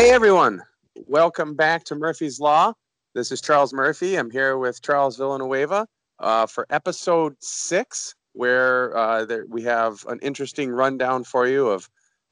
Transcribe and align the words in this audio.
Hey 0.00 0.12
everyone, 0.12 0.62
welcome 1.08 1.54
back 1.54 1.84
to 1.84 1.94
Murphy's 1.94 2.40
Law. 2.40 2.72
This 3.14 3.30
is 3.30 3.42
Charles 3.42 3.74
Murphy. 3.74 4.16
I'm 4.16 4.30
here 4.30 4.56
with 4.56 4.80
Charles 4.80 5.18
Villanueva 5.18 5.86
uh, 6.18 6.46
for 6.46 6.66
episode 6.70 7.36
six, 7.40 8.14
where 8.32 8.96
uh, 8.96 9.26
there, 9.26 9.44
we 9.46 9.62
have 9.64 10.02
an 10.06 10.18
interesting 10.22 10.70
rundown 10.70 11.22
for 11.22 11.46
you 11.46 11.68
of 11.68 11.86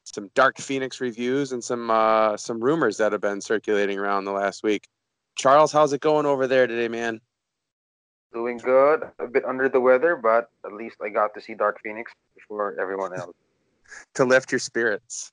some 0.05 0.31
Dark 0.35 0.57
Phoenix 0.57 0.99
reviews 1.03 1.53
and 1.53 1.63
some 1.63 1.91
uh, 1.91 2.39
some 2.39 2.59
rumors 2.59 2.97
that 2.97 3.13
have 3.13 3.21
been 3.21 3.43
circulating 3.43 3.99
around 3.99 4.25
the 4.25 4.33
last 4.33 4.63
week. 4.63 4.89
Charles, 5.37 5.71
how's 5.71 5.93
it 5.93 6.01
going 6.01 6.25
over 6.25 6.47
there 6.47 6.67
today, 6.67 6.89
man? 6.89 7.21
Doing 8.33 8.57
good. 8.57 9.03
A 9.19 9.27
bit 9.27 9.45
under 9.45 9.69
the 9.69 9.79
weather, 9.79 10.17
but 10.17 10.49
at 10.65 10.73
least 10.73 10.97
I 11.05 11.11
got 11.11 11.35
to 11.35 11.41
see 11.43 11.53
Dark 11.53 11.83
Phoenix 11.83 12.13
before 12.35 12.81
everyone 12.81 13.13
else. 13.15 13.35
to 14.15 14.25
lift 14.25 14.53
your 14.53 14.59
spirits. 14.59 15.33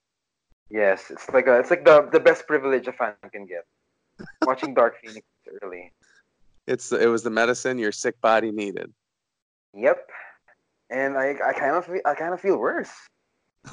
Yes, 0.69 1.05
it's 1.09 1.29
like 1.29 1.47
a, 1.47 1.59
it's 1.59 1.69
like 1.69 1.85
the 1.85 2.09
the 2.11 2.19
best 2.19 2.47
privilege 2.47 2.87
a 2.87 2.91
fan 2.91 3.13
can 3.31 3.45
get. 3.45 3.65
Watching 4.45 4.73
Dark 4.73 4.95
Phoenix 5.01 5.25
early. 5.61 5.91
It's 6.67 6.91
it 6.91 7.07
was 7.07 7.23
the 7.23 7.29
medicine 7.29 7.77
your 7.77 7.91
sick 7.91 8.19
body 8.21 8.51
needed. 8.51 8.91
Yep. 9.73 10.09
And 10.89 11.17
I 11.17 11.35
I 11.45 11.53
kind 11.53 11.75
of 11.75 11.89
I 12.05 12.15
kind 12.15 12.33
of 12.33 12.41
feel 12.41 12.57
worse. 12.57 12.91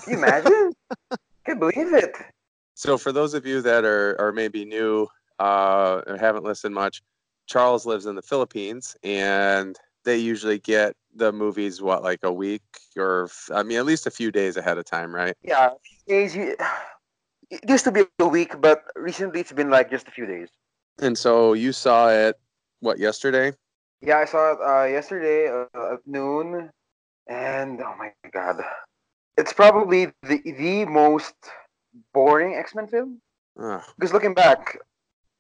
Can 0.02 0.12
you 0.12 0.18
imagine? 0.18 0.72
Can't 1.46 1.58
believe 1.58 1.92
it. 1.94 2.14
So 2.74 2.96
for 2.98 3.12
those 3.12 3.34
of 3.34 3.46
you 3.46 3.62
that 3.62 3.84
are 3.84 4.20
are 4.20 4.32
maybe 4.32 4.64
new 4.64 5.06
uh, 5.38 6.02
or 6.06 6.16
haven't 6.16 6.44
listened 6.44 6.74
much, 6.74 7.02
Charles 7.46 7.86
lives 7.86 8.06
in 8.06 8.14
the 8.14 8.22
Philippines, 8.22 8.96
and 9.02 9.78
they 10.04 10.16
usually 10.16 10.58
get 10.58 10.94
the 11.14 11.32
movies 11.32 11.82
what 11.82 12.02
like 12.02 12.20
a 12.22 12.32
week 12.32 12.62
or 12.96 13.28
I 13.52 13.62
mean 13.62 13.78
at 13.78 13.86
least 13.86 14.06
a 14.06 14.10
few 14.10 14.30
days 14.30 14.56
ahead 14.56 14.78
of 14.78 14.84
time, 14.84 15.14
right? 15.14 15.36
Yeah, 15.42 15.66
a 15.66 15.70
few 15.70 16.14
days. 16.14 16.36
You, 16.36 16.56
it 17.52 17.68
used 17.68 17.84
to 17.84 17.92
be 17.92 18.04
a 18.18 18.26
week, 18.26 18.60
but 18.60 18.82
recently 18.96 19.40
it's 19.40 19.52
been 19.52 19.68
like 19.68 19.90
just 19.90 20.08
a 20.08 20.10
few 20.10 20.26
days. 20.26 20.48
And 21.00 21.16
so 21.16 21.52
you 21.52 21.72
saw 21.72 22.08
it 22.08 22.40
what 22.80 22.98
yesterday? 22.98 23.52
Yeah, 24.00 24.18
I 24.18 24.24
saw 24.24 24.52
it 24.52 24.58
uh, 24.60 24.88
yesterday 24.88 25.48
uh, 25.48 25.92
at 25.94 26.00
noon, 26.06 26.70
and 27.28 27.80
oh 27.80 27.94
my 27.98 28.10
god, 28.32 28.64
it's 29.36 29.52
probably 29.52 30.06
the 30.22 30.40
the 30.44 30.84
most 30.86 31.34
boring 32.12 32.54
X 32.54 32.74
Men 32.74 32.88
film. 32.88 33.20
Ugh. 33.60 33.82
Because 33.98 34.12
looking 34.12 34.34
back, 34.34 34.78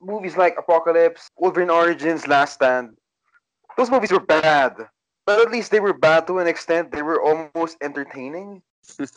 movies 0.00 0.36
like 0.36 0.54
Apocalypse, 0.58 1.30
Wolverine 1.38 1.70
Origins, 1.70 2.28
Last 2.28 2.54
Stand, 2.54 2.96
those 3.76 3.90
movies 3.90 4.12
were 4.12 4.20
bad. 4.20 4.76
But 5.24 5.40
at 5.40 5.52
least 5.52 5.70
they 5.70 5.80
were 5.80 5.94
bad 5.94 6.26
to 6.26 6.40
an 6.40 6.46
extent. 6.46 6.90
They 6.90 7.02
were 7.02 7.22
almost 7.22 7.78
entertaining. 7.80 8.62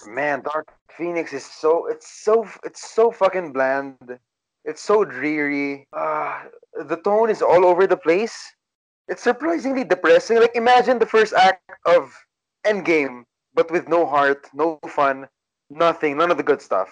Man, 0.08 0.42
Dark 0.42 0.72
Phoenix 0.90 1.34
is 1.34 1.46
so 1.46 1.88
it's 1.88 2.08
so 2.24 2.48
it's 2.64 2.92
so 2.94 3.12
fucking 3.12 3.52
bland. 3.52 4.20
It's 4.64 4.82
so 4.82 5.04
dreary. 5.04 5.88
Uh, 5.94 6.44
the 6.88 6.98
tone 6.98 7.30
is 7.30 7.42
all 7.42 7.66
over 7.66 7.86
the 7.88 7.98
place. 7.98 8.36
It's 9.08 9.22
surprisingly 9.22 9.84
depressing. 9.84 10.40
Like 10.40 10.56
imagine 10.56 11.00
the 11.00 11.06
first 11.06 11.34
act 11.34 11.62
of 11.86 12.14
Endgame, 12.66 13.24
but 13.54 13.70
with 13.72 13.88
no 13.88 14.06
heart, 14.06 14.48
no 14.54 14.80
fun, 14.88 15.28
nothing, 15.70 16.18
none 16.18 16.32
of 16.32 16.38
the 16.38 16.44
good 16.44 16.62
stuff. 16.62 16.90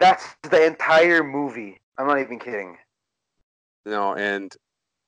That's 0.00 0.24
the 0.42 0.64
entire 0.64 1.22
movie. 1.22 1.80
I'm 1.98 2.06
not 2.06 2.20
even 2.20 2.38
kidding. 2.38 2.78
No, 3.86 4.14
and 4.14 4.54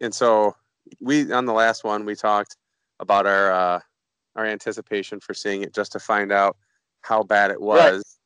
and 0.00 0.14
so 0.14 0.54
we 1.00 1.32
on 1.32 1.46
the 1.46 1.52
last 1.52 1.82
one 1.82 2.04
we 2.04 2.14
talked 2.14 2.56
about 3.00 3.26
our 3.26 3.50
uh, 3.50 3.80
our 4.36 4.46
anticipation 4.46 5.18
for 5.18 5.34
seeing 5.34 5.62
it 5.62 5.74
just 5.74 5.92
to 5.92 5.98
find 5.98 6.30
out 6.30 6.56
how 7.06 7.22
bad 7.22 7.50
it 7.50 7.60
was. 7.60 8.18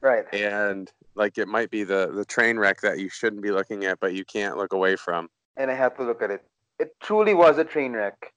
Right. 0.00 0.24
And 0.32 0.90
like 1.14 1.36
it 1.38 1.48
might 1.48 1.70
be 1.70 1.84
the 1.84 2.10
the 2.12 2.24
train 2.24 2.58
wreck 2.58 2.80
that 2.80 2.98
you 2.98 3.08
shouldn't 3.08 3.42
be 3.42 3.50
looking 3.50 3.84
at, 3.84 4.00
but 4.00 4.14
you 4.14 4.24
can't 4.24 4.56
look 4.56 4.72
away 4.72 4.96
from. 4.96 5.28
And 5.56 5.70
I 5.70 5.74
had 5.74 5.96
to 5.96 6.04
look 6.04 6.22
at 6.22 6.30
it. 6.30 6.42
It 6.78 6.94
truly 7.02 7.34
was 7.34 7.58
a 7.58 7.64
train 7.64 7.92
wreck. 7.92 8.32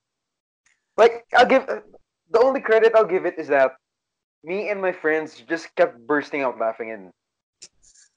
Like 0.98 1.26
I'll 1.36 1.46
give 1.46 1.66
the 1.66 2.40
only 2.40 2.60
credit 2.60 2.94
I'll 2.96 3.06
give 3.06 3.26
it 3.26 3.36
is 3.38 3.48
that 3.48 3.76
me 4.44 4.70
and 4.70 4.82
my 4.82 4.92
friends 4.92 5.42
just 5.48 5.74
kept 5.76 6.06
bursting 6.06 6.42
out 6.42 6.60
laughing 6.60 6.90
in 6.90 7.12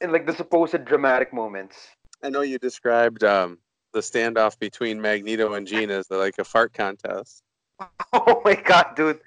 in 0.01 0.13
like 0.13 0.27
the 0.27 0.35
supposed 0.35 0.85
dramatic 0.85 1.33
moments. 1.33 1.77
I 2.23 2.31
know 2.31 2.43
you 2.43 2.59
described 2.59 3.23
um, 3.25 3.59
the 3.93 4.01
standoff 4.01 4.59
between 4.59 5.01
Magneto 5.01 5.55
and 5.55 5.67
Jean 5.67 5.91
as 5.91 6.11
like 6.11 6.39
a 6.39 6.45
fart 6.45 6.73
contest. 6.73 7.43
Oh 8.13 8.43
my 8.45 8.55
god, 8.55 8.95
dude. 8.97 9.21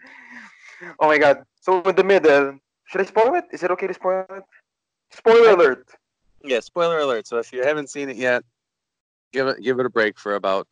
Oh 0.99 1.07
my 1.07 1.17
god. 1.17 1.45
So 1.63 1.81
in 1.83 1.95
the 1.95 2.03
middle, 2.03 2.59
should 2.83 2.99
I 2.99 3.05
spoil 3.05 3.35
it? 3.35 3.45
Is 3.53 3.63
it 3.63 3.71
okay 3.71 3.87
to 3.87 3.93
spoil 3.93 4.25
it? 4.29 4.43
Spoiler 5.11 5.51
alert. 5.51 5.87
Yeah, 6.43 6.59
spoiler 6.59 6.99
alert. 6.99 7.25
So 7.25 7.37
if 7.37 7.53
you 7.53 7.63
haven't 7.63 7.89
seen 7.89 8.09
it 8.09 8.17
yet, 8.17 8.43
give 9.31 9.47
it 9.47 9.63
give 9.63 9.79
it 9.79 9.85
a 9.85 9.89
break 9.89 10.19
for 10.19 10.35
about 10.35 10.67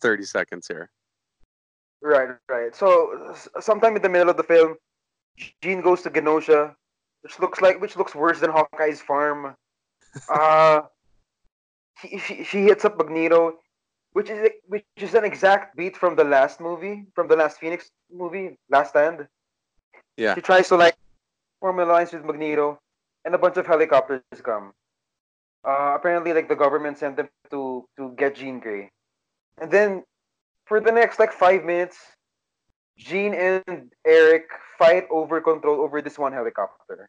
thirty 0.00 0.22
seconds 0.22 0.68
here. 0.68 0.88
Right, 2.00 2.28
right. 2.48 2.76
So 2.76 3.34
sometime 3.58 3.96
in 3.96 4.02
the 4.02 4.08
middle 4.08 4.30
of 4.30 4.36
the 4.36 4.44
film, 4.44 4.76
Jean 5.62 5.80
goes 5.80 6.02
to 6.02 6.10
Genosha, 6.10 6.76
which 7.22 7.40
looks 7.40 7.60
like 7.60 7.80
which 7.80 7.96
looks 7.96 8.14
worse 8.14 8.38
than 8.38 8.50
Hawkeye's 8.50 9.02
farm. 9.02 9.56
Uh 10.32 10.80
she, 12.00 12.18
she, 12.18 12.44
she 12.44 12.62
hits 12.62 12.86
up 12.86 12.96
Magneto, 12.96 13.58
which 14.12 14.30
is 14.30 14.48
which 14.68 14.84
is 14.96 15.14
an 15.14 15.24
exact 15.24 15.76
beat 15.76 15.96
from 15.96 16.14
the 16.14 16.24
last 16.24 16.60
movie, 16.60 17.04
from 17.14 17.26
the 17.28 17.36
last 17.36 17.58
Phoenix 17.58 17.90
movie, 18.10 18.56
Last 18.70 18.90
Stand. 18.90 19.26
Yeah. 20.16 20.34
She 20.34 20.40
tries 20.40 20.68
to 20.68 20.76
like 20.76 20.96
form 21.60 21.78
an 21.78 21.88
alliance 21.88 22.12
with 22.12 22.24
Magneto, 22.24 22.78
and 23.24 23.34
a 23.34 23.38
bunch 23.38 23.56
of 23.56 23.66
helicopters 23.66 24.22
come. 24.42 24.72
Uh, 25.66 25.92
apparently, 25.96 26.32
like 26.32 26.48
the 26.48 26.56
government 26.56 26.98
sent 26.98 27.16
them 27.16 27.28
to 27.50 27.84
to 27.96 28.14
get 28.16 28.36
Jean 28.36 28.60
Grey, 28.60 28.90
and 29.60 29.70
then 29.70 30.04
for 30.64 30.80
the 30.80 30.92
next 30.92 31.18
like 31.18 31.32
five 31.32 31.64
minutes, 31.64 31.98
Jean 32.96 33.34
and 33.34 33.92
Erik 34.06 34.48
fight 34.78 35.06
over 35.10 35.40
control 35.40 35.80
over 35.80 36.00
this 36.00 36.18
one 36.18 36.32
helicopter, 36.32 37.08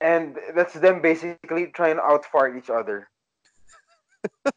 and 0.00 0.36
that's 0.54 0.74
them 0.74 1.00
basically 1.00 1.66
trying 1.68 1.96
to 1.96 2.02
outfart 2.02 2.58
each 2.58 2.70
other. 2.70 3.08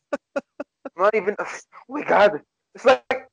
Not 0.98 1.14
even. 1.14 1.36
Oh 1.40 1.46
my 1.88 2.04
god! 2.04 2.42
It's 2.74 2.86
like 2.86 3.30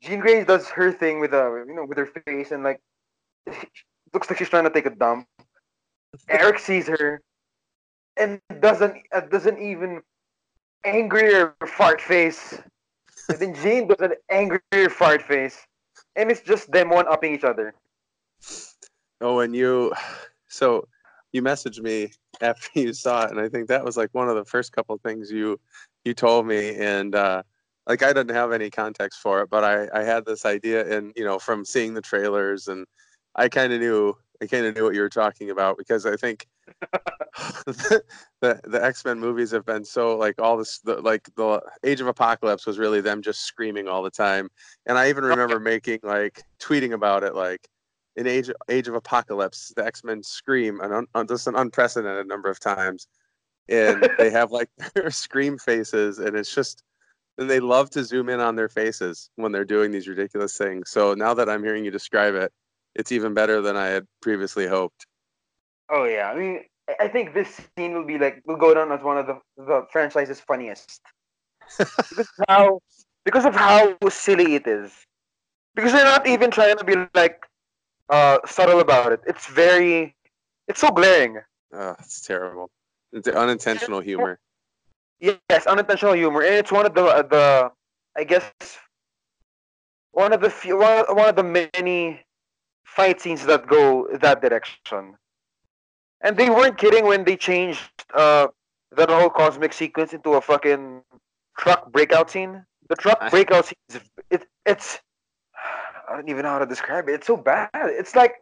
Jean 0.00 0.20
Grey 0.20 0.44
does 0.44 0.68
her 0.68 0.92
thing 0.92 1.20
with 1.20 1.34
uh, 1.34 1.64
you 1.66 1.74
know, 1.74 1.84
with 1.84 1.98
her 1.98 2.06
face 2.06 2.52
and 2.52 2.62
like 2.62 2.80
looks 4.12 4.30
like 4.30 4.38
she's 4.38 4.48
trying 4.48 4.64
to 4.64 4.70
take 4.70 4.86
a 4.86 4.90
dump. 4.90 5.26
Erik 6.28 6.58
sees 6.58 6.88
her 6.88 7.20
and 8.16 8.40
doesn't 8.60 8.96
uh, 9.12 9.20
doesn't 9.20 9.58
even 9.58 10.02
angrier 10.84 11.54
fart 11.66 12.00
face. 12.00 12.58
And 13.28 13.38
then 13.38 13.54
Jean 13.54 13.86
does 13.86 14.00
an 14.00 14.14
angrier 14.30 14.90
fart 14.90 15.22
face, 15.22 15.58
and 16.16 16.30
it's 16.30 16.40
just 16.40 16.70
them 16.72 16.90
one 16.90 17.06
upping 17.08 17.34
each 17.34 17.44
other. 17.44 17.74
Oh, 19.20 19.40
and 19.40 19.54
you, 19.54 19.92
so 20.48 20.88
you 21.32 21.42
messaged 21.42 21.80
me 21.80 22.10
after 22.40 22.80
you 22.80 22.92
saw 22.92 23.24
it, 23.24 23.30
and 23.30 23.40
I 23.40 23.48
think 23.48 23.68
that 23.68 23.84
was 23.84 23.96
like 23.96 24.10
one 24.12 24.28
of 24.28 24.36
the 24.36 24.44
first 24.44 24.72
couple 24.72 24.98
things 24.98 25.30
you 25.30 25.60
you 26.04 26.14
told 26.14 26.46
me, 26.46 26.76
and 26.76 27.14
uh, 27.14 27.42
like 27.86 28.02
I 28.02 28.12
didn't 28.12 28.34
have 28.34 28.52
any 28.52 28.70
context 28.70 29.20
for 29.20 29.42
it, 29.42 29.50
but 29.50 29.64
I 29.64 29.88
I 29.98 30.02
had 30.02 30.24
this 30.24 30.44
idea, 30.44 30.96
and 30.96 31.12
you 31.16 31.24
know, 31.24 31.38
from 31.38 31.64
seeing 31.64 31.94
the 31.94 32.00
trailers, 32.00 32.68
and 32.68 32.86
I 33.34 33.48
kind 33.48 33.72
of 33.72 33.80
knew 33.80 34.16
I 34.42 34.46
kind 34.46 34.64
of 34.64 34.74
knew 34.74 34.84
what 34.84 34.94
you 34.94 35.02
were 35.02 35.10
talking 35.10 35.50
about 35.50 35.76
because 35.76 36.06
I 36.06 36.16
think 36.16 36.46
the 37.66 38.02
the 38.40 38.80
X 38.82 39.04
Men 39.04 39.20
movies 39.20 39.50
have 39.50 39.66
been 39.66 39.84
so 39.84 40.16
like 40.16 40.40
all 40.40 40.56
this 40.56 40.78
the, 40.80 40.96
like 41.00 41.28
the 41.36 41.60
Age 41.84 42.00
of 42.00 42.06
Apocalypse 42.06 42.66
was 42.66 42.78
really 42.78 43.02
them 43.02 43.20
just 43.20 43.42
screaming 43.42 43.86
all 43.86 44.02
the 44.02 44.10
time, 44.10 44.48
and 44.86 44.96
I 44.96 45.10
even 45.10 45.24
oh, 45.24 45.28
remember 45.28 45.60
making 45.60 46.00
like 46.02 46.42
tweeting 46.58 46.94
about 46.94 47.22
it 47.22 47.34
like 47.34 47.68
in 48.16 48.26
Age 48.26 48.50
Age 48.70 48.88
of 48.88 48.94
Apocalypse 48.94 49.72
the 49.76 49.84
X 49.84 50.04
Men 50.04 50.22
scream 50.22 50.80
an 50.80 51.06
un, 51.14 51.26
just 51.26 51.46
an 51.46 51.54
unprecedented 51.54 52.26
number 52.26 52.48
of 52.48 52.60
times, 52.60 53.08
and 53.68 54.08
they 54.18 54.30
have 54.30 54.52
like 54.52 54.70
their 54.94 55.10
scream 55.10 55.58
faces, 55.58 56.18
and 56.18 56.34
it's 56.34 56.54
just 56.54 56.82
and 57.36 57.48
they 57.48 57.60
love 57.60 57.90
to 57.90 58.04
zoom 58.04 58.30
in 58.30 58.40
on 58.40 58.56
their 58.56 58.68
faces 58.70 59.30
when 59.36 59.52
they're 59.52 59.64
doing 59.66 59.90
these 59.90 60.08
ridiculous 60.08 60.56
things. 60.56 60.90
So 60.90 61.12
now 61.12 61.34
that 61.34 61.48
I'm 61.48 61.62
hearing 61.62 61.84
you 61.84 61.90
describe 61.90 62.34
it, 62.34 62.52
it's 62.94 63.12
even 63.12 63.34
better 63.34 63.60
than 63.60 63.76
I 63.76 63.86
had 63.88 64.06
previously 64.20 64.66
hoped. 64.66 65.06
Oh 65.88 66.04
yeah, 66.04 66.30
I 66.30 66.36
mean, 66.36 66.60
I- 67.00 67.08
think 67.08 67.34
this 67.34 67.60
scene 67.76 67.94
will 67.94 68.04
be 68.04 68.18
like 68.18 68.42
will 68.46 68.56
go 68.56 68.74
down 68.74 68.92
as 68.92 69.02
one 69.02 69.18
of 69.18 69.26
the 69.26 69.40
the 69.56 69.86
franchise's 69.90 70.40
funniest 70.40 71.00
because 71.78 72.28
of 72.38 72.44
how 72.48 72.80
because 73.24 73.44
of 73.44 73.54
how 73.54 73.96
silly 74.08 74.54
it 74.54 74.66
is. 74.66 74.92
Because 75.74 75.92
they're 75.92 76.04
not 76.04 76.26
even 76.26 76.50
trying 76.50 76.76
to 76.76 76.84
be 76.84 76.96
like 77.14 77.46
uh 78.08 78.38
subtle 78.46 78.80
about 78.80 79.12
it. 79.12 79.20
It's 79.26 79.46
very, 79.46 80.14
it's 80.68 80.80
so 80.80 80.90
glaring. 80.90 81.38
Oh, 81.72 81.94
it's 82.00 82.20
terrible. 82.20 82.70
It's 83.12 83.28
unintentional 83.28 84.00
humor. 84.00 84.38
Yes, 85.20 85.66
unintentional 85.66 86.14
humor, 86.14 86.42
and 86.42 86.54
it's 86.54 86.72
one 86.72 86.86
of 86.86 86.94
the 86.94 87.04
the 87.30 87.70
I 88.16 88.24
guess 88.24 88.50
one 90.12 90.32
of 90.32 90.40
the 90.40 90.50
few 90.50 90.78
one, 90.78 91.04
one 91.14 91.28
of 91.28 91.36
the 91.36 91.42
many 91.44 92.24
fight 92.96 93.20
scenes 93.20 93.46
that 93.46 93.66
go 93.66 94.08
that 94.20 94.42
direction. 94.42 95.16
And 96.20 96.36
they 96.36 96.50
weren't 96.50 96.76
kidding 96.76 97.06
when 97.06 97.24
they 97.24 97.36
changed 97.36 97.90
uh 98.14 98.48
that 98.96 99.08
whole 99.08 99.30
cosmic 99.30 99.72
sequence 99.72 100.12
into 100.12 100.30
a 100.34 100.40
fucking 100.40 101.02
truck 101.56 101.92
breakout 101.92 102.30
scene. 102.30 102.64
The 102.88 102.96
truck 102.96 103.30
breakout 103.30 103.66
scene 103.66 103.84
is 103.88 104.00
it, 104.30 104.46
it's 104.66 104.98
I 106.08 106.16
don't 106.16 106.28
even 106.28 106.42
know 106.42 106.50
how 106.50 106.58
to 106.58 106.66
describe 106.66 107.08
it. 107.08 107.12
It's 107.12 107.26
so 107.26 107.36
bad. 107.36 107.70
It's 107.74 108.16
like 108.16 108.34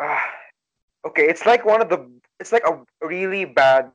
uh, 0.00 0.18
okay, 1.08 1.28
it's 1.28 1.44
like 1.46 1.64
one 1.64 1.82
of 1.82 1.88
the 1.88 2.08
it's 2.40 2.52
like 2.52 2.64
a 2.66 2.80
really 3.04 3.44
bad 3.44 3.90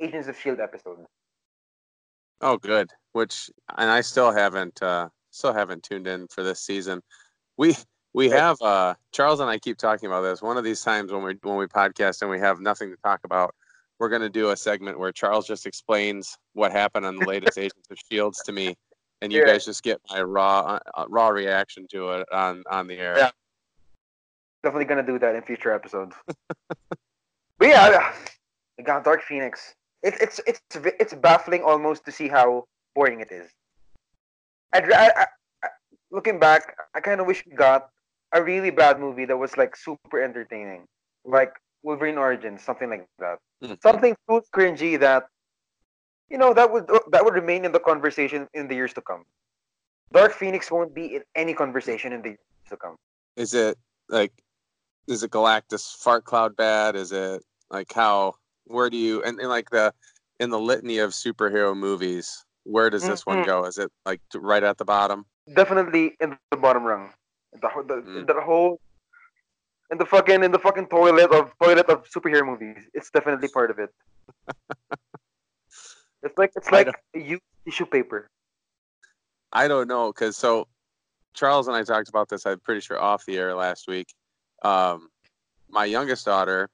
Agents 0.00 0.28
of 0.28 0.38
Shield 0.38 0.58
episode. 0.60 0.98
Oh, 2.40 2.56
good. 2.56 2.90
Which 3.12 3.50
and 3.76 3.88
I 3.88 4.00
still 4.00 4.32
haven't 4.32 4.82
uh, 4.82 5.08
still 5.30 5.52
haven't 5.52 5.84
tuned 5.84 6.08
in 6.08 6.26
for 6.28 6.42
this 6.42 6.60
season. 6.60 7.02
We 7.56 7.76
we 8.14 8.28
have 8.28 8.60
uh, 8.60 8.94
Charles 9.12 9.40
and 9.40 9.48
I 9.48 9.58
keep 9.58 9.78
talking 9.78 10.06
about 10.06 10.22
this. 10.22 10.42
One 10.42 10.56
of 10.56 10.64
these 10.64 10.82
times 10.82 11.12
when 11.12 11.22
we 11.22 11.36
when 11.42 11.56
we 11.56 11.66
podcast 11.66 12.22
and 12.22 12.30
we 12.30 12.38
have 12.38 12.60
nothing 12.60 12.90
to 12.90 12.96
talk 13.02 13.20
about, 13.24 13.54
we're 13.98 14.08
going 14.08 14.22
to 14.22 14.30
do 14.30 14.50
a 14.50 14.56
segment 14.56 14.98
where 14.98 15.12
Charles 15.12 15.46
just 15.46 15.66
explains 15.66 16.36
what 16.52 16.72
happened 16.72 17.06
on 17.06 17.16
the 17.16 17.26
latest 17.26 17.58
Agents 17.58 17.88
of 17.90 17.98
Shields 18.10 18.42
to 18.42 18.52
me, 18.52 18.76
and 19.22 19.32
you 19.32 19.40
Yeah. 19.40 19.46
guys 19.46 19.64
just 19.64 19.82
get 19.82 20.00
my 20.10 20.22
raw 20.22 20.78
uh, 20.94 21.06
raw 21.08 21.28
reaction 21.28 21.86
to 21.92 22.10
it 22.12 22.26
on 22.32 22.62
on 22.70 22.86
the 22.86 22.98
air. 22.98 23.16
Yeah. 23.16 23.30
Definitely 24.62 24.84
gonna 24.84 25.06
do 25.06 25.18
that 25.18 25.34
in 25.34 25.42
future 25.42 25.72
episodes. 25.72 26.14
but 26.68 27.68
yeah, 27.68 28.12
I 28.78 28.82
got 28.82 29.04
Dark 29.04 29.22
Phoenix. 29.22 29.74
It, 30.02 30.14
it's 30.20 30.40
it's 30.46 30.60
it's 30.74 31.14
baffling 31.14 31.62
almost 31.62 32.04
to 32.04 32.12
see 32.12 32.28
how 32.28 32.64
boring 32.94 33.20
it 33.20 33.32
is. 33.32 33.50
I'd, 34.72 34.90
I, 34.92 35.26
I, 35.62 35.68
looking 36.10 36.38
back, 36.38 36.76
I 36.94 37.00
kind 37.00 37.20
of 37.20 37.26
wish 37.26 37.44
we 37.46 37.54
got 37.54 37.88
a 38.32 38.42
really 38.42 38.70
bad 38.70 38.98
movie 38.98 39.24
that 39.26 39.36
was 39.36 39.56
like 39.56 39.76
super 39.76 40.22
entertaining, 40.22 40.84
like 41.24 41.52
Wolverine 41.82 42.18
Origins, 42.18 42.62
something 42.62 42.90
like 42.90 43.06
that. 43.18 43.38
Mhm. 43.62 43.80
Something 43.82 44.16
so 44.28 44.42
cringy 44.54 44.98
that 45.00 45.28
you 46.28 46.38
know 46.38 46.54
that 46.54 46.72
would 46.72 46.88
that 47.10 47.24
would 47.24 47.34
remain 47.34 47.64
in 47.64 47.72
the 47.72 47.80
conversation 47.80 48.48
in 48.54 48.68
the 48.68 48.74
years 48.74 48.92
to 48.94 49.02
come. 49.02 49.24
Dark 50.12 50.32
Phoenix 50.32 50.70
won't 50.70 50.94
be 50.94 51.16
in 51.16 51.22
any 51.34 51.54
conversation 51.54 52.12
in 52.12 52.22
the 52.22 52.30
years 52.30 52.68
to 52.68 52.76
come. 52.76 52.96
Is 53.36 53.54
it 53.54 53.78
like 54.08 54.32
is 55.06 55.22
it 55.22 55.30
Galactus 55.30 55.94
fart 55.96 56.24
cloud 56.24 56.56
bad? 56.56 56.96
Is 56.96 57.12
it 57.12 57.42
like 57.70 57.92
how 57.92 58.34
where 58.64 58.88
do 58.90 58.96
you 58.96 59.22
and, 59.22 59.38
and 59.40 59.48
like 59.48 59.70
the 59.70 59.92
in 60.40 60.50
the 60.50 60.58
litany 60.58 60.98
of 60.98 61.10
superhero 61.10 61.76
movies, 61.76 62.44
where 62.64 62.90
does 62.90 63.06
this 63.06 63.26
one 63.26 63.42
Mhm. 63.42 63.46
go? 63.46 63.64
Is 63.64 63.78
it 63.78 63.90
like 64.06 64.20
right 64.34 64.62
at 64.62 64.78
the 64.78 64.84
bottom? 64.84 65.26
definitely 65.54 66.16
in 66.20 66.38
the 66.50 66.56
bottom 66.56 66.84
rung. 66.84 67.12
The 67.60 67.68
whole, 67.68 67.82
the, 67.84 67.94
Mm. 67.94 68.26
the 68.26 68.40
whole, 68.40 68.80
in 69.90 69.98
the 69.98 70.06
fucking 70.06 70.42
in 70.42 70.50
the 70.50 70.58
fucking 70.58 70.86
toilet 70.86 71.30
of 71.32 71.52
toilet 71.62 71.86
of 71.90 72.08
superhero 72.08 72.46
movies. 72.46 72.88
It's 72.94 73.10
definitely 73.10 73.48
part 73.48 73.70
of 73.70 73.78
it. 73.78 73.90
it's 76.22 76.38
like 76.38 76.52
it's 76.56 76.70
like 76.70 76.88
used 77.14 77.42
tissue 77.64 77.86
paper. 77.86 78.26
I 79.52 79.68
don't 79.68 79.86
know 79.86 80.10
because 80.10 80.36
so 80.36 80.66
Charles 81.34 81.68
and 81.68 81.76
I 81.76 81.82
talked 81.82 82.08
about 82.08 82.28
this. 82.30 82.46
I'm 82.46 82.60
pretty 82.60 82.80
sure 82.80 82.98
off 82.98 83.26
the 83.26 83.36
air 83.36 83.54
last 83.54 83.86
week. 83.86 84.08
Um, 84.62 85.08
my 85.68 85.84
youngest 85.84 86.24
daughter 86.24 86.70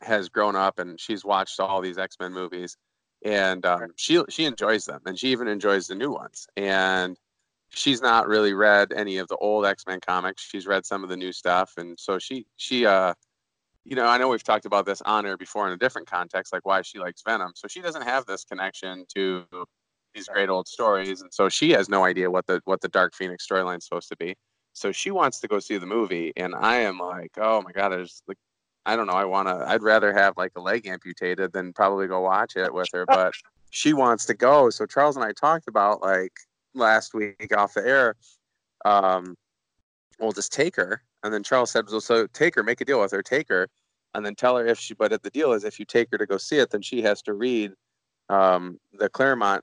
has 0.00 0.28
grown 0.28 0.56
up 0.56 0.78
and 0.78 0.98
she's 0.98 1.24
watched 1.24 1.58
all 1.60 1.80
these 1.80 1.98
X 1.98 2.16
Men 2.20 2.32
movies, 2.32 2.76
and 3.24 3.66
um, 3.66 3.88
she 3.96 4.22
she 4.28 4.44
enjoys 4.44 4.84
them, 4.84 5.00
and 5.06 5.18
she 5.18 5.28
even 5.28 5.48
enjoys 5.48 5.88
the 5.88 5.94
new 5.96 6.12
ones. 6.12 6.46
And 6.56 7.18
she's 7.74 8.02
not 8.02 8.28
really 8.28 8.54
read 8.54 8.92
any 8.92 9.18
of 9.18 9.28
the 9.28 9.36
old 9.36 9.66
X 9.66 9.84
Men 9.86 10.00
comics. 10.00 10.42
She's 10.42 10.66
read 10.66 10.86
some 10.86 11.02
of 11.02 11.10
the 11.10 11.16
new 11.16 11.32
stuff, 11.32 11.72
and 11.76 11.98
so 11.98 12.18
she 12.18 12.46
she 12.56 12.86
uh 12.86 13.14
you 13.84 13.96
know, 13.96 14.06
I 14.06 14.16
know 14.16 14.28
we've 14.28 14.44
talked 14.44 14.64
about 14.64 14.86
this 14.86 15.02
on 15.02 15.26
air 15.26 15.36
before 15.36 15.66
in 15.66 15.72
a 15.72 15.76
different 15.76 16.08
context, 16.08 16.52
like 16.52 16.64
why 16.64 16.82
she 16.82 17.00
likes 17.00 17.22
Venom. 17.26 17.50
So 17.56 17.66
she 17.66 17.80
doesn't 17.80 18.02
have 18.02 18.24
this 18.26 18.44
connection 18.44 19.04
to 19.16 19.44
these 20.14 20.28
great 20.28 20.48
old 20.48 20.68
stories, 20.68 21.22
and 21.22 21.32
so 21.32 21.48
she 21.48 21.70
has 21.70 21.88
no 21.88 22.04
idea 22.04 22.30
what 22.30 22.46
the 22.46 22.60
what 22.64 22.80
the 22.80 22.88
Dark 22.88 23.14
Phoenix 23.14 23.46
storyline 23.46 23.78
is 23.78 23.84
supposed 23.84 24.08
to 24.10 24.16
be. 24.16 24.36
So 24.74 24.92
she 24.92 25.10
wants 25.10 25.40
to 25.40 25.48
go 25.48 25.58
see 25.58 25.78
the 25.78 25.86
movie, 25.86 26.32
and 26.36 26.54
I 26.54 26.76
am 26.78 26.98
like, 26.98 27.32
oh 27.38 27.62
my 27.62 27.72
god, 27.72 27.90
there's 27.90 28.22
like, 28.28 28.38
I 28.86 28.96
don't 28.96 29.06
know, 29.06 29.12
I 29.14 29.24
want 29.24 29.48
to, 29.48 29.54
I'd 29.68 29.82
rather 29.82 30.12
have 30.14 30.34
like 30.36 30.52
a 30.56 30.60
leg 30.60 30.86
amputated 30.86 31.52
than 31.52 31.72
probably 31.72 32.06
go 32.06 32.20
watch 32.20 32.56
it 32.56 32.72
with 32.72 32.88
her, 32.92 33.04
but 33.08 33.32
she 33.70 33.92
wants 33.92 34.26
to 34.26 34.34
go. 34.34 34.70
So 34.70 34.86
Charles 34.86 35.16
and 35.16 35.24
I 35.24 35.32
talked 35.32 35.68
about 35.68 36.02
like 36.02 36.32
last 36.74 37.14
week 37.14 37.56
off 37.56 37.74
the 37.74 37.86
air, 37.86 38.16
um, 38.84 39.36
we'll 40.18 40.32
just 40.32 40.52
take 40.52 40.76
her, 40.76 41.02
and 41.22 41.32
then 41.32 41.42
Charles 41.42 41.70
said, 41.70 41.86
well, 41.90 42.00
so 42.00 42.26
take 42.28 42.54
her, 42.54 42.62
make 42.62 42.80
a 42.80 42.84
deal 42.84 43.00
with 43.00 43.12
her, 43.12 43.22
take 43.22 43.48
her, 43.48 43.68
and 44.14 44.24
then 44.24 44.34
tell 44.34 44.56
her 44.56 44.66
if 44.66 44.78
she. 44.78 44.94
But 44.94 45.22
the 45.22 45.30
deal 45.30 45.52
is, 45.52 45.64
if 45.64 45.78
you 45.78 45.84
take 45.84 46.08
her 46.12 46.18
to 46.18 46.26
go 46.26 46.36
see 46.36 46.58
it, 46.58 46.70
then 46.70 46.82
she 46.82 47.02
has 47.02 47.22
to 47.22 47.34
read 47.34 47.72
um, 48.28 48.78
the 48.92 49.08
Claremont 49.08 49.62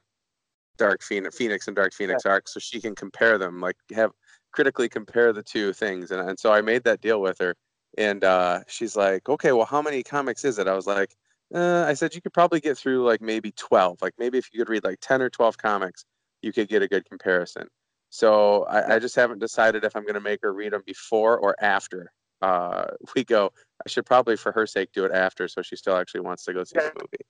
Dark 0.78 1.04
Phoenix, 1.04 1.36
Phoenix 1.38 1.68
and 1.68 1.76
Dark 1.76 1.94
Phoenix 1.94 2.26
arc, 2.26 2.48
so 2.48 2.60
she 2.60 2.80
can 2.80 2.96
compare 2.96 3.38
them, 3.38 3.60
like 3.62 3.76
have 3.94 4.12
critically 4.52 4.90
compare 4.90 5.34
the 5.34 5.44
two 5.44 5.74
things. 5.74 6.12
And, 6.12 6.28
and 6.28 6.40
so 6.40 6.52
I 6.52 6.62
made 6.62 6.84
that 6.86 7.02
deal 7.02 7.22
with 7.22 7.38
her, 7.40 7.56
and 7.98 8.24
uh, 8.24 8.62
she's 8.68 8.96
like, 8.96 9.28
okay, 9.30 9.52
well, 9.52 9.66
how 9.66 9.82
many 9.82 10.02
comics 10.04 10.46
is 10.46 10.58
it? 10.58 10.68
I 10.68 10.76
was 10.76 10.88
like, 10.88 11.16
uh, 11.54 11.84
I 11.88 11.94
said 11.94 12.16
you 12.16 12.22
could 12.22 12.34
probably 12.34 12.60
get 12.60 12.78
through 12.78 13.06
like 13.06 13.22
maybe 13.22 13.52
twelve, 13.52 14.02
like 14.02 14.14
maybe 14.18 14.38
if 14.38 14.50
you 14.54 14.60
could 14.60 14.70
read 14.70 14.84
like 14.84 15.00
ten 15.02 15.22
or 15.22 15.30
twelve 15.30 15.58
comics, 15.58 16.06
you 16.42 16.54
could 16.54 16.68
get 16.68 16.82
a 16.82 16.88
good 16.88 17.06
comparison. 17.08 17.68
So 18.10 18.64
I, 18.64 18.96
I 18.96 19.00
just 19.00 19.16
haven't 19.16 19.40
decided 19.40 19.84
if 19.84 19.96
I'm 19.96 20.04
going 20.04 20.16
to 20.16 20.22
make 20.22 20.40
her 20.42 20.54
read 20.54 20.74
them 20.74 20.82
before 20.86 21.38
or 21.38 21.56
after 21.62 22.12
uh, 22.42 22.86
we 23.16 23.24
go. 23.24 23.52
I 23.86 23.90
should 23.90 24.06
probably, 24.06 24.36
for 24.36 24.52
her 24.52 24.68
sake, 24.68 24.90
do 24.94 25.06
it 25.06 25.12
after, 25.12 25.48
so 25.48 25.62
she 25.62 25.76
still 25.76 25.96
actually 25.96 26.22
wants 26.22 26.44
to 26.46 26.54
go 26.54 26.64
see 26.64 26.78
the 26.78 26.92
movie. 26.96 27.26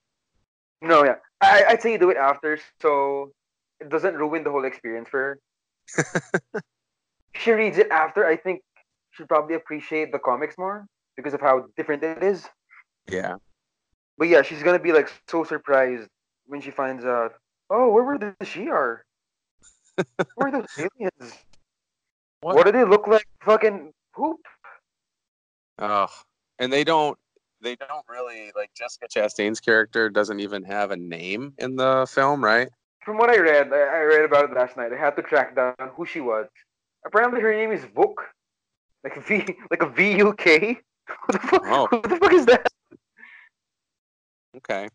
No, 0.82 1.04
yeah, 1.04 1.16
I 1.42 1.66
I'd 1.70 1.82
say 1.82 1.92
you 1.92 1.98
do 1.98 2.10
it 2.10 2.18
after, 2.18 2.58
so 2.82 3.32
it 3.82 3.90
doesn't 3.90 4.16
ruin 4.16 4.44
the 4.44 4.52
whole 4.52 4.64
experience 4.64 5.10
for 5.10 5.40
her. 5.96 6.62
she 7.36 7.52
reads 7.52 7.78
it 7.78 7.90
after, 7.92 8.26
I 8.26 8.38
think 8.38 8.62
she'll 9.12 9.28
probably 9.28 9.56
appreciate 9.56 10.12
the 10.12 10.20
comics 10.20 10.58
more 10.58 10.86
because 11.18 11.34
of 11.34 11.42
how 11.42 11.66
different 11.76 12.04
it 12.04 12.24
is. 12.24 12.48
Yeah. 13.12 13.36
But 14.18 14.30
yeah, 14.30 14.42
she's 14.42 14.64
gonna 14.64 14.80
be 14.80 14.94
like 14.94 15.12
so 15.28 15.44
surprised 15.44 16.08
when 16.46 16.62
she 16.62 16.72
finds 16.72 17.04
out. 17.04 17.34
Oh, 17.70 17.90
where 17.90 18.04
were 18.04 18.18
the 18.18 18.36
Shi'ar? 18.42 19.00
Where 20.36 20.48
are 20.48 20.52
those 20.52 20.68
aliens? 20.78 21.34
What? 22.42 22.56
What? 22.56 22.66
do 22.68 22.72
they 22.72 22.86
look 22.86 23.06
like? 23.06 23.28
Fucking 23.44 23.92
poop. 24.16 24.40
Oh, 25.78 26.08
and 26.58 26.72
they 26.72 26.86
don't. 26.86 27.18
They 27.62 27.76
don't 27.76 28.06
really 28.08 28.54
like 28.56 28.72
Jessica 28.74 29.08
Chastain's 29.14 29.60
character 29.60 30.10
doesn't 30.10 30.40
even 30.40 30.64
have 30.64 30.92
a 30.92 30.96
name 30.96 31.54
in 31.58 31.76
the 31.76 32.08
film, 32.10 32.42
right? 32.42 32.70
From 33.04 33.18
what 33.18 33.30
I 33.30 33.40
read, 33.40 33.74
I, 33.74 33.80
I 33.80 34.00
read 34.04 34.24
about 34.24 34.46
it 34.46 34.56
last 34.56 34.78
night. 34.78 34.94
I 34.94 34.98
had 34.98 35.18
to 35.18 35.22
track 35.22 35.54
down 35.54 35.74
who 35.96 36.06
she 36.06 36.22
was. 36.22 36.48
Apparently, 37.06 37.42
her 37.42 37.52
name 37.52 37.74
is 37.74 37.84
Vuk, 37.84 38.16
like 39.04 39.22
V, 39.26 39.56
like 39.70 39.82
a 39.82 39.90
V 39.90 40.18
U 40.18 40.34
K. 40.34 40.80
Who 41.08 41.34
the 41.34 41.40
fuck? 41.40 41.62
Oh. 41.66 41.88
Who 41.92 42.02
the 42.02 42.16
fuck 42.18 42.32
is 42.32 42.46
that? 42.46 42.72
Okay. 44.56 44.88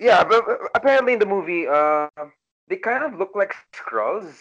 Yeah, 0.00 0.24
but 0.24 0.44
apparently 0.74 1.12
in 1.12 1.18
the 1.18 1.26
movie, 1.26 1.68
uh, 1.68 2.08
they 2.68 2.76
kind 2.76 3.04
of 3.04 3.18
look 3.18 3.32
like 3.34 3.54
Skrulls, 3.74 4.32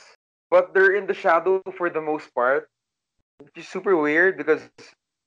but 0.50 0.74
they're 0.74 0.96
in 0.96 1.06
the 1.06 1.13
shadow 1.13 1.62
for 1.78 1.89
the 1.89 2.01
most 2.01 2.34
part, 2.34 2.70
which 3.39 3.58
is 3.58 3.68
super 3.68 3.98
weird 3.98 4.38
because 4.38 4.62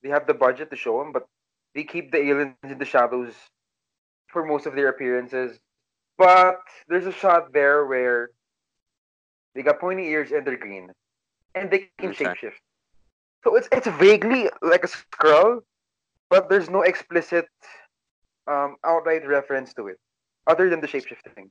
they 0.02 0.08
have 0.08 0.26
the 0.26 0.34
budget 0.34 0.70
to 0.70 0.76
show 0.76 0.98
them, 1.00 1.12
but 1.12 1.26
they 1.74 1.84
keep 1.84 2.10
the 2.10 2.18
aliens 2.18 2.56
in 2.64 2.78
the 2.78 2.84
shadows 2.86 3.34
for 4.28 4.44
most 4.46 4.66
of 4.66 4.74
their 4.74 4.88
appearances. 4.88 5.60
But 6.16 6.60
there's 6.88 7.06
a 7.06 7.12
shot 7.12 7.52
there 7.52 7.84
where 7.86 8.30
they 9.54 9.62
got 9.62 9.80
pointy 9.80 10.08
ears 10.08 10.32
and 10.32 10.46
they're 10.46 10.56
green, 10.56 10.90
and 11.54 11.70
they 11.70 11.90
can 11.98 12.10
Okay. 12.10 12.24
shapeshift. 12.24 12.60
So 13.44 13.56
it's 13.56 13.68
it's 13.72 13.88
vaguely 13.98 14.48
like 14.62 14.84
a 14.84 14.88
Skrull, 14.88 15.60
but 16.30 16.48
there's 16.48 16.70
no 16.70 16.82
explicit 16.82 17.46
um, 18.46 18.76
outright 18.84 19.26
reference 19.26 19.74
to 19.74 19.88
it, 19.88 19.98
other 20.46 20.68
than 20.70 20.80
the 20.80 20.88
shapeshifting. 20.88 21.50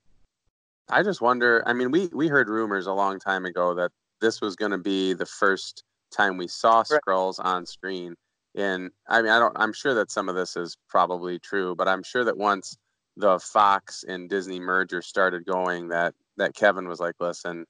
I 0.89 1.03
just 1.03 1.21
wonder. 1.21 1.63
I 1.65 1.73
mean, 1.73 1.91
we 1.91 2.07
we 2.13 2.27
heard 2.27 2.49
rumors 2.49 2.87
a 2.87 2.93
long 2.93 3.19
time 3.19 3.45
ago 3.45 3.73
that 3.75 3.91
this 4.19 4.41
was 4.41 4.55
going 4.55 4.71
to 4.71 4.77
be 4.77 5.13
the 5.13 5.25
first 5.25 5.83
time 6.11 6.37
we 6.37 6.47
saw 6.47 6.83
Right. 6.89 6.99
Skrulls 7.07 7.35
on 7.43 7.65
screen. 7.65 8.15
And 8.55 8.91
I 9.07 9.21
mean, 9.21 9.31
I 9.31 9.39
don't. 9.39 9.55
I'm 9.57 9.71
sure 9.73 9.93
that 9.93 10.11
some 10.11 10.27
of 10.27 10.35
this 10.35 10.57
is 10.57 10.75
probably 10.89 11.39
true, 11.39 11.75
but 11.75 11.87
I'm 11.87 12.03
sure 12.03 12.25
that 12.25 12.37
once 12.37 12.77
the 13.15 13.39
Fox 13.39 14.03
and 14.07 14.29
Disney 14.29 14.59
merger 14.59 15.01
started 15.01 15.45
going, 15.45 15.87
that 15.89 16.13
that 16.37 16.53
Kevin 16.53 16.87
was 16.89 16.99
like, 16.99 17.15
"Listen, 17.21 17.65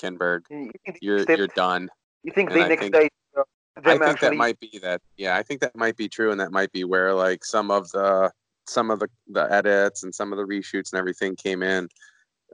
Kinberg, 0.00 0.40
you 0.50 0.72
you're 1.00 1.24
they, 1.24 1.36
you're 1.36 1.46
done." 1.48 1.88
you 2.24 2.32
think 2.32 2.50
and 2.50 2.58
they 2.60 2.64
I 2.64 2.68
nixed 2.76 2.80
think- 2.80 2.94
of 2.96 3.44
I 3.76 3.80
think 3.90 4.02
actually? 4.02 4.28
that 4.30 4.36
might 4.36 4.58
be 4.58 4.78
that. 4.82 5.00
Yeah, 5.16 5.36
I 5.36 5.42
think 5.44 5.60
that 5.60 5.76
might 5.76 5.96
be 5.96 6.08
true, 6.08 6.32
and 6.32 6.40
that 6.40 6.50
might 6.50 6.72
be 6.72 6.82
where 6.84 7.12
like 7.14 7.44
some 7.44 7.70
of 7.70 7.88
the 7.92 8.32
some 8.66 8.90
of 8.90 8.98
the 8.98 9.08
the 9.28 9.52
edits 9.52 10.02
and 10.02 10.14
some 10.14 10.32
of 10.32 10.38
the 10.38 10.44
reshoots 10.44 10.92
and 10.92 10.98
everything 10.98 11.36
came 11.36 11.62
in. 11.62 11.88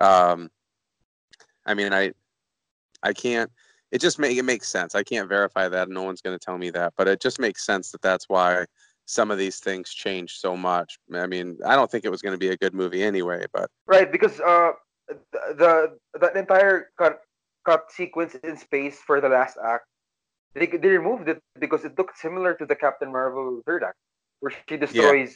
Um, 0.01 0.51
I 1.67 1.75
mean, 1.75 1.93
I 1.93 2.13
I 3.03 3.13
can't. 3.13 3.51
It 3.91 4.01
just 4.01 4.19
make 4.19 4.37
it 4.37 4.45
makes 4.45 4.69
sense. 4.69 4.95
I 4.95 5.03
can't 5.03 5.29
verify 5.29 5.69
that. 5.69 5.89
No 5.89 6.03
one's 6.03 6.21
going 6.21 6.39
to 6.39 6.45
tell 6.45 6.59
me 6.59 6.71
that, 6.71 6.95
but 6.97 7.09
it 7.09 7.21
just 7.21 7.41
makes 7.41 7.67
sense 7.67 7.91
that 7.91 8.03
that's 8.03 8.29
why 8.29 8.65
some 9.07 9.31
of 9.33 9.39
these 9.39 9.59
things 9.59 9.93
change 9.93 10.39
so 10.39 10.57
much. 10.57 10.99
I 11.13 11.27
mean, 11.27 11.59
I 11.67 11.75
don't 11.75 11.91
think 11.91 12.05
it 12.05 12.11
was 12.11 12.23
going 12.23 12.35
to 12.35 12.39
be 12.39 12.51
a 12.51 12.57
good 12.57 12.75
movie 12.75 13.03
anyway, 13.03 13.45
but 13.53 13.69
right 13.87 14.11
because 14.11 14.41
uh 14.41 14.73
the 15.59 15.97
the, 16.15 16.39
entire 16.39 16.91
cut 16.97 17.21
cut 17.65 17.91
sequence 17.91 18.37
in 18.45 18.57
space 18.57 18.99
for 19.05 19.21
the 19.21 19.29
last 19.29 19.57
act 19.65 19.85
they 20.55 20.67
they 20.67 20.89
removed 20.89 21.29
it 21.29 21.43
because 21.59 21.85
it 21.85 21.99
looked 21.99 22.19
similar 22.19 22.55
to 22.55 22.67
the 22.67 22.77
Captain 22.77 23.11
Marvel 23.11 23.63
third 23.67 23.83
act 23.83 23.97
where 24.41 24.53
she 24.69 24.77
destroys 24.77 25.35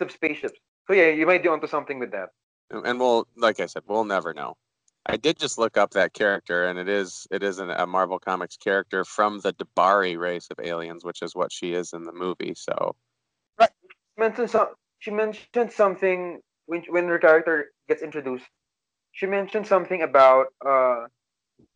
of 0.00 0.10
spaceships. 0.10 0.58
So 0.86 0.94
yeah, 0.94 1.08
you 1.08 1.26
might 1.26 1.42
be 1.42 1.48
onto 1.48 1.66
something 1.66 1.98
with 1.98 2.12
that. 2.12 2.30
And 2.70 3.00
we'll, 3.00 3.26
like 3.36 3.60
I 3.60 3.66
said, 3.66 3.82
we'll 3.86 4.04
never 4.04 4.32
know. 4.32 4.56
I 5.06 5.16
did 5.16 5.38
just 5.38 5.58
look 5.58 5.76
up 5.76 5.92
that 5.92 6.12
character, 6.12 6.66
and 6.66 6.78
it 6.78 6.88
is 6.88 7.26
it 7.30 7.42
is 7.42 7.58
an, 7.58 7.70
a 7.70 7.86
Marvel 7.86 8.18
Comics 8.18 8.56
character 8.56 9.04
from 9.04 9.40
the 9.40 9.52
D'Bari 9.52 10.16
race 10.18 10.48
of 10.50 10.64
aliens, 10.64 11.04
which 11.04 11.22
is 11.22 11.34
what 11.34 11.50
she 11.50 11.72
is 11.72 11.94
in 11.94 12.04
the 12.04 12.12
movie. 12.12 12.54
So, 12.54 12.94
right. 13.58 13.70
She 13.88 14.20
mentioned, 14.20 14.50
some, 14.50 14.68
she 14.98 15.10
mentioned 15.10 15.72
something 15.72 16.40
when 16.66 16.82
when 16.90 17.08
her 17.08 17.18
character 17.18 17.72
gets 17.88 18.02
introduced. 18.02 18.44
She 19.12 19.26
mentioned 19.26 19.66
something 19.66 20.02
about 20.02 20.48
uh, 20.64 21.06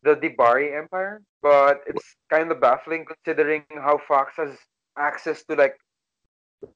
the 0.03 0.15
D'Bari 0.15 0.77
Empire, 0.77 1.21
but 1.41 1.81
it's 1.87 2.15
kind 2.29 2.51
of 2.51 2.61
baffling 2.61 3.05
considering 3.05 3.65
how 3.75 3.99
Fox 4.07 4.33
has 4.37 4.55
access 4.97 5.43
to 5.45 5.55
like 5.55 5.75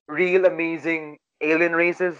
real 0.08 0.46
amazing 0.46 1.18
alien 1.42 1.74
races. 1.74 2.18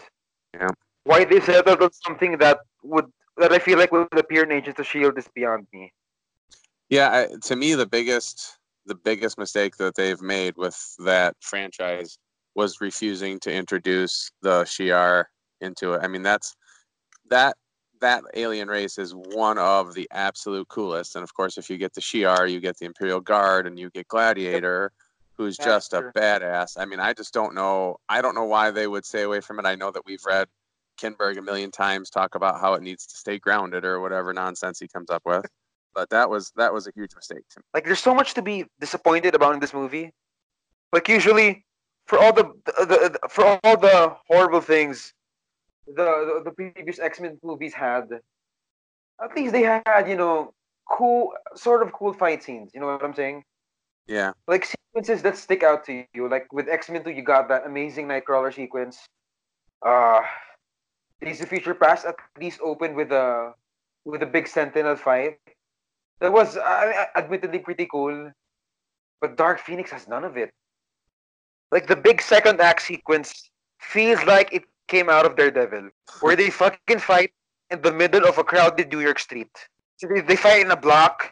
Yeah. 0.54 0.70
Why 1.04 1.26
they 1.26 1.40
settled 1.40 1.82
on 1.82 1.92
something 2.06 2.38
that 2.38 2.60
would 2.84 3.06
that 3.38 3.52
I 3.54 3.60
feel 3.60 3.78
like 3.78 3.92
would 3.92 4.08
appear 4.18 4.44
in 4.44 4.52
Agents 4.52 4.80
of 4.80 4.86
Shield 4.86 5.18
is 5.18 5.28
beyond 5.34 5.68
me. 5.74 5.94
Yeah, 6.90 7.10
I, 7.12 7.36
to 7.46 7.56
me 7.56 7.76
the 7.76 7.88
biggest 7.88 8.58
the 8.86 8.96
biggest 8.96 9.38
mistake 9.38 9.78
that 9.78 9.96
they've 9.96 10.22
made 10.22 10.56
with 10.58 10.78
that 11.00 11.36
franchise 11.42 12.18
was 12.56 12.82
refusing 12.82 13.40
to 13.40 13.54
introduce 13.54 14.32
the 14.42 14.64
Shi'ar 14.64 15.26
into 15.62 15.94
it. 15.94 16.02
I 16.04 16.08
mean, 16.08 16.24
that's 16.24 16.56
that 17.30 17.56
that 18.02 18.24
alien 18.34 18.68
race 18.68 18.98
is 18.98 19.14
one 19.14 19.58
of 19.58 19.94
the 19.94 20.08
absolute 20.12 20.68
coolest. 20.70 21.16
And 21.16 21.24
of 21.24 21.34
course, 21.34 21.58
if 21.58 21.70
you 21.70 21.78
get 21.78 21.94
the 21.94 22.02
Shi'ar, 22.02 22.50
you 22.50 22.60
get 22.60 22.78
the 22.78 22.86
Imperial 22.86 23.20
Guard, 23.20 23.68
and 23.68 23.78
you 23.78 23.90
get 23.92 24.08
Gladiator, 24.08 24.92
who's 25.40 25.58
That's 25.58 25.90
just 25.90 25.92
true. 25.92 26.10
a 26.10 26.20
badass. 26.20 26.78
I 26.78 26.86
mean, 26.86 27.00
I 27.00 27.14
just 27.14 27.34
don't 27.34 27.56
know. 27.56 27.98
I 28.10 28.22
don't 28.22 28.36
know 28.36 28.46
why 28.46 28.70
they 28.70 28.86
would 28.86 29.06
stay 29.06 29.24
away 29.24 29.40
from 29.40 29.58
it. 29.58 29.66
I 29.66 29.74
know 29.74 29.90
that 29.90 30.06
we've 30.06 30.24
read 30.26 30.48
Kinberg 31.02 31.38
a 31.38 31.42
million 31.42 31.72
times 31.72 32.10
talk 32.10 32.36
about 32.36 32.60
how 32.60 32.74
it 32.74 32.84
needs 32.84 33.08
to 33.08 33.18
stay 33.18 33.40
grounded 33.40 33.86
or 33.86 34.02
whatever 34.02 34.34
nonsense 34.34 34.80
he 34.80 34.88
comes 34.88 35.10
up 35.10 35.24
with. 35.26 35.46
But 35.96 36.10
that 36.12 36.30
was 36.30 36.52
that 36.58 36.72
was 36.74 36.86
a 36.88 36.92
huge 36.94 37.16
mistake 37.16 37.48
to 37.52 37.60
me. 37.60 37.64
Like, 37.74 37.86
there's 37.86 38.00
so 38.02 38.14
much 38.14 38.36
to 38.36 38.42
be 38.42 38.66
disappointed 38.80 39.34
about 39.34 39.54
in 39.54 39.60
this 39.60 39.74
movie. 39.74 40.12
Like, 40.94 41.08
usually, 41.08 41.66
for 42.06 42.20
all 42.20 42.34
the, 42.34 42.52
the, 42.66 42.86
the 42.86 43.20
for 43.30 43.60
all 43.64 43.78
the 43.78 44.16
horrible 44.28 44.62
things 44.62 45.14
the, 45.96 46.42
the, 46.44 46.44
the 46.46 46.52
previous 46.52 47.00
X-Men 47.00 47.40
movies 47.44 47.74
had, 47.74 48.10
at 49.24 49.36
least 49.36 49.54
they 49.54 49.64
had, 49.64 50.06
you 50.08 50.16
know, 50.16 50.54
cool, 50.90 51.34
sort 51.56 51.82
of 51.82 51.92
cool 51.94 52.14
fight 52.14 52.44
scenes. 52.44 52.72
You 52.74 52.82
know 52.82 52.88
what 52.88 53.04
I'm 53.04 53.14
saying? 53.14 53.44
Yeah. 54.10 54.34
Like 54.48 54.66
sequences 54.66 55.22
that 55.22 55.38
stick 55.38 55.62
out 55.62 55.86
to 55.86 56.04
you. 56.16 56.28
Like 56.28 56.52
with 56.52 56.68
X-Men 56.68 57.04
2, 57.04 57.12
you 57.12 57.22
got 57.22 57.48
that 57.50 57.68
amazing 57.68 58.08
Nightcrawler 58.08 58.54
sequence. 58.54 59.06
Uh, 59.86 60.22
Days 61.22 61.42
of 61.42 61.50
Future 61.50 61.76
Past 61.76 62.06
at 62.06 62.16
least 62.40 62.60
opened 62.64 62.96
with 62.96 63.12
a 63.12 63.54
with 64.06 64.24
a 64.24 64.26
big 64.26 64.48
Sentinel 64.48 64.96
fight. 64.96 65.38
That 66.22 66.34
was 66.34 66.58
admittedly 67.16 67.60
pretty 67.60 67.86
cool. 67.86 68.32
But 69.22 69.38
Dark 69.38 69.60
Phoenix 69.60 69.92
has 69.92 70.08
none 70.08 70.24
of 70.24 70.38
it. 70.38 70.50
Like 71.72 71.86
the 71.86 71.96
big 71.96 72.20
second 72.20 72.60
act 72.62 72.82
sequence 72.82 73.52
feels 73.80 74.24
like 74.24 74.52
it 74.52 74.64
came 74.88 75.08
out 75.10 75.26
of 75.28 75.36
Daredevil, 75.36 75.90
where 76.22 76.36
they 76.36 76.50
fucking 76.50 77.00
fight 77.00 77.32
in 77.70 77.82
the 77.84 77.92
middle 77.92 78.26
of 78.26 78.40
a 78.40 78.44
crowded 78.44 78.92
New 78.92 79.02
York 79.02 79.20
street. 79.20 79.52
So 79.98 80.08
they, 80.08 80.22
they 80.22 80.36
fight 80.36 80.66
in 80.66 80.72
a 80.72 80.78
block. 80.78 81.32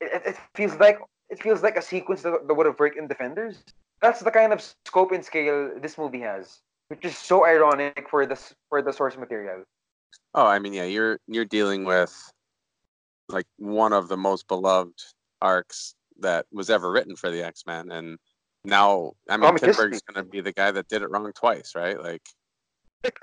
It, 0.00 0.22
it 0.26 0.36
feels 0.54 0.74
like 0.76 0.98
it 1.32 1.42
feels 1.42 1.62
like 1.62 1.76
a 1.76 1.82
sequence 1.82 2.20
that, 2.22 2.46
that 2.46 2.54
would 2.54 2.66
have 2.66 2.78
worked 2.78 2.98
in 2.98 3.08
Defenders. 3.08 3.64
That's 4.02 4.20
the 4.20 4.30
kind 4.30 4.52
of 4.52 4.62
scope 4.84 5.12
and 5.12 5.24
scale 5.24 5.70
this 5.80 5.96
movie 5.96 6.20
has, 6.20 6.60
which 6.88 7.04
is 7.04 7.16
so 7.16 7.46
ironic 7.46 8.06
for 8.10 8.26
this 8.26 8.54
for 8.68 8.82
the 8.82 8.92
source 8.92 9.16
material. 9.16 9.64
Oh, 10.34 10.46
I 10.46 10.58
mean, 10.58 10.74
yeah, 10.74 10.84
you're 10.84 11.18
you're 11.26 11.46
dealing 11.46 11.84
with 11.84 12.14
like 13.30 13.46
one 13.56 13.94
of 13.94 14.08
the 14.08 14.16
most 14.16 14.46
beloved 14.46 15.00
arcs 15.40 15.94
that 16.20 16.44
was 16.52 16.68
ever 16.68 16.92
written 16.92 17.16
for 17.16 17.30
the 17.30 17.42
X 17.42 17.62
Men, 17.66 17.90
and 17.90 18.18
now 18.64 19.12
I 19.30 19.38
mean, 19.38 19.54
Kinberg's 19.54 20.02
going 20.02 20.22
to 20.22 20.30
be 20.30 20.42
the 20.42 20.52
guy 20.52 20.70
that 20.70 20.88
did 20.88 21.00
it 21.00 21.10
wrong 21.10 21.32
twice, 21.32 21.72
right? 21.74 21.98
Like, 21.98 22.22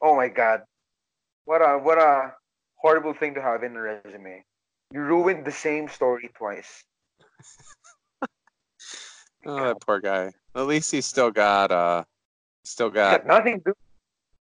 oh 0.00 0.14
my 0.14 0.28
god. 0.28 0.62
What 1.44 1.60
a 1.60 1.76
what 1.78 1.98
a 1.98 2.34
horrible 2.76 3.14
thing 3.14 3.34
to 3.34 3.42
have 3.42 3.64
in 3.64 3.74
a 3.74 3.80
resume. 3.80 4.44
You 4.92 5.00
ruined 5.00 5.44
the 5.44 5.52
same 5.52 5.88
story 5.88 6.30
twice. 6.36 6.84
oh, 9.46 9.64
that 9.64 9.80
poor 9.80 10.00
guy. 10.00 10.32
At 10.54 10.66
least 10.66 10.90
he's 10.90 11.06
still 11.06 11.30
got 11.30 11.70
uh 11.70 12.04
still 12.64 12.90
got 12.90 13.26
nothing 13.26 13.60
to 13.62 13.74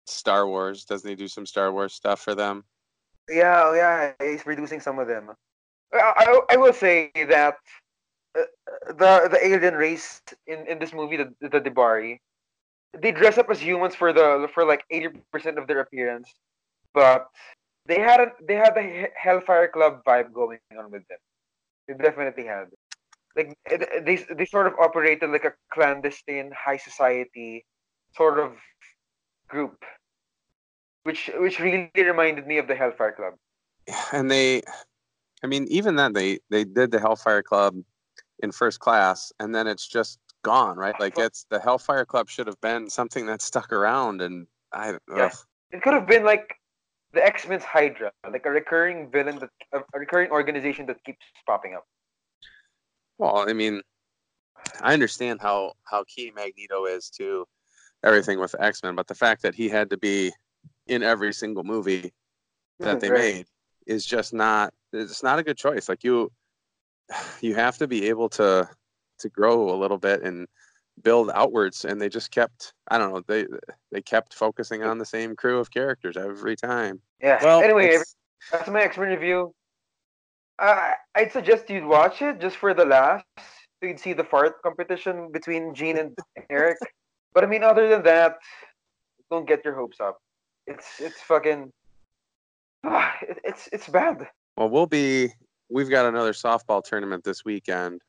Star 0.05 0.48
Wars. 0.48 0.86
Doesn't 0.86 1.10
he 1.10 1.15
do 1.15 1.27
some 1.27 1.46
Star 1.46 1.72
Wars 1.72 1.93
stuff 1.93 2.22
for 2.22 2.36
them? 2.36 2.63
Yeah, 3.29 3.63
oh, 3.65 3.74
yeah, 3.74 4.13
he's 4.19 4.43
producing 4.43 4.79
some 4.79 4.98
of 4.98 5.08
them. 5.08 5.29
I, 5.93 6.13
I, 6.17 6.39
I 6.51 6.58
will 6.58 6.74
say 6.74 7.12
that 7.15 7.58
uh, 8.38 8.41
the 8.88 9.29
the 9.29 9.39
alien 9.41 9.75
race 9.75 10.22
in, 10.48 10.65
in 10.67 10.79
this 10.79 10.93
movie, 10.93 11.17
the 11.17 11.34
the 11.41 11.60
D'Bari, 11.60 12.19
they 12.98 13.12
dress 13.12 13.38
up 13.38 13.50
as 13.50 13.60
humans 13.60 13.96
for 13.96 14.13
the 14.13 14.48
for 14.53 14.65
like 14.65 14.84
eighty 14.89 15.10
percent 15.31 15.58
of 15.58 15.67
their 15.67 15.79
appearance, 15.81 16.34
but 16.93 17.27
they 17.86 18.00
had 18.00 18.19
a, 18.19 18.31
they 18.48 18.55
had 18.55 18.75
the 18.75 19.10
Hellfire 19.15 19.67
Club 19.67 20.01
vibe 20.05 20.31
going 20.34 20.60
on 20.77 20.91
with 20.91 21.08
them. 21.08 21.17
They 21.88 21.96
definitely 21.96 22.46
had. 22.46 22.67
Like 23.36 23.57
they 23.69 24.25
they 24.36 24.45
sort 24.45 24.67
of 24.67 24.74
operated 24.79 25.29
like 25.29 25.45
a 25.45 25.53
clandestine 25.71 26.51
high 26.51 26.77
society 26.77 27.65
sort 28.15 28.39
of 28.39 28.53
group, 29.48 29.83
which 31.03 31.29
which 31.38 31.59
really 31.59 31.91
reminded 31.95 32.48
me 32.48 32.57
of 32.57 32.67
the 32.67 32.75
Hellfire 32.75 33.12
Club. 33.12 33.33
And 34.12 34.29
they, 34.29 34.62
I 35.43 35.48
mean, 35.48 35.65
even 35.69 35.95
then 35.95 36.13
they 36.13 36.39
they 36.50 36.63
did 36.63 36.91
the 36.91 37.00
Hellfire 37.00 37.43
Club 37.43 37.75
in 38.41 38.51
first 38.51 38.79
class, 38.79 39.31
and 39.39 39.53
then 39.53 39.67
it's 39.67 39.88
just 39.88 40.19
gone, 40.43 40.77
right? 40.77 41.00
Like 41.00 41.17
it's 41.17 41.45
the 41.50 41.59
Hellfire 41.59 42.05
Club 42.05 42.29
should 42.29 42.48
have 42.48 42.59
been 42.62 42.89
something 42.89 43.25
that 43.27 43.41
stuck 43.41 43.71
around, 43.71 44.21
and 44.21 44.48
I. 44.74 44.98
Yeah. 45.15 45.31
It 45.71 45.83
could 45.83 45.93
have 45.93 46.07
been 46.07 46.24
like 46.24 46.55
the 47.13 47.24
X 47.25 47.48
Men's 47.48 47.63
Hydra, 47.63 48.12
like 48.31 48.45
a 48.45 48.50
recurring 48.50 49.09
villain 49.12 49.39
that 49.39 49.50
a 49.74 50.00
recurring 50.00 50.31
organization 50.31 50.86
that 50.88 51.03
keeps 51.03 51.25
popping 51.45 51.75
up. 51.75 51.86
Well, 53.19 53.47
I 53.47 53.53
mean, 53.53 53.81
I 54.81 54.93
understand 54.93 55.39
how 55.41 55.73
how 55.83 56.03
key 56.05 56.31
Magneto 56.35 56.85
is 56.85 57.09
to 57.11 57.45
everything 58.03 58.39
with 58.39 58.55
X 58.59 58.81
Men, 58.81 58.95
but 58.95 59.07
the 59.07 59.15
fact 59.15 59.43
that 59.43 59.53
he 59.53 59.69
had 59.69 59.91
to 59.91 59.97
be 59.97 60.31
in 60.88 61.03
every 61.03 61.33
single 61.33 61.63
movie 61.63 62.11
that 62.79 62.99
they 62.99 63.11
right. 63.11 63.19
made 63.19 63.45
is 63.85 64.05
just 64.05 64.33
not 64.33 64.73
it's 64.91 65.21
not 65.21 65.38
a 65.38 65.43
good 65.43 65.57
choice. 65.57 65.88
Like 65.88 66.03
you 66.03 66.31
you 67.41 67.55
have 67.55 67.77
to 67.77 67.88
be 67.88 68.07
able 68.07 68.29
to 68.29 68.67
to 69.19 69.29
grow 69.29 69.69
a 69.69 69.77
little 69.77 69.97
bit 69.97 70.23
and 70.23 70.47
build 71.03 71.29
outwards 71.33 71.85
and 71.85 72.01
they 72.01 72.09
just 72.09 72.29
kept 72.29 72.73
i 72.89 72.97
don't 72.97 73.13
know 73.13 73.23
they 73.27 73.45
they 73.91 74.01
kept 74.01 74.33
focusing 74.33 74.83
on 74.83 74.97
the 74.97 75.05
same 75.05 75.33
crew 75.33 75.57
of 75.59 75.71
characters 75.71 76.17
every 76.17 76.57
time 76.57 77.01
yeah 77.21 77.39
well 77.41 77.61
anyway 77.61 77.97
that's 78.51 78.69
my 78.69 78.81
X-Men 78.81 79.09
review 79.09 79.53
uh, 80.59 80.91
i'd 81.15 81.31
suggest 81.31 81.69
you'd 81.69 81.85
watch 81.85 82.21
it 82.21 82.39
just 82.39 82.57
for 82.57 82.73
the 82.73 82.85
laughs. 82.85 83.25
So 83.37 83.87
you'd 83.87 83.99
see 83.99 84.13
the 84.13 84.25
fart 84.25 84.61
competition 84.61 85.31
between 85.31 85.73
Jean 85.73 85.97
and 85.97 86.17
Erik. 86.49 86.77
But 87.31 87.43
i 87.43 87.47
mean 87.47 87.63
other 87.63 87.87
than 87.87 88.01
that 88.03 88.39
don't 89.29 89.47
get 89.47 89.63
your 89.63 89.75
hopes 89.75 89.99
up. 89.99 90.17
It's 90.65 90.99
it's 90.99 91.21
fucking 91.21 91.71
uh, 92.83 93.11
it, 93.21 93.37
it's 93.43 93.69
it's 93.71 93.87
bad. 93.87 94.27
Well 94.57 94.69
we'll 94.69 94.87
be 94.87 95.29
we've 95.69 95.91
got 95.91 96.07
another 96.07 96.33
softball 96.33 96.83
tournament 96.83 97.23
this 97.23 97.45
weekend 97.45 98.01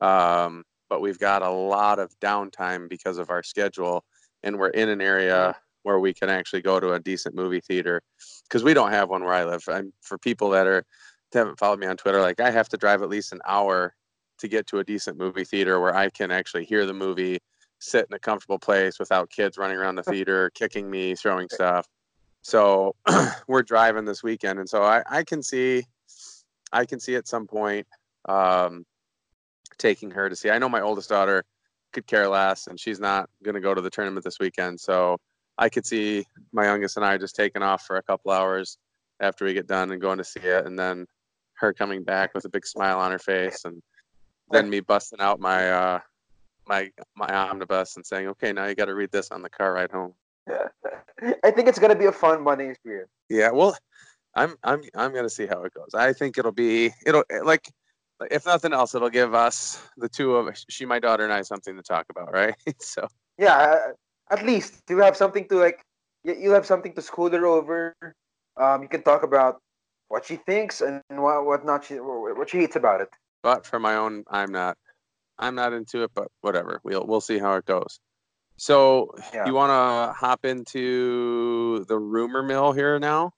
um, 0.00 0.64
but 0.88 1.00
we've 1.00 1.18
got 1.18 1.42
a 1.42 1.50
lot 1.50 1.98
of 1.98 2.12
downtime 2.20 2.88
because 2.88 3.18
of 3.18 3.30
our 3.30 3.42
schedule, 3.42 4.04
and 4.42 4.58
we're 4.58 4.68
in 4.68 4.88
an 4.88 5.00
area 5.00 5.56
where 5.82 5.98
we 6.00 6.12
can 6.12 6.28
actually 6.28 6.62
go 6.62 6.80
to 6.80 6.92
a 6.92 7.00
decent 7.00 7.34
movie 7.34 7.60
theater 7.60 8.02
because 8.48 8.64
we 8.64 8.74
don't 8.74 8.90
have 8.90 9.08
one 9.08 9.24
where 9.24 9.32
I 9.32 9.44
live. 9.44 9.64
I'm 9.68 9.92
for 10.02 10.18
people 10.18 10.50
that 10.50 10.66
are 10.66 10.84
haven't 11.32 11.58
followed 11.58 11.80
me 11.80 11.86
on 11.86 11.96
Twitter, 11.96 12.20
like 12.20 12.40
I 12.40 12.50
have 12.50 12.68
to 12.70 12.76
drive 12.76 13.02
at 13.02 13.08
least 13.08 13.32
an 13.32 13.40
hour 13.46 13.94
to 14.38 14.48
get 14.48 14.66
to 14.68 14.78
a 14.78 14.84
decent 14.84 15.18
movie 15.18 15.44
theater 15.44 15.80
where 15.80 15.94
I 15.94 16.10
can 16.10 16.30
actually 16.30 16.64
hear 16.64 16.86
the 16.86 16.94
movie, 16.94 17.38
sit 17.78 18.06
in 18.08 18.14
a 18.14 18.18
comfortable 18.18 18.58
place 18.58 18.98
without 18.98 19.30
kids 19.30 19.58
running 19.58 19.78
around 19.78 19.96
the 19.96 20.02
theater, 20.02 20.50
kicking 20.54 20.90
me, 20.90 21.14
throwing 21.14 21.48
stuff. 21.50 21.86
So 22.42 22.94
we're 23.48 23.62
driving 23.62 24.04
this 24.04 24.22
weekend, 24.22 24.58
and 24.58 24.68
so 24.68 24.82
I, 24.82 25.02
I 25.10 25.24
can 25.24 25.42
see, 25.42 25.84
I 26.72 26.84
can 26.84 27.00
see 27.00 27.16
at 27.16 27.26
some 27.26 27.46
point 27.46 27.86
um, 28.28 28.84
taking 29.78 30.10
her 30.12 30.28
to 30.28 30.36
see. 30.36 30.50
I 30.50 30.58
know 30.58 30.68
my 30.68 30.80
oldest 30.80 31.08
daughter 31.08 31.44
could 31.92 32.06
care 32.06 32.28
less, 32.28 32.66
and 32.66 32.78
she's 32.78 33.00
not 33.00 33.28
going 33.42 33.54
to 33.54 33.60
go 33.60 33.74
to 33.74 33.80
the 33.80 33.90
tournament 33.90 34.24
this 34.24 34.38
weekend. 34.38 34.78
So 34.78 35.16
I 35.58 35.68
could 35.68 35.86
see 35.86 36.24
my 36.52 36.66
youngest 36.66 36.96
and 36.96 37.06
I 37.06 37.16
just 37.16 37.34
taking 37.34 37.62
off 37.62 37.82
for 37.82 37.96
a 37.96 38.02
couple 38.02 38.30
hours 38.30 38.78
after 39.18 39.44
we 39.44 39.54
get 39.54 39.66
done 39.66 39.90
and 39.90 40.00
going 40.00 40.18
to 40.18 40.24
see 40.24 40.40
it, 40.40 40.66
and 40.66 40.78
then 40.78 41.06
her 41.58 41.72
coming 41.72 42.02
back 42.02 42.34
with 42.34 42.44
a 42.44 42.48
big 42.48 42.66
smile 42.66 42.98
on 42.98 43.10
her 43.10 43.18
face, 43.18 43.64
and 43.64 43.82
then 44.50 44.70
me 44.70 44.80
busting 44.80 45.20
out 45.20 45.40
my 45.40 45.70
uh, 45.70 46.00
my 46.66 46.90
my 47.16 47.28
omnibus 47.28 47.96
and 47.96 48.06
saying, 48.06 48.28
"Okay, 48.28 48.52
now 48.52 48.66
you 48.66 48.74
got 48.74 48.86
to 48.86 48.94
read 48.94 49.12
this 49.12 49.30
on 49.30 49.42
the 49.42 49.50
car 49.50 49.72
ride 49.72 49.90
home." 49.90 50.14
Yeah. 50.48 50.68
I 51.44 51.50
think 51.50 51.68
it's 51.68 51.78
gonna 51.78 51.96
be 51.96 52.06
a 52.06 52.12
fun 52.12 52.44
bonding 52.44 52.70
experience. 52.70 53.10
Yeah, 53.28 53.50
well, 53.50 53.76
I'm 54.34 54.54
I'm 54.62 54.82
I'm 54.94 55.14
gonna 55.14 55.30
see 55.30 55.46
how 55.46 55.62
it 55.62 55.72
goes. 55.74 55.94
I 55.94 56.12
think 56.12 56.38
it'll 56.38 56.52
be 56.52 56.92
it'll 57.06 57.24
like 57.42 57.68
if 58.30 58.46
nothing 58.46 58.72
else, 58.72 58.94
it'll 58.94 59.10
give 59.10 59.34
us 59.34 59.82
the 59.96 60.08
two 60.08 60.36
of 60.36 60.56
she, 60.68 60.86
my 60.86 60.98
daughter, 60.98 61.24
and 61.24 61.32
I 61.32 61.42
something 61.42 61.76
to 61.76 61.82
talk 61.82 62.06
about, 62.10 62.32
right? 62.32 62.54
so 62.80 63.06
yeah, 63.38 63.92
at 64.30 64.44
least 64.44 64.82
you 64.88 64.98
have 64.98 65.16
something 65.16 65.46
to 65.48 65.56
like. 65.56 65.82
You 66.24 66.50
have 66.50 66.66
something 66.66 66.92
to 66.94 67.02
school 67.02 67.30
her 67.30 67.46
over. 67.46 67.94
Um, 68.56 68.82
you 68.82 68.88
can 68.88 69.02
talk 69.02 69.22
about 69.22 69.60
what 70.08 70.24
she 70.24 70.36
thinks 70.36 70.80
and 70.80 71.02
what 71.10 71.44
what 71.44 71.64
not 71.64 71.84
she 71.84 71.94
what 71.96 72.50
she 72.50 72.58
hates 72.58 72.76
about 72.76 73.00
it. 73.00 73.08
But 73.42 73.66
for 73.66 73.78
my 73.78 73.96
own, 73.96 74.24
I'm 74.28 74.52
not 74.52 74.76
I'm 75.38 75.54
not 75.54 75.72
into 75.72 76.02
it, 76.02 76.10
but 76.14 76.28
whatever. 76.40 76.80
We'll 76.84 77.06
we'll 77.06 77.20
see 77.20 77.38
how 77.38 77.54
it 77.54 77.64
goes. 77.64 78.00
So 78.56 79.10
yeah. 79.34 79.46
you 79.46 79.54
want 79.54 79.70
to 79.70 80.18
hop 80.18 80.44
into 80.44 81.84
the 81.88 81.98
rumor 81.98 82.42
mill 82.42 82.72
here 82.72 82.98
now? 82.98 83.32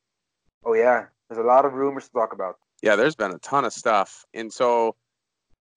Oh 0.64 0.74
yeah, 0.74 1.06
there's 1.28 1.44
a 1.44 1.46
lot 1.46 1.64
of 1.64 1.72
rumors 1.72 2.04
to 2.04 2.10
talk 2.10 2.32
about. 2.32 2.56
Yeah, 2.82 2.94
there's 2.94 3.16
been 3.16 3.32
a 3.32 3.38
ton 3.38 3.64
of 3.64 3.72
stuff, 3.72 4.24
and 4.34 4.52
so 4.52 4.94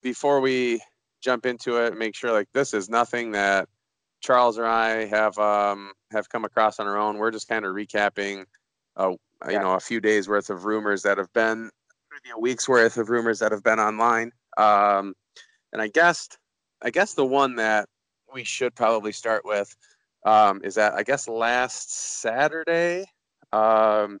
before 0.02 0.40
we 0.40 0.80
jump 1.20 1.46
into 1.46 1.78
it, 1.78 1.96
make 1.96 2.14
sure 2.14 2.32
like 2.32 2.48
this 2.52 2.74
is 2.74 2.88
nothing 2.88 3.32
that 3.32 3.68
Charles 4.20 4.58
or 4.58 4.64
I 4.64 5.06
have 5.06 5.36
um, 5.38 5.92
have 6.12 6.28
come 6.28 6.44
across 6.44 6.78
on 6.78 6.86
our 6.86 6.96
own. 6.96 7.18
We're 7.18 7.30
just 7.32 7.48
kind 7.48 7.64
of 7.64 7.74
recapping, 7.74 8.44
uh, 8.96 9.12
yeah. 9.46 9.52
you 9.52 9.58
know, 9.58 9.74
a 9.74 9.80
few 9.80 10.00
days 10.00 10.28
worth 10.28 10.50
of 10.50 10.64
rumors 10.64 11.02
that 11.02 11.18
have 11.18 11.32
been, 11.32 11.70
maybe 12.10 12.32
a 12.34 12.38
week's 12.38 12.68
worth 12.68 12.96
of 12.96 13.10
rumors 13.10 13.38
that 13.38 13.52
have 13.52 13.62
been 13.62 13.80
online. 13.80 14.32
Um, 14.58 15.14
and 15.72 15.80
I 15.80 15.88
guess 15.88 16.28
I 16.82 16.90
guess 16.90 17.14
the 17.14 17.24
one 17.24 17.56
that 17.56 17.88
we 18.32 18.44
should 18.44 18.74
probably 18.74 19.12
start 19.12 19.44
with 19.44 19.74
um, 20.24 20.60
is 20.64 20.74
that 20.74 20.94
I 20.94 21.02
guess 21.02 21.28
last 21.28 22.20
Saturday, 22.20 23.06
um, 23.52 24.18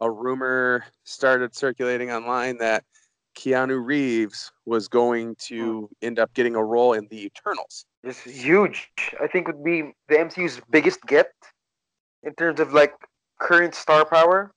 a 0.00 0.10
rumor 0.10 0.84
started 1.04 1.54
circulating 1.54 2.10
online 2.10 2.58
that 2.58 2.84
Keanu 3.36 3.84
Reeves 3.84 4.50
was 4.66 4.88
going 4.88 5.36
to 5.46 5.80
hmm. 5.80 6.06
end 6.06 6.18
up 6.18 6.32
getting 6.34 6.54
a 6.54 6.64
role 6.64 6.92
in 6.92 7.06
the 7.08 7.26
Eternals. 7.26 7.84
This 8.02 8.26
is 8.26 8.42
huge. 8.42 8.90
I 9.20 9.26
think 9.26 9.46
would 9.46 9.64
be 9.64 9.92
the 10.08 10.16
MCU's 10.16 10.60
biggest 10.70 11.02
get 11.06 11.30
in 12.22 12.34
terms 12.34 12.60
of 12.60 12.72
like 12.72 12.94
current 13.40 13.74
star 13.74 14.04
power. 14.04 14.52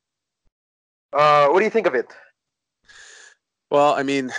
Uh, 1.14 1.50
what 1.50 1.60
do 1.60 1.66
you 1.66 1.72
think 1.72 1.88
of 1.88 1.96
it? 1.96 2.08
Well, 3.70 3.94
I 3.94 4.04
mean, 4.04 4.32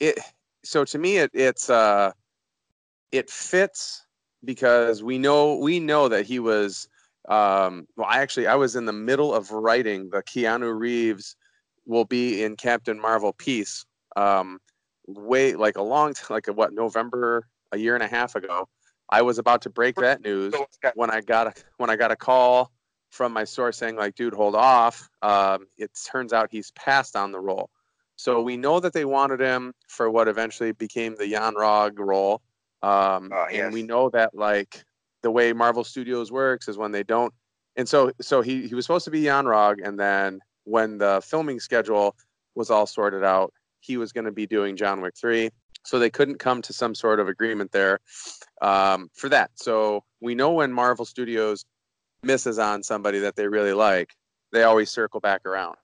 it 0.00 0.18
so 0.64 0.84
to 0.84 0.98
me 0.98 1.18
it 1.18 1.30
it's 1.32 1.70
uh 1.70 2.12
it 3.12 3.30
fits 3.30 4.04
because 4.44 5.02
we 5.02 5.18
know 5.18 5.56
we 5.56 5.80
know 5.80 6.08
that 6.08 6.26
he 6.26 6.38
was 6.38 6.88
um 7.28 7.86
well 7.96 8.06
I 8.08 8.20
actually 8.20 8.46
I 8.46 8.56
was 8.56 8.76
in 8.76 8.84
the 8.84 8.92
middle 8.92 9.34
of 9.34 9.50
writing 9.50 10.10
the 10.10 10.22
Keanu 10.22 10.78
Reeves 10.78 11.36
will 11.86 12.04
be 12.04 12.42
in 12.42 12.56
Captain 12.56 13.00
Marvel 13.00 13.32
piece 13.32 13.84
um 14.16 14.58
way 15.06 15.54
like 15.54 15.76
a 15.76 15.82
long 15.82 16.14
time, 16.14 16.26
like 16.30 16.48
a, 16.48 16.52
what 16.52 16.72
November 16.72 17.46
a 17.72 17.78
year 17.78 17.94
and 17.94 18.02
a 18.02 18.08
half 18.08 18.34
ago 18.34 18.68
I 19.10 19.22
was 19.22 19.38
about 19.38 19.62
to 19.62 19.70
break 19.70 19.96
that 19.96 20.20
news 20.22 20.54
when 20.94 21.10
I 21.10 21.20
got 21.20 21.46
a, 21.46 21.52
when 21.76 21.90
I 21.90 21.96
got 21.96 22.10
a 22.10 22.16
call 22.16 22.72
from 23.10 23.32
my 23.32 23.44
source 23.44 23.78
saying 23.78 23.96
like 23.96 24.14
dude 24.14 24.34
hold 24.34 24.54
off 24.54 25.08
um 25.22 25.66
it 25.78 25.90
turns 26.10 26.32
out 26.32 26.48
he's 26.50 26.70
passed 26.72 27.16
on 27.16 27.32
the 27.32 27.40
role 27.40 27.70
so 28.16 28.40
we 28.40 28.56
know 28.56 28.80
that 28.80 28.94
they 28.94 29.04
wanted 29.04 29.40
him 29.40 29.74
for 29.88 30.10
what 30.10 30.26
eventually 30.26 30.72
became 30.72 31.14
the 31.16 31.28
Yon-Rogg 31.28 31.98
role. 31.98 32.40
Um, 32.82 33.30
oh, 33.32 33.46
yes. 33.50 33.64
And 33.64 33.74
we 33.74 33.82
know 33.82 34.10
that 34.10 34.34
like 34.34 34.84
the 35.22 35.30
way 35.30 35.52
Marvel 35.52 35.84
Studios 35.84 36.32
works 36.32 36.66
is 36.66 36.78
when 36.78 36.92
they 36.92 37.02
don't. 37.02 37.32
And 37.76 37.86
so 37.86 38.10
so 38.20 38.40
he, 38.40 38.66
he 38.66 38.74
was 38.74 38.86
supposed 38.86 39.04
to 39.04 39.10
be 39.10 39.20
Yon-Rogg, 39.20 39.86
and 39.86 40.00
then 40.00 40.40
when 40.64 40.96
the 40.96 41.22
filming 41.24 41.60
schedule 41.60 42.16
was 42.54 42.70
all 42.70 42.86
sorted 42.86 43.22
out, 43.22 43.52
he 43.80 43.98
was 43.98 44.12
going 44.12 44.24
to 44.24 44.32
be 44.32 44.46
doing 44.46 44.76
John 44.76 45.02
Wick 45.02 45.14
3. 45.16 45.50
So 45.84 45.98
they 45.98 46.10
couldn't 46.10 46.38
come 46.38 46.62
to 46.62 46.72
some 46.72 46.94
sort 46.94 47.20
of 47.20 47.28
agreement 47.28 47.70
there 47.70 48.00
um, 48.60 49.08
for 49.14 49.28
that. 49.28 49.50
So 49.54 50.02
we 50.20 50.34
know 50.34 50.52
when 50.52 50.72
Marvel 50.72 51.04
Studios 51.04 51.64
misses 52.26 52.58
on 52.58 52.82
somebody 52.82 53.20
that 53.20 53.36
they 53.36 53.48
really 53.48 53.72
like, 53.72 54.14
they 54.52 54.64
always 54.64 54.90
circle 54.90 55.20
back 55.20 55.46
around. 55.46 55.76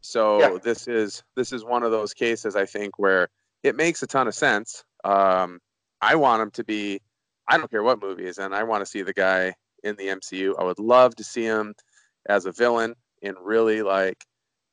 So 0.00 0.40
yeah. 0.40 0.58
this 0.62 0.86
is 0.86 1.22
this 1.36 1.52
is 1.52 1.64
one 1.64 1.82
of 1.82 1.90
those 1.90 2.14
cases 2.14 2.54
I 2.54 2.66
think 2.66 2.98
where 2.98 3.28
it 3.62 3.76
makes 3.76 4.02
a 4.02 4.06
ton 4.06 4.28
of 4.28 4.34
sense. 4.34 4.84
Um, 5.04 5.60
I 6.00 6.14
want 6.14 6.42
him 6.42 6.50
to 6.52 6.64
be. 6.64 7.00
I 7.48 7.56
don't 7.56 7.70
care 7.70 7.82
what 7.82 8.00
movie 8.00 8.26
he's 8.26 8.38
in. 8.38 8.52
I 8.52 8.62
want 8.62 8.82
to 8.82 8.86
see 8.86 9.02
the 9.02 9.12
guy 9.12 9.54
in 9.82 9.96
the 9.96 10.08
MCU. 10.08 10.54
I 10.58 10.64
would 10.64 10.78
love 10.78 11.16
to 11.16 11.24
see 11.24 11.44
him 11.44 11.74
as 12.28 12.46
a 12.46 12.52
villain 12.52 12.94
and 13.22 13.36
really 13.42 13.82
like 13.82 14.24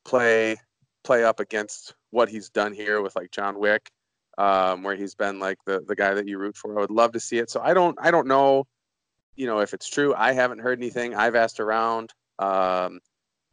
play 0.04 0.56
play 1.04 1.24
up 1.24 1.40
against 1.40 1.94
what 2.10 2.28
he's 2.28 2.50
done 2.50 2.72
here 2.72 3.00
with 3.00 3.16
like 3.16 3.30
John 3.30 3.58
Wick, 3.58 3.90
um, 4.38 4.82
where 4.82 4.94
he's 4.94 5.14
been 5.14 5.38
like 5.38 5.58
the 5.66 5.82
the 5.86 5.96
guy 5.96 6.14
that 6.14 6.28
you 6.28 6.38
root 6.38 6.56
for. 6.56 6.76
I 6.76 6.80
would 6.80 6.90
love 6.90 7.12
to 7.12 7.20
see 7.20 7.38
it. 7.38 7.50
So 7.50 7.60
I 7.60 7.74
don't 7.74 7.96
I 8.00 8.10
don't 8.10 8.26
know, 8.26 8.66
you 9.36 9.46
know, 9.46 9.60
if 9.60 9.74
it's 9.74 9.88
true. 9.88 10.14
I 10.14 10.32
haven't 10.32 10.60
heard 10.60 10.78
anything. 10.78 11.14
I've 11.14 11.34
asked 11.34 11.60
around. 11.60 12.12
Um, 12.38 13.00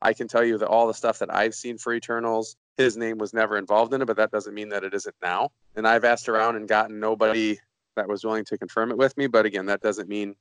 I 0.02 0.13
can 0.13 0.28
tell 0.28 0.43
you 0.43 0.58
that 0.58 0.67
all 0.67 0.88
the 0.88 0.93
stuff 0.93 1.19
that 1.19 1.34
I've 1.34 1.56
seen 1.56 1.78
for 1.78 1.93
Eternals, 1.93 2.56
his 2.78 2.98
name 2.98 3.17
was 3.17 3.34
never 3.34 3.58
involved 3.58 3.93
in 3.93 4.02
it, 4.02 4.06
but 4.06 4.17
that 4.17 4.32
doesn't 4.32 4.54
mean 4.54 4.69
that 4.69 4.84
it 4.84 4.93
isn't 4.93 5.15
now. 5.22 5.52
And 5.76 5.88
I've 5.88 6.04
asked 6.04 6.28
around 6.28 6.56
and 6.56 6.67
gotten 6.67 7.00
nobody 7.00 7.60
that 7.96 8.08
was 8.08 8.24
willing 8.24 8.46
to 8.46 8.58
confirm 8.58 8.91
it 8.91 8.98
with 8.98 9.15
me. 9.17 9.28
But 9.28 9.46
again, 9.46 9.67
that 9.67 9.82
doesn't 9.82 10.10
mean 10.10 10.36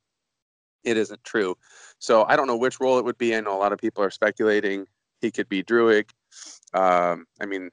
it 0.83 0.97
isn't 0.97 1.23
true. 1.23 1.57
So 1.99 2.25
I 2.25 2.37
don't 2.37 2.47
know 2.47 2.57
which 2.57 2.81
role 2.81 2.99
it 2.99 3.05
would 3.05 3.19
be. 3.19 3.37
I 3.37 3.41
know 3.41 3.57
a 3.57 3.59
lot 3.59 3.73
of 3.73 3.79
people 3.79 4.03
are 4.03 4.11
speculating 4.11 4.87
he 5.23 5.31
could 5.31 5.49
be 5.49 5.63
Druig. 5.63 6.11
Um, 6.75 7.27
I 7.41 7.47
mean, 7.47 7.71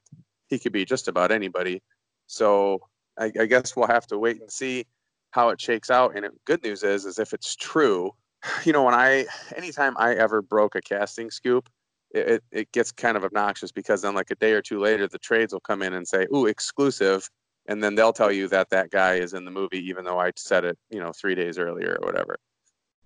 he 0.48 0.58
could 0.58 0.72
be 0.72 0.84
just 0.84 1.08
about 1.08 1.32
anybody. 1.32 1.82
So 2.26 2.80
I, 3.18 3.32
I, 3.38 3.46
guess 3.46 3.74
we'll 3.74 3.88
have 3.88 4.06
to 4.06 4.18
wait 4.18 4.40
and 4.40 4.50
see 4.50 4.86
how 5.30 5.50
it 5.50 5.60
shakes 5.60 5.90
out. 5.90 6.16
And 6.16 6.24
it, 6.24 6.32
good 6.44 6.62
news 6.62 6.82
is, 6.82 7.04
is 7.04 7.18
if 7.18 7.32
it's 7.32 7.56
true, 7.56 8.12
you 8.64 8.72
know, 8.72 8.84
when 8.84 8.94
I, 8.94 9.26
anytime 9.56 9.94
I 9.96 10.14
ever 10.14 10.42
broke 10.42 10.74
a 10.74 10.80
casting 10.80 11.30
scoop, 11.30 11.68
it, 12.12 12.42
it 12.50 12.72
gets 12.72 12.90
kind 12.90 13.16
of 13.16 13.24
obnoxious 13.24 13.70
because 13.70 14.02
then 14.02 14.14
like 14.14 14.30
a 14.30 14.34
day 14.36 14.52
or 14.52 14.62
two 14.62 14.80
later 14.80 15.06
the 15.06 15.18
trades 15.18 15.52
will 15.52 15.60
come 15.60 15.82
in 15.82 15.94
and 15.94 16.06
say 16.06 16.26
ooh 16.34 16.46
exclusive 16.46 17.28
and 17.68 17.82
then 17.82 17.94
they'll 17.94 18.12
tell 18.12 18.32
you 18.32 18.48
that 18.48 18.70
that 18.70 18.90
guy 18.90 19.14
is 19.14 19.32
in 19.34 19.44
the 19.44 19.50
movie 19.50 19.78
even 19.78 20.04
though 20.04 20.18
i 20.18 20.32
said 20.36 20.64
it 20.64 20.76
you 20.90 20.98
know 20.98 21.12
three 21.12 21.34
days 21.34 21.58
earlier 21.58 21.96
or 22.00 22.06
whatever 22.06 22.36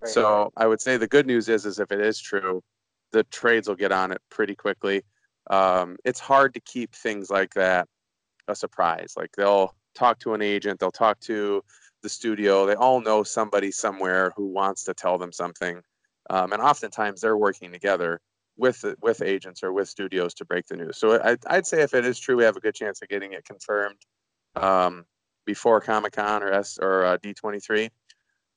right. 0.01 0.11
so 0.11 0.51
i 0.57 0.65
would 0.65 0.81
say 0.81 0.97
the 0.97 1.07
good 1.07 1.27
news 1.27 1.49
is 1.49 1.65
is 1.65 1.79
if 1.79 1.91
it 1.91 2.01
is 2.01 2.19
true 2.19 2.61
the 3.11 3.23
trades 3.25 3.67
will 3.67 3.75
get 3.75 3.91
on 3.91 4.11
it 4.11 4.21
pretty 4.29 4.55
quickly 4.55 5.01
um, 5.51 5.95
it's 6.03 6.19
hard 6.19 6.55
to 6.55 6.59
keep 6.61 6.95
things 6.95 7.29
like 7.29 7.53
that 7.53 7.87
a 8.47 8.55
surprise 8.55 9.13
like 9.15 9.29
they'll 9.37 9.75
talk 9.93 10.17
to 10.19 10.33
an 10.33 10.41
agent 10.41 10.79
they'll 10.79 10.91
talk 10.91 11.19
to 11.19 11.61
the 12.05 12.09
studio 12.09 12.65
they 12.65 12.75
all 12.75 13.01
know 13.01 13.23
somebody 13.23 13.71
somewhere 13.71 14.31
who 14.37 14.45
wants 14.45 14.83
to 14.83 14.93
tell 14.93 15.17
them 15.17 15.31
something 15.31 15.81
um, 16.29 16.53
and 16.53 16.61
oftentimes 16.61 17.21
they're 17.21 17.37
working 17.37 17.71
together 17.71 18.21
with 18.57 18.85
with 19.01 19.21
agents 19.21 19.63
or 19.63 19.73
with 19.73 19.89
studios 19.89 20.33
to 20.35 20.45
break 20.45 20.65
the 20.67 20.75
news. 20.75 20.97
So 20.97 21.21
I, 21.21 21.37
I'd 21.47 21.67
say 21.67 21.81
if 21.81 21.93
it 21.93 22.05
is 22.05 22.19
true, 22.19 22.37
we 22.37 22.43
have 22.43 22.55
a 22.55 22.59
good 22.59 22.75
chance 22.75 23.01
of 23.01 23.09
getting 23.09 23.33
it 23.33 23.45
confirmed 23.45 23.97
um, 24.55 25.05
before 25.45 25.81
Comic 25.81 26.13
Con 26.13 26.43
or 26.43 26.51
S 26.51 26.79
or 26.81 27.05
uh, 27.05 27.17
D23. 27.17 27.89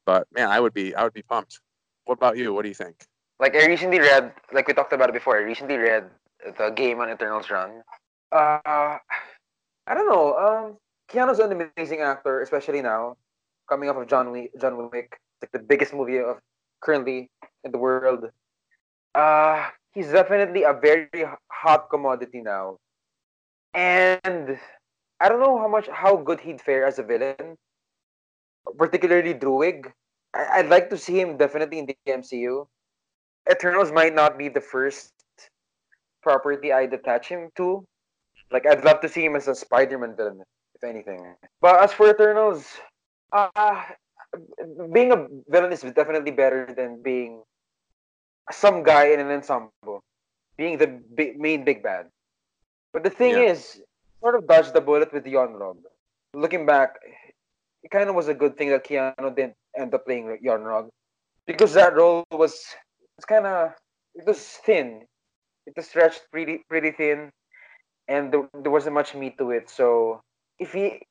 But 0.07 0.27
man, 0.33 0.49
I 0.49 0.61
would 0.61 0.73
be 0.73 0.95
I 0.95 1.05
would 1.05 1.13
be 1.13 1.23
pumped. 1.23 1.61
What 2.05 2.15
about 2.15 2.37
you? 2.37 2.55
What 2.55 2.63
do 2.63 2.69
you 2.69 2.75
think? 2.75 2.97
Like 3.41 3.55
I 3.55 3.67
recently 3.67 4.01
read, 4.01 4.33
like 4.53 4.67
we 4.67 4.75
talked 4.75 4.93
about 4.93 5.11
it 5.11 5.13
before. 5.13 5.37
I 5.37 5.43
recently 5.43 5.77
read 5.77 6.05
the 6.45 6.71
Gaiman 6.71 7.13
Eternals 7.13 7.51
run. 7.51 7.83
Uh, 8.33 8.59
I 8.65 9.95
don't 9.95 10.09
know. 10.09 10.37
Um, 10.37 10.77
Keanu's 11.11 11.39
an 11.39 11.53
amazing 11.53 12.01
actor, 12.01 12.41
especially 12.43 12.83
now, 12.83 13.17
coming 13.69 13.89
off 13.89 13.97
of 13.97 14.09
John 14.09 14.33
Wick. 14.33 14.51
John 14.61 14.91
Wick, 14.91 15.19
like 15.43 15.53
the 15.53 15.59
biggest 15.59 15.95
movie 15.95 16.19
of 16.19 16.39
currently 16.81 17.31
in 17.65 17.73
the 17.73 17.79
world. 17.79 18.31
Uh, 19.15 19.69
he's 19.93 20.11
definitely 20.11 20.63
a 20.63 20.73
very 20.73 21.09
hot 21.51 21.91
commodity 21.91 22.41
now. 22.41 22.79
And 23.75 24.59
I 25.21 25.29
don't 25.29 25.41
know 25.41 25.59
how 25.59 25.69
much 25.69 25.89
how 25.89 26.17
good 26.17 26.41
he'd 26.41 26.61
fare 26.61 26.87
as 26.87 26.99
a 26.99 27.03
villain, 27.03 27.57
particularly 28.77 29.35
Druig. 29.35 29.93
I, 30.35 30.63
would 30.63 30.71
like 30.71 30.91
to 30.91 30.99
see 30.99 31.21
him 31.21 31.37
definitely 31.37 31.79
in 31.79 31.87
the 31.87 31.97
MCU. 32.07 32.67
Eternals 33.51 33.91
might 33.93 34.15
not 34.15 34.37
be 34.39 34.49
the 34.49 34.61
first 34.61 35.13
property 36.23 36.73
I'd 36.73 36.93
attach 36.93 37.29
him 37.29 37.51
to. 37.57 37.85
Like 38.51 38.67
I'd 38.67 38.85
love 38.85 39.01
to 39.01 39.09
see 39.09 39.25
him 39.25 39.37
as 39.37 39.49
a 39.49 39.55
Spider-Man 39.55 40.17
villain, 40.17 40.43
if 40.75 40.85
anything. 40.85 41.35
But 41.61 41.83
as 41.83 41.93
for 41.93 42.11
Eternals, 42.11 42.67
Uh, 43.33 43.83
being 44.93 45.13
a 45.13 45.27
villain 45.49 45.73
is 45.73 45.83
definitely 45.83 46.31
better 46.31 46.73
than 46.77 47.03
being 47.03 47.43
some 48.51 48.83
guy 48.83 49.09
in 49.09 49.21
an 49.21 49.31
ensemble, 49.31 50.03
being 50.57 50.79
the 50.79 50.87
big, 50.87 51.39
main 51.39 51.65
big 51.65 51.83
bad. 51.83 52.09
But 52.93 53.03
the 53.03 53.11
thing 53.11 53.33
Yeah. 53.33 53.53
is, 53.53 53.83
sort 54.21 54.35
of 54.35 54.47
dodged 54.47 54.73
the 54.73 54.81
bullet 54.81 55.13
with 55.13 55.27
Yon-Rogg. 55.27 55.79
Looking 56.35 56.67
back, 56.67 56.99
it 57.83 57.91
kind 57.91 58.09
of 58.09 58.15
was 58.15 58.29
a 58.29 58.35
good 58.35 58.57
thing 58.57 58.71
that 58.71 58.85
Keanu 58.85 59.35
didn't 59.35 59.57
end 59.77 59.95
up 59.95 60.05
playing 60.05 60.39
Yon-Rogg 60.43 60.91
because 61.47 61.73
that 61.75 61.95
role 61.95 62.25
was 62.33 62.75
it's 63.17 63.25
kind 63.25 63.47
of 63.47 63.73
it 64.15 64.27
was 64.27 64.39
thin. 64.65 65.07
It 65.67 65.75
was 65.77 65.89
stretched 65.89 66.23
pretty 66.31 66.65
pretty 66.69 66.93
thin, 66.93 67.31
and 68.09 68.33
there, 68.33 68.49
there 68.63 68.73
wasn't 68.73 68.95
much 68.95 69.15
meat 69.15 69.39
to 69.39 69.51
it. 69.51 69.71
So 69.71 70.21
if 70.59 70.73
he 70.73 71.03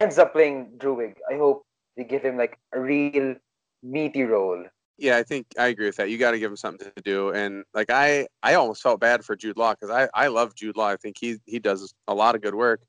ends 0.00 0.18
up 0.18 0.32
playing 0.32 0.72
Druig, 0.78 1.14
I 1.30 1.36
hope 1.36 1.64
they 1.96 2.04
give 2.04 2.22
him 2.22 2.36
like 2.36 2.58
a 2.72 2.80
real 2.80 3.34
meaty 3.82 4.22
role. 4.22 4.64
Yeah, 4.98 5.16
I 5.16 5.22
think 5.22 5.46
I 5.58 5.68
agree 5.68 5.86
with 5.86 5.96
that. 5.96 6.10
You 6.10 6.18
got 6.18 6.32
to 6.32 6.38
give 6.38 6.50
him 6.50 6.56
something 6.56 6.90
to 6.94 7.02
do, 7.02 7.30
and 7.30 7.64
like 7.74 7.90
I, 7.90 8.26
I 8.42 8.54
almost 8.54 8.82
felt 8.82 9.00
bad 9.00 9.24
for 9.24 9.34
Jude 9.34 9.56
Law 9.56 9.74
because 9.74 9.90
I, 9.90 10.08
I 10.14 10.28
love 10.28 10.54
Jude 10.54 10.76
Law. 10.76 10.88
I 10.88 10.96
think 10.96 11.16
he 11.18 11.38
he 11.46 11.58
does 11.58 11.92
a 12.06 12.14
lot 12.14 12.34
of 12.34 12.42
good 12.42 12.54
work, 12.54 12.82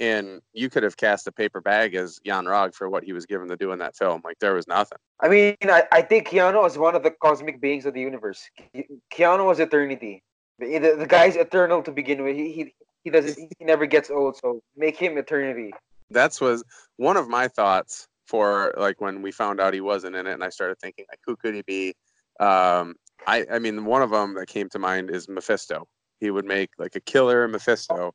and 0.00 0.40
you 0.52 0.70
could 0.70 0.82
have 0.82 0.96
cast 0.96 1.26
a 1.26 1.32
paper 1.32 1.60
bag 1.60 1.94
as 1.94 2.18
Yon-Rogg 2.24 2.74
for 2.74 2.88
what 2.88 3.04
he 3.04 3.12
was 3.12 3.26
given 3.26 3.48
to 3.48 3.56
do 3.56 3.72
in 3.72 3.80
that 3.80 3.96
film. 3.96 4.22
Like 4.24 4.38
there 4.38 4.54
was 4.54 4.66
nothing. 4.66 4.98
I 5.20 5.28
mean, 5.28 5.56
I, 5.64 5.84
I 5.92 6.02
think 6.02 6.28
Keanu 6.28 6.64
is 6.66 6.78
one 6.78 6.94
of 6.94 7.02
the 7.02 7.10
cosmic 7.10 7.60
beings 7.60 7.84
of 7.84 7.92
the 7.92 8.00
universe. 8.00 8.48
Ke- 8.58 8.86
Keanu 9.12 9.46
was 9.46 9.58
eternity. 9.58 10.22
The, 10.60 10.78
the, 10.78 10.96
the 10.96 11.06
guy's 11.06 11.36
eternal 11.36 11.82
to 11.82 11.90
begin 11.90 12.22
with. 12.22 12.36
He, 12.36 12.52
he 12.52 12.74
he 13.04 13.10
doesn't 13.10 13.36
he 13.36 13.64
never 13.64 13.86
gets 13.86 14.10
old. 14.10 14.36
So 14.36 14.62
make 14.76 14.96
him 14.96 15.18
eternity. 15.18 15.72
That's 16.10 16.40
was 16.40 16.64
one 16.96 17.16
of 17.16 17.28
my 17.28 17.48
thoughts 17.48 18.08
for 18.26 18.74
like 18.76 19.00
when 19.00 19.22
we 19.22 19.32
found 19.32 19.60
out 19.60 19.74
he 19.74 19.80
wasn't 19.80 20.16
in 20.16 20.26
it, 20.26 20.32
and 20.32 20.44
I 20.44 20.48
started 20.50 20.78
thinking 20.80 21.04
like, 21.10 21.20
who 21.24 21.36
could 21.36 21.54
he 21.54 21.62
be? 21.62 21.94
Um, 22.40 22.94
I 23.26 23.46
I 23.52 23.58
mean, 23.58 23.84
one 23.84 24.02
of 24.02 24.10
them 24.10 24.34
that 24.34 24.46
came 24.48 24.68
to 24.70 24.78
mind 24.78 25.10
is 25.10 25.28
Mephisto. 25.28 25.86
He 26.20 26.30
would 26.30 26.44
make 26.44 26.70
like 26.78 26.94
a 26.96 27.00
killer 27.00 27.46
Mephisto. 27.48 28.12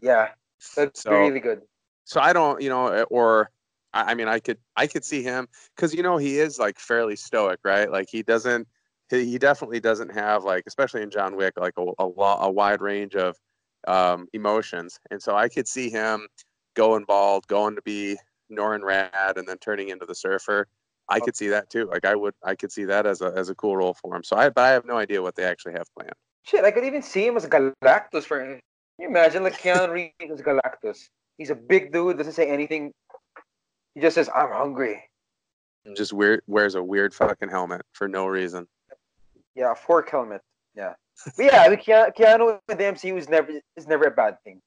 Yeah, 0.00 0.30
that's 0.76 1.02
So- 1.02 1.12
really 1.12 1.40
good. 1.40 1.62
so 2.04 2.20
I 2.20 2.32
don't, 2.32 2.60
you 2.60 2.68
know, 2.68 3.02
or 3.04 3.50
I, 3.94 4.12
I 4.12 4.14
mean, 4.14 4.28
I 4.28 4.38
could, 4.40 4.58
I 4.76 4.86
could 4.86 5.04
see 5.04 5.22
him 5.22 5.48
because 5.74 5.94
you 5.94 6.02
know 6.02 6.16
he 6.18 6.38
is 6.38 6.58
like 6.58 6.78
fairly 6.78 7.16
stoic, 7.16 7.60
right? 7.64 7.90
Like 7.90 8.08
he 8.10 8.22
doesn't, 8.22 8.68
he, 9.08 9.24
he 9.24 9.38
definitely 9.38 9.80
doesn't 9.80 10.10
have 10.12 10.44
like, 10.44 10.64
especially 10.66 11.02
in 11.02 11.10
John 11.10 11.36
Wick, 11.36 11.54
like 11.56 11.74
a 11.78 11.82
a, 11.98 12.04
a 12.06 12.50
wide 12.50 12.82
range 12.82 13.14
of 13.16 13.36
um, 13.88 14.26
emotions, 14.32 14.98
and 15.10 15.22
so 15.22 15.34
I 15.36 15.48
could 15.48 15.66
see 15.68 15.88
him 15.90 16.26
going 16.74 17.04
bald, 17.04 17.46
going 17.46 17.76
to 17.76 17.82
be 17.82 18.16
Norrin 18.50 18.80
Radd, 18.80 19.36
and 19.36 19.46
then 19.46 19.58
turning 19.58 19.88
into 19.88 20.06
the 20.06 20.14
Surfer. 20.14 20.66
I 21.08 21.18
oh. 21.18 21.20
could 21.20 21.36
see 21.36 21.48
that 21.48 21.70
too. 21.70 21.86
Like 21.86 22.04
I 22.04 22.14
would, 22.14 22.34
I 22.42 22.54
could 22.54 22.72
see 22.72 22.84
that 22.84 23.06
as 23.06 23.20
a 23.20 23.32
as 23.36 23.48
a 23.48 23.54
cool 23.54 23.76
role 23.76 23.94
for 23.94 24.14
him. 24.14 24.24
So 24.24 24.36
I, 24.36 24.48
but 24.48 24.62
I 24.62 24.70
have 24.70 24.84
no 24.84 24.96
idea 24.96 25.22
what 25.22 25.34
they 25.34 25.44
actually 25.44 25.72
have 25.74 25.86
planned. 25.94 26.14
Shit, 26.42 26.64
I 26.64 26.70
could 26.70 26.84
even 26.84 27.02
see 27.02 27.26
him 27.26 27.36
as 27.36 27.46
Galactus. 27.46 28.24
For 28.24 28.40
can 28.40 28.60
you 28.98 29.08
imagine 29.08 29.42
like 29.42 29.60
Keanu 29.60 29.90
Reeves 29.90 30.32
as 30.32 30.40
Galactus? 30.40 31.08
He's 31.38 31.50
a 31.50 31.54
big 31.54 31.92
dude. 31.92 32.16
Doesn't 32.16 32.32
say 32.32 32.48
anything. 32.48 32.92
He 33.94 34.00
just 34.00 34.14
says, 34.14 34.28
"I'm 34.34 34.50
hungry." 34.50 35.02
Just 35.94 36.14
weird, 36.14 36.42
wears 36.46 36.76
a 36.76 36.82
weird 36.82 37.12
fucking 37.12 37.50
helmet 37.50 37.82
for 37.92 38.08
no 38.08 38.26
reason. 38.26 38.66
Yeah, 39.54 39.72
a 39.72 39.74
fork 39.74 40.10
helmet. 40.10 40.40
Yeah, 40.74 40.94
but 41.36 41.44
yeah, 41.44 41.62
I 41.62 41.68
mean, 41.68 41.78
Keanu, 41.78 42.16
Keanu 42.16 42.58
in 42.68 42.78
the 42.78 42.84
MCU 42.84 43.16
is 43.18 43.28
never 43.28 43.52
is 43.76 43.86
never 43.86 44.04
a 44.04 44.10
bad 44.10 44.38
thing. 44.44 44.60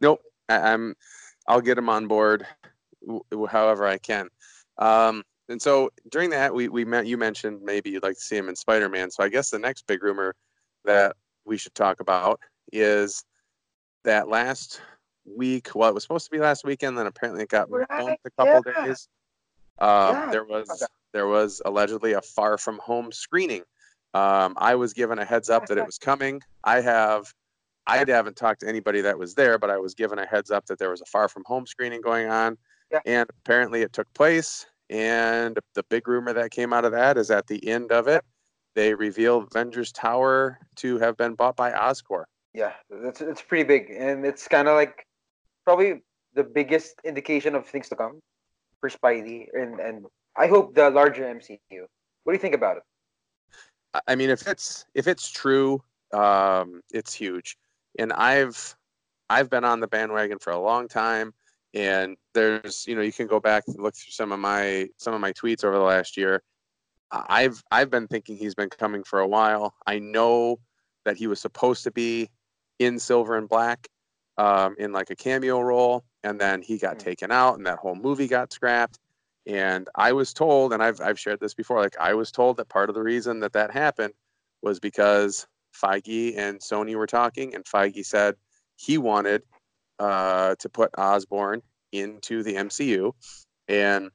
Nope. 0.00 0.22
I, 0.48 0.72
I'm. 0.72 0.94
I'll 1.48 1.60
get 1.60 1.78
him 1.78 1.88
on 1.88 2.06
board, 2.06 2.46
w- 3.06 3.46
however 3.46 3.86
I 3.86 3.98
can. 3.98 4.28
Um, 4.78 5.22
and 5.48 5.60
so 5.60 5.90
during 6.10 6.30
that, 6.30 6.54
we 6.54 6.68
we 6.68 6.84
met. 6.84 7.06
You 7.06 7.18
mentioned 7.18 7.60
maybe 7.62 7.90
you'd 7.90 8.02
like 8.02 8.14
to 8.14 8.20
see 8.20 8.36
him 8.36 8.48
in 8.48 8.56
Spider-Man. 8.56 9.10
So 9.10 9.22
I 9.22 9.28
guess 9.28 9.50
the 9.50 9.58
next 9.58 9.86
big 9.86 10.02
rumor 10.02 10.34
that 10.84 11.16
we 11.44 11.58
should 11.58 11.74
talk 11.74 12.00
about 12.00 12.40
is 12.72 13.24
that 14.04 14.28
last 14.28 14.80
week. 15.24 15.70
Well, 15.74 15.88
it 15.90 15.94
was 15.94 16.04
supposed 16.04 16.24
to 16.26 16.30
be 16.30 16.38
last 16.38 16.64
weekend, 16.64 16.96
then 16.96 17.06
apparently 17.06 17.42
it 17.42 17.48
got 17.48 17.70
Right, 17.70 17.88
bumped 17.88 18.20
a 18.24 18.30
couple 18.30 18.62
yeah. 18.72 18.86
days. 18.86 19.08
Um, 19.78 19.88
Yeah, 20.14 20.28
there 20.30 20.44
was 20.44 20.82
there 21.12 21.26
was 21.26 21.60
allegedly 21.64 22.12
a 22.12 22.22
Far 22.22 22.56
From 22.56 22.78
Home 22.78 23.12
screening. 23.12 23.62
Um, 24.14 24.54
I 24.58 24.74
was 24.74 24.92
given 24.92 25.18
a 25.18 25.24
heads 25.24 25.50
up 25.50 25.66
that 25.66 25.78
it 25.78 25.86
was 25.86 25.98
coming. 25.98 26.40
I 26.64 26.80
have 26.80 27.32
I 27.86 28.04
haven't 28.06 28.36
talked 28.36 28.60
to 28.60 28.68
anybody 28.68 29.00
that 29.00 29.18
was 29.18 29.34
there, 29.34 29.58
but 29.58 29.70
I 29.70 29.78
was 29.78 29.94
given 29.94 30.18
a 30.18 30.26
heads 30.26 30.50
up 30.50 30.66
that 30.66 30.78
there 30.78 30.90
was 30.90 31.00
a 31.00 31.06
Far 31.06 31.28
From 31.28 31.42
Home 31.46 31.66
screening 31.66 32.00
going 32.00 32.28
on, 32.28 32.56
Yeah. 32.90 33.00
and 33.06 33.28
apparently 33.44 33.82
it 33.82 33.92
took 33.92 34.12
place. 34.14 34.66
And 34.90 35.58
the 35.74 35.82
big 35.84 36.06
rumor 36.06 36.32
that 36.34 36.50
came 36.50 36.72
out 36.72 36.84
of 36.84 36.92
that 36.92 37.16
is 37.16 37.30
at 37.30 37.46
the 37.46 37.66
end 37.66 37.90
of 37.92 38.08
it, 38.08 38.24
they 38.74 38.94
revealed 38.94 39.44
Avengers 39.50 39.90
Tower 39.92 40.58
to 40.76 40.98
have 40.98 41.16
been 41.16 41.34
bought 41.34 41.56
by 41.56 41.72
Oscorp. 41.72 42.24
Yeah, 42.54 42.72
that's 42.90 43.20
it's 43.20 43.40
pretty 43.42 43.64
big, 43.64 43.90
and 43.90 44.24
it's 44.26 44.46
kind 44.46 44.68
of 44.68 44.74
like 44.74 45.06
probably 45.64 46.02
the 46.34 46.44
biggest 46.44 46.94
indication 47.04 47.54
of 47.54 47.66
things 47.66 47.88
to 47.88 47.96
come 47.96 48.20
for 48.80 48.90
Spidey, 48.90 49.46
and 49.54 49.80
and 49.80 50.06
I 50.36 50.46
hope 50.46 50.74
the 50.74 50.90
larger 50.90 51.24
MCU. 51.24 51.86
What 52.24 52.32
do 52.32 52.36
you 52.36 52.38
think 52.38 52.54
about 52.54 52.76
it? 52.78 52.82
I- 53.94 54.00
I 54.08 54.14
mean, 54.16 54.28
if 54.30 54.46
it's 54.46 54.84
if 54.94 55.06
it's 55.06 55.30
true, 55.30 55.82
um, 56.12 56.82
it's 56.92 57.14
huge. 57.14 57.56
And 57.98 58.12
I've 58.12 58.76
I've 59.30 59.50
been 59.50 59.64
on 59.64 59.80
the 59.80 59.88
bandwagon 59.88 60.38
for 60.38 60.52
a 60.52 60.58
long 60.60 60.88
time. 60.88 61.34
And 61.74 62.16
there's 62.34 62.86
you 62.86 62.96
know 62.96 63.02
you 63.02 63.12
can 63.12 63.26
go 63.28 63.40
back 63.40 63.64
and 63.68 63.78
look 63.82 63.94
through 63.96 64.12
some 64.12 64.32
of 64.32 64.40
my 64.40 64.88
some 64.98 65.14
of 65.14 65.20
my 65.20 65.32
tweets 65.32 65.64
over 65.64 65.76
the 65.76 65.82
last 65.84 66.16
year. 66.16 66.42
I've 67.10 67.62
I've 67.70 67.90
been 67.90 68.08
thinking 68.08 68.36
he's 68.36 68.54
been 68.54 68.70
coming 68.70 69.04
for 69.04 69.20
a 69.20 69.28
while. 69.28 69.74
I 69.86 69.98
know 69.98 70.60
that 71.04 71.16
he 71.16 71.26
was 71.26 71.40
supposed 71.40 71.84
to 71.84 71.90
be 71.90 72.30
in 72.78 72.98
Silver 72.98 73.36
and 73.36 73.48
Black, 73.48 73.88
um, 74.38 74.74
in 74.78 74.92
like 74.92 75.10
a 75.10 75.16
cameo 75.16 75.60
role, 75.60 76.04
and 76.22 76.40
then 76.40 76.62
he 76.62 76.78
got 76.78 76.98
Hmm. 76.98 76.98
taken 76.98 77.30
out, 77.30 77.56
and 77.56 77.66
that 77.66 77.78
whole 77.78 77.94
movie 77.94 78.28
got 78.28 78.52
scrapped. 78.52 78.98
And 79.46 79.88
I 79.96 80.12
was 80.12 80.32
told, 80.32 80.72
and 80.72 80.82
I've 80.82 81.00
I've 81.00 81.18
shared 81.20 81.40
this 81.40 81.54
before, 81.54 81.80
like 81.80 81.96
I 82.00 82.14
was 82.14 82.32
told 82.32 82.56
that 82.58 82.68
part 82.68 82.88
of 82.88 82.94
the 82.94 83.02
reason 83.02 83.40
that 83.40 83.52
that 83.54 83.70
happened 83.72 84.14
was 84.62 84.80
because 84.80 85.46
Feige 85.72 86.36
and 86.36 86.60
Sony 86.60 86.94
were 86.94 87.06
talking, 87.06 87.54
and 87.54 87.64
Feige 87.64 88.04
said 88.04 88.36
he 88.76 88.98
wanted 88.98 89.42
uh, 89.98 90.54
to 90.58 90.68
put 90.68 90.90
Osborn 90.98 91.62
into 91.92 92.42
the 92.42 92.54
MCU, 92.54 93.12
and 93.68 94.10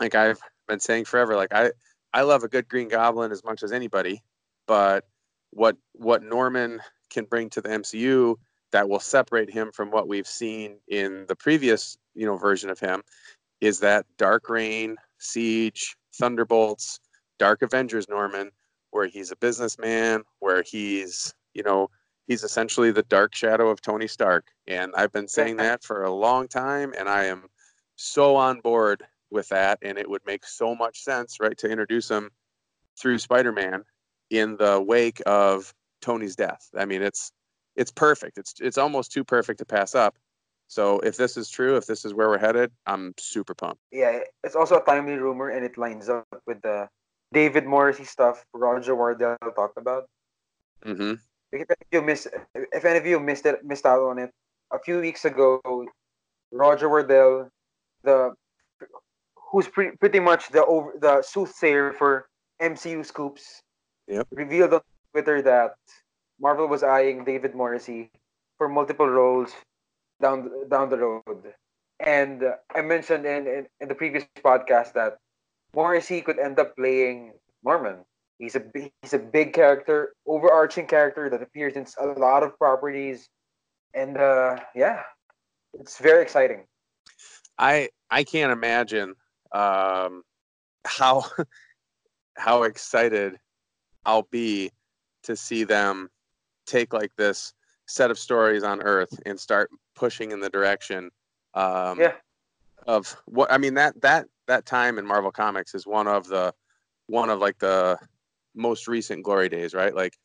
like 0.00 0.14
I've 0.14 0.40
been 0.68 0.80
saying 0.80 1.04
forever, 1.04 1.36
like 1.36 1.52
I 1.52 1.72
I 2.12 2.22
love 2.22 2.42
a 2.42 2.48
good 2.48 2.68
Green 2.68 2.88
Goblin 2.88 3.30
as 3.30 3.44
much 3.44 3.62
as 3.62 3.72
anybody, 3.72 4.22
but 4.66 5.04
what 5.50 5.76
what 5.92 6.22
Norman 6.22 6.80
can 7.10 7.24
bring 7.24 7.50
to 7.50 7.60
the 7.60 7.68
MCU 7.68 8.36
that 8.72 8.88
will 8.88 9.00
separate 9.00 9.50
him 9.50 9.72
from 9.72 9.90
what 9.90 10.08
we've 10.08 10.26
seen 10.26 10.76
in 10.88 11.26
the 11.28 11.36
previous 11.36 11.98
you 12.14 12.26
know 12.26 12.36
version 12.36 12.70
of 12.70 12.78
him 12.78 13.02
is 13.60 13.80
that 13.80 14.06
Dark 14.16 14.48
Reign, 14.48 14.96
Siege, 15.18 15.96
Thunderbolts, 16.14 17.00
Dark 17.38 17.62
Avengers 17.62 18.08
Norman, 18.08 18.50
where 18.90 19.06
he's 19.06 19.30
a 19.30 19.36
businessman, 19.36 20.22
where 20.40 20.62
he's, 20.62 21.34
you 21.54 21.62
know, 21.62 21.90
he's 22.26 22.44
essentially 22.44 22.90
the 22.90 23.02
dark 23.04 23.34
shadow 23.34 23.68
of 23.68 23.80
Tony 23.80 24.06
Stark. 24.06 24.48
And 24.66 24.92
I've 24.96 25.12
been 25.12 25.28
saying 25.28 25.56
that 25.56 25.82
for 25.82 26.04
a 26.04 26.12
long 26.12 26.48
time, 26.48 26.94
and 26.98 27.08
I 27.08 27.24
am 27.24 27.48
so 27.96 28.36
on 28.36 28.60
board 28.60 29.04
with 29.30 29.48
that. 29.48 29.78
And 29.82 29.98
it 29.98 30.08
would 30.08 30.22
make 30.26 30.44
so 30.44 30.74
much 30.74 31.02
sense, 31.02 31.38
right, 31.40 31.56
to 31.58 31.68
introduce 31.68 32.10
him 32.10 32.30
through 32.98 33.18
Spider 33.18 33.52
Man 33.52 33.84
in 34.30 34.56
the 34.56 34.80
wake 34.80 35.20
of 35.26 35.74
Tony's 36.00 36.36
death. 36.36 36.68
I 36.76 36.84
mean, 36.84 37.02
it's 37.02 37.32
it's 37.76 37.90
perfect. 37.90 38.38
It's 38.38 38.54
it's 38.60 38.78
almost 38.78 39.12
too 39.12 39.24
perfect 39.24 39.58
to 39.58 39.64
pass 39.64 39.94
up. 39.94 40.16
So 40.68 41.00
if 41.00 41.16
this 41.16 41.36
is 41.36 41.50
true, 41.50 41.76
if 41.76 41.86
this 41.86 42.04
is 42.04 42.14
where 42.14 42.28
we're 42.28 42.38
headed, 42.38 42.70
I'm 42.86 43.12
super 43.18 43.54
pumped. 43.54 43.82
Yeah, 43.90 44.20
it's 44.44 44.54
also 44.54 44.76
a 44.76 44.84
timely 44.84 45.14
rumor, 45.14 45.48
and 45.48 45.64
it 45.64 45.76
lines 45.76 46.08
up 46.08 46.28
with 46.46 46.62
the 46.62 46.88
David 47.32 47.66
Morrissey 47.66 48.04
stuff 48.04 48.44
Roger 48.54 48.94
Wardell 48.94 49.36
talked 49.54 49.76
about. 49.78 50.04
hmm 50.84 51.14
If 51.52 51.66
any 51.70 51.82
of 51.82 51.92
you 51.92 52.02
missed, 52.02 52.28
if 52.54 52.84
any 52.84 52.98
of 52.98 53.06
you 53.06 53.18
missed 53.20 53.46
it, 53.46 53.64
missed 53.64 53.86
out 53.86 54.02
on 54.02 54.18
it, 54.18 54.30
a 54.72 54.78
few 54.78 55.00
weeks 55.00 55.24
ago, 55.24 55.60
Roger 56.52 56.88
Wardell, 56.88 57.50
the 58.02 58.34
who's 59.50 59.68
pre- 59.68 59.96
pretty 59.96 60.20
much 60.20 60.48
the 60.50 60.64
over 60.64 60.92
the 60.98 61.22
soothsayer 61.22 61.92
for 61.92 62.28
MCU 62.60 63.04
scoops, 63.04 63.62
Yep. 64.08 64.26
revealed 64.32 64.74
on 64.74 64.80
Twitter 65.12 65.42
that 65.42 65.74
Marvel 66.40 66.66
was 66.66 66.82
eyeing 66.82 67.24
David 67.24 67.54
Morrissey 67.54 68.10
for 68.58 68.68
multiple 68.68 69.08
roles 69.08 69.52
down 70.20 70.68
down 70.68 70.88
the 70.90 70.98
road. 70.98 71.54
And 72.00 72.42
uh, 72.42 72.56
I 72.74 72.82
mentioned 72.82 73.26
in, 73.26 73.46
in, 73.46 73.66
in 73.80 73.88
the 73.88 73.94
previous 73.94 74.24
podcast 74.44 74.92
that 74.94 75.18
Morrissey 75.74 76.20
could 76.20 76.38
end 76.38 76.58
up 76.58 76.76
playing 76.76 77.32
Norman. 77.64 78.04
He's 78.38 78.56
a 78.56 78.60
big, 78.60 78.90
he's 79.02 79.14
a 79.14 79.18
big 79.18 79.52
character, 79.52 80.14
overarching 80.26 80.86
character 80.86 81.28
that 81.28 81.42
appears 81.42 81.76
in 81.76 81.86
a 82.00 82.18
lot 82.18 82.42
of 82.42 82.56
properties, 82.58 83.28
and 83.94 84.16
uh, 84.16 84.56
yeah, 84.74 85.02
it's 85.74 85.98
very 85.98 86.22
exciting. 86.22 86.64
I 87.58 87.90
I 88.10 88.24
can't 88.24 88.52
imagine. 88.52 89.14
um, 89.52 90.22
how 90.86 91.24
how 92.36 92.62
excited 92.62 93.38
I'll 94.04 94.28
be 94.30 94.70
to 95.24 95.36
see 95.36 95.64
them 95.64 96.08
take 96.66 96.92
like 96.92 97.14
this 97.16 97.52
set 97.86 98.10
of 98.10 98.18
stories 98.18 98.62
on 98.62 98.80
Earth 98.82 99.18
and 99.26 99.38
start 99.38 99.70
pushing 99.94 100.30
in 100.30 100.40
the 100.40 100.48
direction 100.48 101.10
um, 101.54 101.98
Yeah. 101.98 102.14
Of 102.86 103.16
what 103.26 103.50
I 103.52 103.58
mean 103.58 103.74
that 103.74 104.00
that 104.02 104.26
that 104.46 104.66
time 104.66 104.98
in 104.98 105.06
Marvel 105.06 105.30
Comics 105.30 105.74
is 105.74 105.86
one 105.86 106.08
of 106.08 106.26
the 106.28 106.52
one 107.06 107.30
of 107.30 107.40
like 107.40 107.58
the 107.58 107.98
most 108.54 108.88
recent 108.88 109.22
glory 109.24 109.48
days, 109.48 109.74
right? 109.74 109.94
Like 109.94 110.16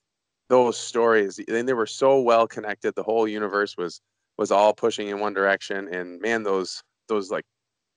those 0.50 0.78
stories, 0.78 1.40
and 1.48 1.68
they 1.68 1.74
were 1.74 1.86
so 1.88 2.22
well 2.22 2.48
connected. 2.48 2.96
The 2.96 3.04
whole 3.04 3.28
universe 3.28 3.76
was 3.78 4.02
was 4.38 4.52
all 4.52 4.74
pushing 4.74 5.08
in 5.08 5.20
one 5.20 5.34
direction, 5.34 5.88
and 5.94 6.20
man, 6.22 6.44
those 6.44 6.84
those 7.08 7.32
like 7.32 7.46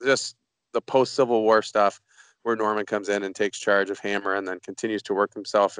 just 0.04 0.36
the 0.72 0.80
post 0.80 1.14
Civil 1.14 1.42
War 1.42 1.62
stuff 1.62 2.00
where 2.42 2.56
Norman 2.56 2.86
comes 2.86 3.08
in 3.08 3.24
and 3.24 3.34
takes 3.34 3.58
charge 3.58 3.90
of 3.90 3.98
Hammer 3.98 4.34
and 4.34 4.46
then 4.46 4.60
continues 4.60 5.02
to 5.02 5.14
work 5.14 5.34
himself 5.34 5.78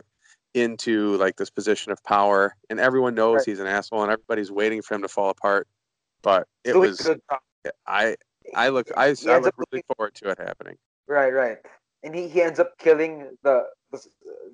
into 0.55 1.17
like 1.17 1.37
this 1.37 1.51
position 1.51 1.93
of 1.93 2.03
power, 2.05 2.55
and 2.71 2.81
everyone 2.81 3.14
knows 3.14 3.37
Right. 3.37 3.47
he's 3.47 3.61
an 3.61 3.67
asshole, 3.67 4.03
and 4.03 4.12
everybody's 4.12 4.51
waiting 4.51 4.83
for 4.83 4.95
him 4.95 5.03
to 5.03 5.09
fall 5.09 5.31
apart. 5.31 5.69
But 6.23 6.47
it 6.64 6.73
Doing 6.73 6.91
was 6.91 7.01
good. 7.01 7.21
I 7.87 8.17
I 8.54 8.68
look 8.68 8.90
I, 8.96 9.14
I 9.28 9.38
look 9.38 9.54
really 9.70 9.84
forward 9.96 10.14
to 10.16 10.30
it 10.30 10.38
happening. 10.38 10.76
Right, 11.06 11.32
right. 11.32 11.58
And 12.02 12.14
he, 12.14 12.28
he 12.28 12.42
ends 12.42 12.58
up 12.61 12.78
killing 12.78 13.37
the 13.42 13.64
the, 13.90 14.00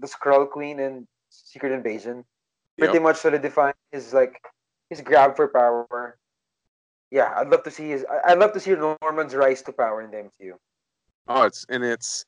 the 0.00 0.07
Skrull 0.07 0.48
Queen 0.48 0.78
in 0.80 1.07
Secret 1.30 1.72
Invasion. 1.72 2.24
Pretty 2.78 2.94
Yep. 2.94 3.02
much 3.02 3.16
solidifying 3.16 3.74
his 3.92 4.12
like 4.12 4.40
his 4.90 5.00
grab 5.00 5.37
for 5.37 5.48
power. 5.48 6.18
Yeah, 7.11 7.33
I'd 7.37 7.48
love 7.48 7.62
to 7.64 7.70
see 7.70 7.90
his. 7.90 8.04
I'd 8.26 8.38
love 8.38 8.52
to 8.54 8.61
see 8.61 8.74
Norman's 8.74 9.35
rise 9.35 9.62
to 9.62 9.72
power 9.72 10.02
in 10.02 10.11
the 10.11 10.16
MCU. 10.16 10.52
Oh, 11.28 11.42
it's 11.42 11.64
and 11.68 11.85
it's 11.85 12.24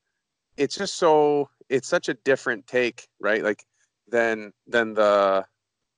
it's 0.56 0.76
just 0.76 0.94
so 0.94 1.48
it's 1.68 1.88
such 1.88 2.08
a 2.08 2.14
different 2.14 2.66
take, 2.66 3.08
right? 3.20 3.42
Like 3.42 3.64
than 4.08 4.52
than 4.66 4.94
the 4.94 5.44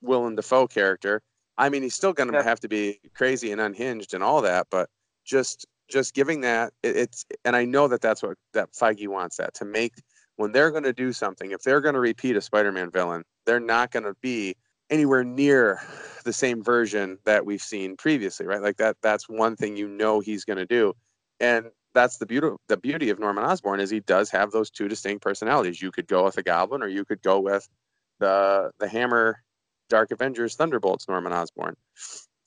Willem 0.00 0.36
Dafoe 0.36 0.66
character. 0.66 1.20
I 1.58 1.68
mean, 1.68 1.82
he's 1.82 1.94
still 1.94 2.12
going 2.12 2.30
to 2.30 2.38
Yeah. 2.38 2.44
have 2.44 2.60
to 2.60 2.68
be 2.68 3.00
crazy 3.14 3.52
and 3.52 3.60
unhinged 3.60 4.14
and 4.14 4.22
all 4.22 4.40
that, 4.42 4.68
but 4.70 4.88
just 5.28 5.66
just 5.88 6.14
giving 6.14 6.40
that 6.42 6.72
it, 6.82 6.96
it's 6.96 7.24
and 7.44 7.54
I 7.54 7.64
know 7.64 7.88
that 7.88 8.00
that's 8.00 8.22
what 8.22 8.36
that 8.54 8.72
Feige 8.72 9.08
wants 9.08 9.36
that 9.36 9.54
to 9.54 9.64
make 9.64 9.94
when 10.36 10.52
they're 10.52 10.70
going 10.70 10.84
to 10.84 10.92
do 10.92 11.12
something. 11.12 11.52
If 11.52 11.62
they're 11.62 11.80
going 11.80 11.94
to 11.94 12.00
repeat 12.00 12.36
a 12.36 12.40
Spider-Man 12.40 12.90
villain, 12.90 13.22
they're 13.46 13.60
not 13.60 13.90
going 13.90 14.04
to 14.04 14.14
be 14.20 14.56
anywhere 14.90 15.24
near 15.24 15.80
the 16.24 16.32
same 16.32 16.62
version 16.62 17.18
that 17.24 17.44
we've 17.44 17.62
seen 17.62 17.96
previously, 17.96 18.46
right? 18.46 18.62
Like 18.62 18.78
that 18.78 18.96
that's 19.02 19.28
one 19.28 19.56
thing 19.56 19.76
you 19.76 19.88
know 19.88 20.20
he's 20.20 20.44
going 20.44 20.58
to 20.58 20.66
do. 20.66 20.94
And 21.40 21.66
that's 21.94 22.18
the 22.18 22.26
beauty 22.26 22.48
the 22.68 22.76
beauty 22.76 23.10
of 23.10 23.18
Norman 23.18 23.44
Osborn 23.44 23.80
is 23.80 23.90
he 23.90 24.00
does 24.00 24.30
have 24.30 24.50
those 24.50 24.70
two 24.70 24.88
distinct 24.88 25.22
personalities. 25.22 25.82
You 25.82 25.90
could 25.90 26.06
go 26.06 26.24
with 26.24 26.38
a 26.38 26.42
goblin 26.42 26.82
or 26.82 26.88
you 26.88 27.04
could 27.04 27.22
go 27.22 27.40
with 27.40 27.68
the 28.18 28.70
the 28.78 28.88
Hammer 28.88 29.42
Dark 29.88 30.10
Avengers 30.10 30.56
Thunderbolts 30.56 31.08
Norman 31.08 31.32
Osborn. 31.32 31.76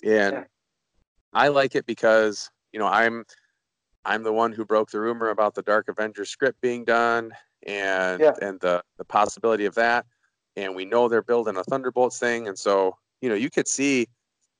And 0.04 0.34
Yeah. 0.34 0.44
I 1.34 1.48
like 1.48 1.76
it 1.76 1.86
because, 1.86 2.50
you 2.72 2.80
know, 2.80 2.88
I'm 2.88 3.26
I'm 4.04 4.24
the 4.24 4.34
one 4.34 4.52
who 4.52 4.66
broke 4.66 4.92
the 4.92 5.00
rumor 5.00 5.30
about 5.30 5.54
the 5.54 5.62
Dark 5.62 5.88
Avengers 5.88 6.30
script 6.30 6.60
being 6.62 6.84
done 6.84 7.32
and 7.68 8.22
Yeah. 8.22 8.34
and 8.42 8.60
the 8.60 8.84
the 8.98 9.06
possibility 9.06 9.66
of 9.66 9.76
that. 9.76 10.06
And 10.56 10.76
we 10.76 10.86
know 10.86 11.08
they're 11.08 11.22
building 11.22 11.58
a 11.58 11.64
Thunderbolts 11.64 12.20
thing. 12.20 12.48
And 12.48 12.58
so, 12.58 12.98
you 13.22 13.30
know, 13.30 13.36
you 13.36 13.50
could 13.50 13.68
see 13.68 14.08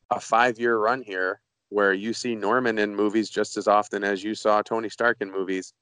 a 0.10 0.20
five 0.20 0.60
year 0.60 0.78
run 0.78 1.02
here 1.02 1.42
where 1.70 1.94
you 1.94 2.14
see 2.14 2.36
Norman 2.36 2.78
in 2.78 2.96
movies 2.96 3.30
just 3.30 3.58
as 3.58 3.68
often 3.68 4.04
as 4.04 4.24
you 4.24 4.36
saw 4.36 4.62
Tony 4.62 4.90
Stark 4.90 5.18
in 5.22 5.32
movies. 5.32 5.74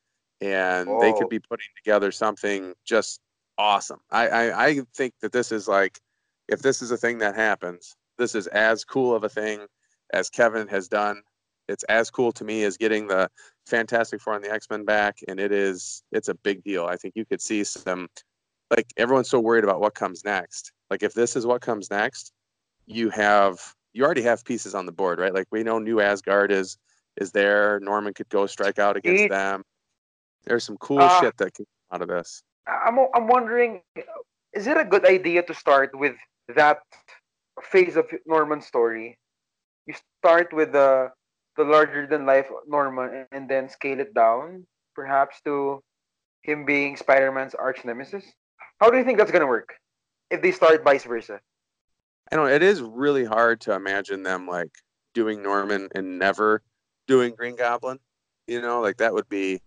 And 0.41 0.87
they 1.01 1.13
could 1.13 1.29
be 1.29 1.39
putting 1.39 1.67
together 1.75 2.11
something 2.11 2.73
just 2.85 3.19
awesome. 3.57 3.99
I, 4.09 4.27
I, 4.27 4.65
I 4.67 4.81
think 4.95 5.13
that 5.21 5.33
this 5.33 5.51
is 5.51 5.67
like, 5.67 5.99
if 6.47 6.61
this 6.61 6.81
is 6.81 6.91
a 6.91 6.97
thing 6.97 7.17
that 7.19 7.35
happens, 7.35 7.95
this 8.17 8.35
is 8.35 8.47
as 8.47 8.85
cool 8.85 9.13
of 9.13 9.23
a 9.23 9.29
thing 9.29 9.67
as 10.13 10.29
Kevin 10.29 10.67
has 10.69 10.87
done. 10.87 11.21
It's 11.69 11.84
as 11.86 12.10
cool 12.10 12.32
to 12.34 12.43
me 12.43 12.63
as 12.63 12.77
getting 12.77 13.08
the 13.08 13.29
Fantastic 13.67 14.21
Four 14.21 14.34
and 14.34 14.43
the 14.43 14.51
X 14.51 14.67
Men 14.69 14.84
back, 14.84 15.19
and 15.27 15.39
it 15.39 15.51
is 15.51 16.03
it's 16.12 16.27
a 16.27 16.34
big 16.34 16.63
deal. 16.63 16.86
I 16.86 16.97
think 16.97 17.13
you 17.15 17.25
could 17.25 17.41
see 17.41 17.63
some 17.63 18.08
like 18.75 18.88
everyone's 18.97 19.29
so 19.29 19.39
worried 19.39 19.63
about 19.63 19.79
what 19.79 19.93
comes 19.93 20.25
next. 20.25 20.71
Like 20.89 21.03
if 21.03 21.13
this 21.13 21.36
is 21.36 21.45
what 21.45 21.62
comes 21.62 21.89
next, 21.91 22.32
you 22.88 23.10
have 23.12 23.60
you 23.93 24.03
already 24.03 24.23
have 24.23 24.43
pieces 24.43 24.73
on 24.73 24.86
the 24.86 24.91
board, 24.91 25.19
right? 25.19 25.34
Like 25.34 25.47
we 25.51 25.63
know 25.63 25.77
New 25.79 26.01
Asgard 26.01 26.51
is 26.51 26.77
is 27.17 27.32
there. 27.32 27.79
Norman 27.82 28.13
could 28.13 28.29
go 28.29 28.47
strike 28.47 28.79
out 28.79 28.97
against 28.97 29.23
Indeed. 29.23 29.32
them. 29.32 29.63
There's 30.45 30.63
some 30.63 30.77
cool 30.77 31.01
Ah. 31.01 31.19
shit 31.21 31.38
that 31.38 31.53
can 31.53 31.65
come 31.65 31.95
out 31.95 32.01
of 32.01 32.08
this. 32.08 32.43
I'm 32.65 32.97
I'm 33.13 33.27
wondering, 33.27 33.82
is 34.53 34.65
it 34.67 34.77
a 34.77 34.86
good 34.86 35.05
idea 35.05 35.43
to 35.43 35.53
start 35.53 35.91
with 35.93 36.15
that 36.55 36.79
phase 37.62 37.95
of 37.95 38.10
Norman's 38.25 38.65
story? 38.65 39.19
You 39.86 39.93
start 40.21 40.53
with 40.53 40.71
the 40.71 41.12
the 41.60 41.65
larger 41.65 42.08
than 42.08 42.26
life 42.26 42.48
Norman 42.67 43.26
and 43.34 43.50
then 43.50 43.67
scale 43.69 44.00
it 44.00 44.13
down, 44.13 44.65
perhaps 44.95 45.41
to 45.43 45.84
him 46.41 46.65
being 46.65 46.95
Spider-Man's 46.95 47.54
arch 47.54 47.84
nemesis. 47.84 48.24
How 48.80 48.89
do 48.89 48.98
you 48.98 49.04
think 49.04 49.17
that's 49.17 49.30
gonna 49.30 49.45
work? 49.45 49.76
If 50.32 50.41
they 50.41 50.54
start 50.54 50.86
vice 50.86 51.04
versa. 51.04 51.41
I 52.32 52.38
don't. 52.38 52.50
It 52.50 52.63
is 52.63 52.82
really 52.82 53.26
hard 53.26 53.60
to 53.62 53.74
imagine 53.74 54.24
them 54.24 54.48
like 54.48 54.72
doing 55.13 55.43
Norman 55.43 55.89
and 55.93 56.17
never 56.17 56.62
doing 57.08 57.36
Green 57.36 57.58
Goblin. 57.58 58.00
You 58.48 58.62
know, 58.62 58.80
like 58.80 58.98
that 58.98 59.13
would 59.13 59.28
be 59.28 59.60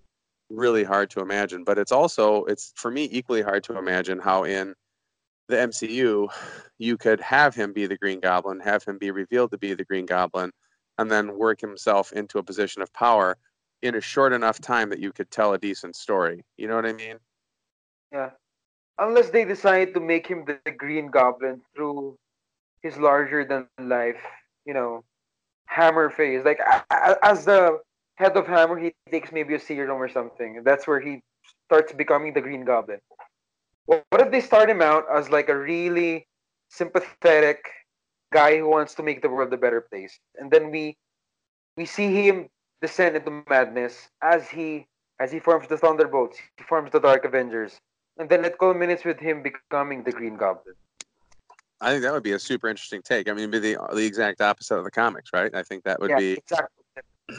really 0.48 0.84
hard 0.84 1.10
to 1.10 1.20
imagine. 1.20 1.62
But 1.62 1.76
it's 1.76 1.92
also 1.92 2.44
it's 2.44 2.72
for 2.76 2.90
me 2.90 3.06
equally 3.12 3.42
hard 3.42 3.64
to 3.64 3.76
imagine 3.76 4.18
how 4.18 4.44
in 4.44 4.74
the 5.48 5.56
MCU 5.56 6.28
you 6.78 6.96
could 6.96 7.20
have 7.20 7.54
him 7.54 7.74
be 7.74 7.86
the 7.86 7.98
Green 7.98 8.20
Goblin, 8.20 8.60
have 8.60 8.82
him 8.84 8.96
be 8.96 9.10
revealed 9.10 9.50
to 9.50 9.58
be 9.58 9.74
the 9.74 9.84
Green 9.84 10.06
Goblin, 10.06 10.52
and 11.02 11.10
then 11.10 11.36
work 11.36 11.60
himself 11.60 12.12
into 12.12 12.38
a 12.38 12.42
position 12.42 12.80
of 12.80 12.92
power 12.94 13.36
in 13.82 13.96
a 13.96 14.00
short 14.00 14.32
enough 14.32 14.60
time 14.60 14.88
that 14.88 15.00
you 15.00 15.12
could 15.12 15.30
tell 15.30 15.52
a 15.52 15.58
decent 15.58 15.96
story. 15.96 16.44
You 16.56 16.68
know 16.68 16.76
what 16.76 16.86
I 16.86 16.92
mean? 16.92 17.18
Yeah. 18.10 18.30
Unless 18.98 19.30
they 19.30 19.44
decide 19.44 19.92
to 19.94 20.00
make 20.00 20.26
him 20.26 20.44
the, 20.46 20.58
Green 20.70 21.08
Goblin 21.08 21.60
through 21.74 22.16
his 22.82 22.96
larger 22.96 23.44
than 23.44 23.68
life, 23.78 24.22
you 24.64 24.74
know, 24.74 25.04
hammer 25.66 26.08
phase. 26.08 26.44
Like 26.44 26.60
as 27.22 27.44
the 27.44 27.80
head 28.14 28.36
of 28.36 28.46
Hammer, 28.46 28.78
he 28.78 28.94
takes 29.10 29.32
maybe 29.32 29.54
a 29.54 29.60
serum 29.60 30.00
or 30.00 30.08
something. 30.08 30.62
That's 30.64 30.86
where 30.86 31.00
he 31.00 31.20
starts 31.66 31.92
becoming 31.92 32.32
the 32.32 32.40
Green 32.40 32.64
Goblin. 32.64 33.00
What 33.86 34.20
if 34.20 34.30
they 34.30 34.40
start 34.40 34.70
him 34.70 34.80
out 34.82 35.04
as 35.12 35.30
like 35.30 35.48
a 35.48 35.56
really 35.56 36.26
sympathetic 36.68 37.64
guy 38.32 38.58
who 38.58 38.68
wants 38.68 38.94
to 38.94 39.02
make 39.02 39.22
the 39.22 39.28
world 39.28 39.52
a 39.52 39.56
better 39.56 39.80
place, 39.80 40.18
and 40.36 40.50
then 40.50 40.70
we 40.70 40.96
we 41.76 41.84
see 41.86 42.08
him 42.26 42.48
descend 42.80 43.16
into 43.16 43.44
madness 43.48 44.08
as 44.22 44.48
he 44.48 44.86
as 45.20 45.30
he 45.30 45.38
forms 45.38 45.68
the 45.68 45.78
Thunderbolts, 45.78 46.36
he 46.56 46.64
forms 46.64 46.90
the 46.90 47.00
Dark 47.00 47.24
Avengers, 47.24 47.80
and 48.18 48.28
then 48.28 48.44
it 48.44 48.58
culminates 48.58 49.04
with 49.04 49.18
him 49.20 49.42
becoming 49.42 50.02
the 50.02 50.12
Green 50.12 50.36
Goblin. 50.36 50.74
I 51.80 51.90
think 51.90 52.02
that 52.02 52.12
would 52.12 52.22
be 52.22 52.32
a 52.32 52.38
super 52.38 52.68
interesting 52.68 53.02
take. 53.02 53.28
I 53.28 53.32
mean, 53.32 53.48
it'd 53.48 53.62
be 53.62 53.74
the 53.74 53.78
the 53.92 54.06
exact 54.06 54.40
opposite 54.40 54.76
of 54.76 54.84
the 54.84 54.90
comics, 54.90 55.30
right? 55.32 55.52
I 55.54 55.62
think 55.62 55.84
that 55.84 56.00
would 56.00 56.10
yeah, 56.10 56.18
be 56.18 56.32
exactly. 56.32 56.84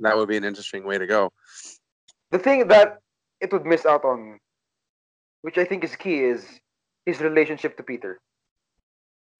that 0.00 0.16
would 0.16 0.28
be 0.28 0.36
an 0.36 0.44
interesting 0.44 0.84
way 0.84 0.98
to 0.98 1.06
go. 1.06 1.32
The 2.30 2.38
thing 2.38 2.68
that 2.68 3.00
it 3.40 3.52
would 3.52 3.66
miss 3.66 3.86
out 3.86 4.04
on, 4.04 4.38
which 5.42 5.58
I 5.58 5.64
think 5.64 5.84
is 5.84 5.94
key, 5.96 6.20
is 6.20 6.46
his 7.06 7.20
relationship 7.20 7.76
to 7.76 7.82
Peter. 7.82 8.20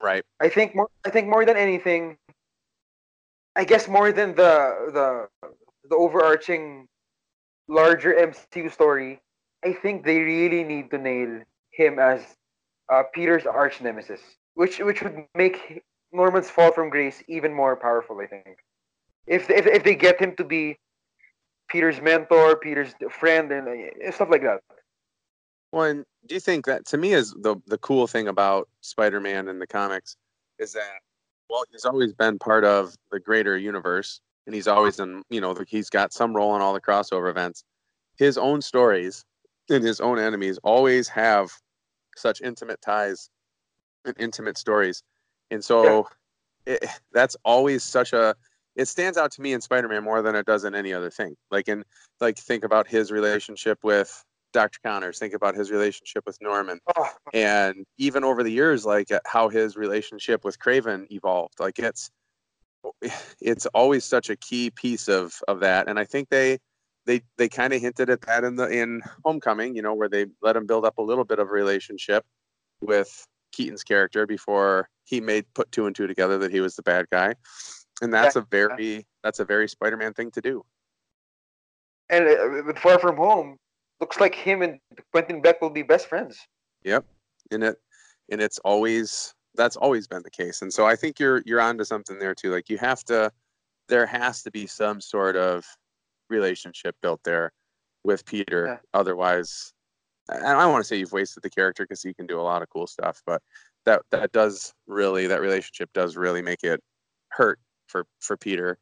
Right. 0.03 0.25
I 0.41 0.49
think 0.49 0.75
more. 0.75 0.89
I 1.07 1.11
think 1.11 1.29
more 1.29 1.45
than 1.45 1.57
anything. 1.57 2.17
I 3.57 3.65
guess 3.65 3.89
more 3.89 4.13
than 4.13 4.35
the 4.35 4.91
the 4.93 5.29
the 5.89 5.97
overarching, 5.97 6.87
larger 7.69 8.13
MCU 8.13 8.71
story. 8.71 9.21
I 9.65 9.73
think 9.73 10.05
they 10.05 10.19
really 10.19 10.65
need 10.65 10.91
to 10.91 10.99
nail 10.99 11.43
him 11.71 11.99
as 11.99 12.21
uh, 12.93 13.03
Peter's 13.15 13.47
arch 13.47 13.81
nemesis, 13.81 14.21
which 14.55 14.79
which 14.79 15.03
would 15.03 15.25
make 15.35 15.83
Norman's 16.13 16.51
fall 16.51 16.73
from 16.73 16.91
grace 16.91 17.23
even 17.29 17.53
more 17.53 17.77
powerful. 17.77 18.21
I 18.21 18.27
think 18.27 18.59
if 19.27 19.49
if 19.51 19.67
if 19.67 19.85
they 19.85 19.95
get 19.95 20.21
him 20.21 20.37
to 20.37 20.45
be 20.45 20.77
Peter's 21.69 22.01
mentor, 22.01 22.57
Peter's 22.57 22.95
friend, 23.11 23.51
and 23.51 23.69
uh, 23.69 24.11
stuff 24.13 24.29
like 24.31 24.43
that. 24.43 24.61
Well, 25.75 25.91
and 25.91 26.05
do 26.27 26.37
you 26.37 26.41
think 26.41 26.67
that 26.67 26.87
to 26.87 26.97
me 26.97 27.15
is 27.15 27.33
the 27.33 27.57
the 27.67 27.79
cool 27.79 28.07
thing 28.07 28.29
about 28.29 28.69
Spider-Man 28.81 29.49
in 29.49 29.59
the 29.59 29.67
comics 29.67 30.17
is 30.61 30.73
that 30.75 31.01
well, 31.51 31.65
he's 31.73 31.85
always 31.85 32.13
been 32.13 32.39
part 32.39 32.65
of 32.65 32.95
the 33.11 33.19
greater 33.19 33.59
universe, 33.59 34.21
and 34.47 34.55
he's 34.55 34.69
always 34.69 35.01
in 35.01 35.25
you 35.31 35.41
know 35.41 35.57
he's 35.67 35.91
got 35.91 36.13
some 36.13 36.35
role 36.35 36.55
in 36.55 36.63
all 36.63 36.75
the 36.75 36.81
crossover 36.81 37.29
events. 37.29 37.65
His 38.17 38.39
own 38.39 38.63
stories 38.63 39.25
and 39.69 39.83
his 39.83 40.01
own 40.01 40.21
enemies 40.21 40.61
always 40.63 41.09
have 41.09 41.51
such 42.17 42.41
intimate 42.41 42.81
ties 42.81 43.29
and 44.05 44.15
intimate 44.17 44.57
stories, 44.57 45.03
and 45.51 45.65
so 45.65 46.07
it, 46.67 46.85
that's 47.13 47.37
always 47.45 47.83
such 47.83 48.13
a 48.13 48.37
it 48.77 48.87
stands 48.87 49.19
out 49.19 49.33
to 49.33 49.41
me 49.41 49.53
in 49.53 49.61
Spider-Man 49.61 50.05
more 50.05 50.23
than 50.23 50.37
it 50.37 50.47
does 50.47 50.63
in 50.63 50.77
any 50.77 50.93
other 50.93 51.11
thing. 51.11 51.35
Like 51.51 51.67
in 51.67 51.83
like 52.21 52.39
think 52.39 52.63
about 52.63 52.87
his 52.87 53.11
relationship 53.11 53.81
with 53.83 54.25
Dr. 54.55 54.79
Connors, 54.83 55.19
think 55.19 55.35
about 55.35 55.55
his 55.55 55.71
relationship 55.71 56.25
with 56.25 56.39
Norman. 56.41 56.79
Oh, 56.97 57.11
And 57.35 57.85
even 57.99 58.25
over 58.25 58.43
the 58.43 58.53
years, 58.53 58.87
like 58.87 59.11
uh, 59.11 59.21
how 59.27 59.51
his 59.51 59.77
relationship 59.77 60.45
with 60.45 60.59
Kraven 60.59 61.11
evolved. 61.11 61.61
Like 61.61 61.79
it's 61.79 62.11
it's 63.41 63.67
always 63.67 64.05
such 64.05 64.31
a 64.31 64.37
key 64.37 64.71
piece 64.71 65.09
of 65.09 65.35
of 65.49 65.61
that. 65.61 65.89
And 65.89 65.99
I 65.99 66.05
think 66.05 66.31
they 66.31 66.59
they 67.05 67.23
they 67.37 67.49
kind 67.49 67.73
of 67.73 67.83
hinted 67.83 68.09
at 68.09 68.23
that 68.23 68.45
in 68.45 68.57
the 68.57 68.69
in 68.69 69.03
Homecoming, 69.25 69.75
you 69.75 69.83
know, 69.83 69.93
where 69.95 70.09
they 70.09 70.27
let 70.41 70.57
him 70.57 70.67
build 70.67 70.87
up 70.87 70.99
a 70.99 71.03
little 71.03 71.25
bit 71.25 71.41
of 71.41 71.49
a 71.49 71.53
relationship 71.53 72.25
with 72.81 73.27
Keaton's 73.53 73.83
character 73.83 74.27
before 74.27 74.89
he 75.05 75.21
made 75.21 75.45
put 75.55 75.71
two 75.73 75.87
and 75.87 75.97
two 75.97 76.07
together 76.07 76.39
that 76.39 76.53
he 76.53 76.61
was 76.61 76.77
the 76.77 76.83
bad 76.83 77.07
guy. 77.11 77.35
And 78.01 78.15
that's 78.15 78.37
a 78.37 78.47
very 78.51 79.05
that's 79.25 79.41
a 79.41 79.45
very 79.45 79.69
Spider-Man 79.69 80.15
thing 80.15 80.31
to 80.33 80.41
do. 80.41 80.65
and 82.09 82.25
uh, 82.27 82.63
with 82.67 82.79
Far 82.79 82.99
From 82.99 83.17
Home, 83.17 83.57
looks 84.01 84.21
like 84.21 84.35
him 84.35 84.63
and 84.63 84.79
Quentin 85.13 85.41
Beck 85.41 85.61
will 85.61 85.71
be 85.71 85.83
best 85.83 86.07
friends. 86.07 86.39
Yep. 86.85 87.05
And 87.51 87.65
it 87.65 87.77
and 88.31 88.41
it's 88.41 88.59
always 88.61 89.35
that's 89.55 89.77
always 89.77 90.07
been 90.07 90.23
the 90.23 90.31
case. 90.31 90.63
And 90.63 90.73
so 90.73 90.87
I 90.87 90.97
think 90.97 91.19
you're 91.19 91.43
you're 91.47 91.61
onto 91.61 91.85
something 91.85 92.19
there 92.19 92.35
too. 92.35 92.51
Like 92.51 92.69
you 92.69 92.79
have 92.79 93.05
to 93.05 93.31
there 93.89 94.07
has 94.07 94.43
to 94.43 94.51
be 94.51 94.67
some 94.67 95.01
sort 95.01 95.37
of 95.37 95.65
relationship 96.31 96.97
built 97.03 97.21
there 97.25 97.53
with 98.03 98.25
Peter. 98.25 98.67
Yeah. 98.67 98.77
Otherwise 98.99 99.73
I 100.31 100.37
I 100.37 100.63
don't 100.63 100.73
want 100.73 100.83
to 100.83 100.89
say 100.89 100.97
you've 100.97 101.13
wasted 101.13 101.43
the 101.43 101.51
character 101.51 101.85
because 101.85 102.03
he 102.03 102.15
can 102.15 102.27
do 102.27 102.41
a 102.41 102.43
lot 102.43 102.63
of 102.63 102.69
cool 102.71 102.87
stuff, 102.87 103.23
but 103.27 103.43
that 103.87 104.03
that 104.11 104.33
does 104.33 104.73
really 104.87 105.27
that 105.27 105.41
relationship 105.41 105.91
does 105.93 106.17
really 106.17 106.43
make 106.43 106.65
it 106.65 106.81
hurt 107.29 107.59
for 107.87 108.07
for 108.21 108.37
Peter 108.37 108.79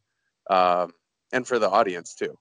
um, 0.51 0.93
and 1.33 1.47
for 1.47 1.59
the 1.59 1.69
audience 1.69 2.15
too. 2.15 2.37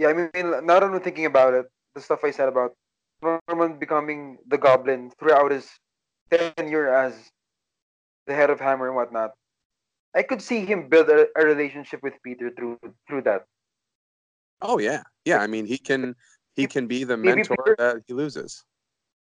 Yeah, 0.00 0.08
I 0.08 0.14
mean, 0.14 0.30
that 0.32 0.82
I'm 0.82 0.98
thinking 1.00 1.26
about 1.26 1.52
it, 1.52 1.66
the 1.94 2.00
stuff 2.00 2.24
I 2.24 2.30
said 2.30 2.48
about 2.48 2.72
Norman 3.20 3.78
becoming 3.78 4.38
the 4.48 4.56
Goblin 4.56 5.12
throughout 5.20 5.50
his 5.50 5.68
tenure 6.30 6.88
as 6.88 7.12
the 8.26 8.32
head 8.32 8.48
of 8.48 8.58
Hammer 8.58 8.86
and 8.86 8.96
whatnot, 8.96 9.32
I 10.16 10.22
could 10.22 10.40
see 10.40 10.64
him 10.64 10.88
build 10.88 11.10
a, 11.10 11.26
a 11.36 11.44
relationship 11.44 12.00
with 12.02 12.14
Peter 12.24 12.50
through 12.56 12.78
through 13.06 13.22
that. 13.28 13.44
Oh 14.62 14.78
yeah, 14.78 15.02
yeah. 15.26 15.36
I 15.36 15.46
mean, 15.46 15.66
he 15.66 15.76
can 15.76 16.16
he 16.56 16.66
can 16.66 16.86
be 16.86 17.04
the 17.04 17.18
mentor 17.18 17.56
Peter- 17.62 17.76
that 17.76 17.96
he 18.06 18.14
loses. 18.14 18.64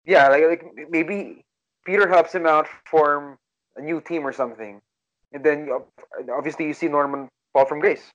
Yeah, 0.03 0.27
like 0.27 0.43
like 0.43 0.63
maybe 0.89 1.45
Peter 1.85 2.09
helps 2.09 2.35
him 2.35 2.45
out 2.45 2.67
form 2.91 3.37
a 3.77 3.81
new 3.81 4.01
team 4.01 4.27
or 4.27 4.33
something, 4.33 4.81
and 5.31 5.45
then 5.45 5.69
obviously 6.29 6.65
you 6.65 6.73
see 6.73 6.89
Norman 6.89 7.29
fall 7.53 7.63
from 7.65 7.79
grace. 7.79 8.11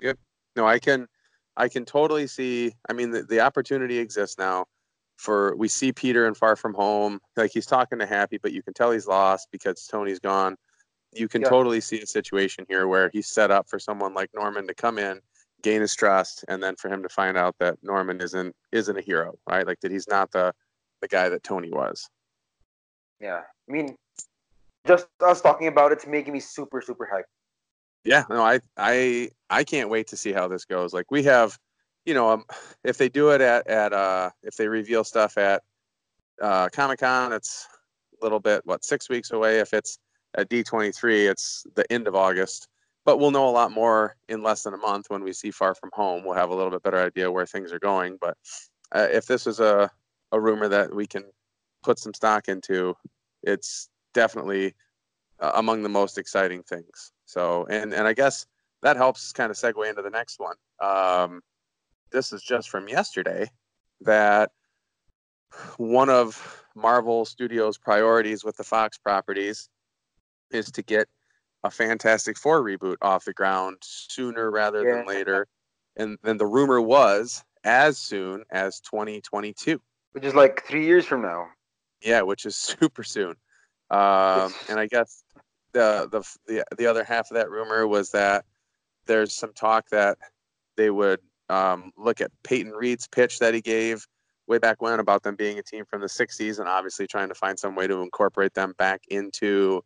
Yep. 0.00 0.16
No 0.56 0.66
i 0.66 0.78
can 0.78 1.08
i 1.56 1.68
can 1.68 1.84
totally 1.84 2.26
see 2.26 2.72
i 2.88 2.92
mean 2.92 3.10
the, 3.10 3.22
the 3.22 3.40
opportunity 3.40 3.98
exists 3.98 4.38
now 4.38 4.64
for 5.16 5.54
we 5.56 5.68
see 5.68 5.92
peter 5.92 6.26
in 6.26 6.34
far 6.34 6.56
from 6.56 6.74
home 6.74 7.20
like 7.36 7.52
he's 7.52 7.66
talking 7.66 7.98
to 7.98 8.06
happy 8.06 8.38
but 8.38 8.52
you 8.52 8.62
can 8.62 8.74
tell 8.74 8.90
he's 8.90 9.06
lost 9.06 9.48
because 9.52 9.86
tony's 9.86 10.18
gone 10.18 10.56
you 11.12 11.28
can 11.28 11.42
Yeah. 11.42 11.48
totally 11.48 11.80
see 11.80 12.00
a 12.00 12.06
situation 12.06 12.66
here 12.68 12.88
where 12.88 13.10
he's 13.12 13.28
set 13.28 13.50
up 13.50 13.68
for 13.68 13.78
someone 13.78 14.14
like 14.14 14.30
norman 14.34 14.66
to 14.66 14.74
come 14.74 14.98
in 14.98 15.20
gain 15.62 15.80
his 15.80 15.94
trust 15.94 16.44
and 16.48 16.62
then 16.62 16.74
for 16.76 16.88
him 16.88 17.02
to 17.02 17.08
find 17.08 17.36
out 17.36 17.54
that 17.60 17.76
norman 17.82 18.20
isn't 18.20 18.54
isn't 18.72 18.98
a 18.98 19.02
hero 19.02 19.34
right 19.48 19.66
like 19.66 19.80
that 19.80 19.92
he's 19.92 20.08
not 20.08 20.30
the 20.32 20.52
the 21.00 21.08
guy 21.08 21.28
that 21.28 21.42
tony 21.42 21.70
was 21.70 22.08
Yeah, 23.20 23.40
I 23.40 23.72
mean, 23.72 23.96
just 24.86 25.06
us 25.20 25.40
talking 25.40 25.68
about 25.68 25.92
it's 25.92 26.06
making 26.06 26.32
me 26.32 26.40
super 26.40 26.82
super 26.82 27.08
hyped. 27.12 27.30
Yeah 28.04 28.24
no 28.28 28.42
i 28.42 28.60
i 28.76 29.28
i 29.50 29.64
can't 29.64 29.90
wait 29.90 30.06
to 30.08 30.16
see 30.16 30.32
how 30.32 30.48
this 30.48 30.64
goes. 30.64 30.92
Like 30.92 31.10
we 31.10 31.22
have 31.24 31.58
you 32.04 32.14
know 32.14 32.30
um, 32.30 32.44
if 32.84 32.98
they 32.98 33.08
do 33.08 33.30
it 33.30 33.40
at 33.40 33.66
at 33.66 33.92
uh 33.92 34.30
if 34.42 34.56
they 34.56 34.68
reveal 34.68 35.04
stuff 35.04 35.38
at 35.38 35.62
uh 36.42 36.68
comic-con 36.70 37.32
it's 37.32 37.66
a 38.20 38.24
little 38.24 38.40
bit 38.40 38.62
what 38.64 38.84
six 38.84 39.08
weeks 39.08 39.30
away? 39.30 39.58
If 39.58 39.72
it's 39.72 39.98
at 40.36 40.50
d23 40.50 41.30
it's 41.30 41.66
the 41.74 41.90
end 41.92 42.06
of 42.06 42.14
august. 42.14 42.68
But 43.06 43.18
we'll 43.18 43.32
know 43.32 43.48
a 43.48 43.50
lot 43.50 43.70
more 43.70 44.16
in 44.30 44.42
less 44.42 44.62
than 44.62 44.72
a 44.72 44.78
month 44.78 45.06
when 45.08 45.22
we 45.22 45.34
see 45.34 45.50
far 45.50 45.74
from 45.74 45.90
home. 45.92 46.24
We'll 46.24 46.36
have 46.36 46.48
a 46.48 46.54
little 46.54 46.70
bit 46.70 46.82
better 46.82 47.04
idea 47.04 47.30
where 47.30 47.44
things 47.44 47.70
are 47.70 47.78
going. 47.78 48.16
But 48.18 48.38
uh, 48.92 49.08
if 49.12 49.26
this 49.26 49.46
is 49.46 49.60
a 49.60 49.90
a 50.32 50.40
rumor 50.40 50.68
that 50.68 50.94
we 50.94 51.06
can 51.06 51.24
put 51.82 51.98
some 51.98 52.14
stock 52.14 52.48
into 52.48 52.96
it's 53.42 53.88
definitely 54.14 54.74
uh, 55.40 55.52
among 55.56 55.82
the 55.82 55.88
most 55.88 56.18
exciting 56.18 56.62
things. 56.62 57.12
So, 57.34 57.66
and 57.68 57.92
and 57.92 58.06
I 58.06 58.12
guess 58.12 58.46
that 58.82 58.96
helps 58.96 59.32
kind 59.32 59.50
of 59.50 59.56
segue 59.56 59.88
into 59.88 60.02
the 60.02 60.10
next 60.10 60.38
one. 60.38 60.54
Um, 60.80 61.40
this 62.12 62.32
is 62.32 62.44
just 62.44 62.70
from 62.70 62.88
yesterday 62.88 63.50
that 64.02 64.52
one 65.76 66.08
of 66.10 66.64
Marvel 66.76 67.24
Studios' 67.24 67.76
priorities 67.76 68.44
with 68.44 68.56
the 68.56 68.62
Fox 68.62 68.98
properties 68.98 69.68
is 70.52 70.70
to 70.70 70.82
get 70.82 71.08
a 71.64 71.72
Fantastic 71.72 72.38
Four 72.38 72.62
reboot 72.62 72.98
off 73.02 73.24
the 73.24 73.32
ground 73.32 73.78
sooner 73.82 74.48
rather 74.52 74.84
than 74.84 75.04
later. 75.04 75.48
And 75.96 76.18
then 76.22 76.36
the 76.36 76.46
rumor 76.46 76.80
was 76.80 77.42
as 77.64 77.98
soon 77.98 78.44
as 78.52 78.78
2022. 78.78 79.80
which 80.12 80.24
is 80.24 80.36
like 80.36 80.64
three 80.66 80.86
years 80.86 81.04
from 81.04 81.22
now. 81.22 81.48
Yeah, 82.00 82.22
which 82.22 82.46
is 82.46 82.54
super 82.70 83.02
soon. 83.02 83.34
Um, 83.90 84.54
and 84.68 84.78
I 84.78 84.86
guess 84.86 85.23
the, 85.74 86.08
the 86.10 86.22
the 86.46 86.64
the 86.78 86.86
other 86.86 87.04
half 87.04 87.30
of 87.30 87.34
that 87.34 87.50
rumor 87.50 87.86
was 87.86 88.10
that 88.12 88.44
there's 89.06 89.34
some 89.34 89.52
talk 89.52 89.88
that 89.90 90.16
they 90.76 90.90
would 90.90 91.20
um, 91.50 91.92
look 91.98 92.20
at 92.20 92.30
Peyton 92.42 92.72
Reed's 92.72 93.06
pitch 93.06 93.38
that 93.40 93.52
he 93.52 93.60
gave 93.60 94.06
way 94.46 94.58
back 94.58 94.80
when 94.80 95.00
about 95.00 95.22
them 95.22 95.36
being 95.36 95.58
a 95.58 95.62
team 95.62 95.84
from 95.84 96.00
the 96.00 96.06
'60s, 96.06 96.58
and 96.58 96.68
obviously 96.68 97.06
trying 97.06 97.28
to 97.28 97.34
find 97.34 97.58
some 97.58 97.74
way 97.74 97.86
to 97.86 98.00
incorporate 98.00 98.54
them 98.54 98.74
back 98.78 99.02
into 99.08 99.82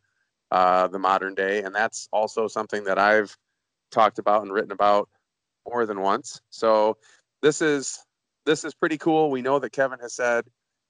uh, 0.51 0.87
the 0.89 0.99
modern 0.99 1.35
day. 1.35 1.63
And 1.63 1.75
that's 1.75 2.09
also 2.13 2.47
something 2.47 2.85
that 2.85 2.99
I've 2.99 3.37
talked 3.91 4.19
about 4.19 4.43
and 4.43 4.53
written 4.53 4.73
about 4.73 5.09
more 5.69 5.87
than 5.87 6.01
once. 6.01 6.41
So 6.51 6.97
this 7.43 7.63
is 7.63 7.99
this 8.47 8.65
is 8.65 8.75
pretty 8.75 8.99
cool. 8.99 9.31
We 9.31 9.43
know 9.43 9.59
that 9.59 9.73
Kevin 9.73 9.99
has 10.01 10.15
said 10.15 10.45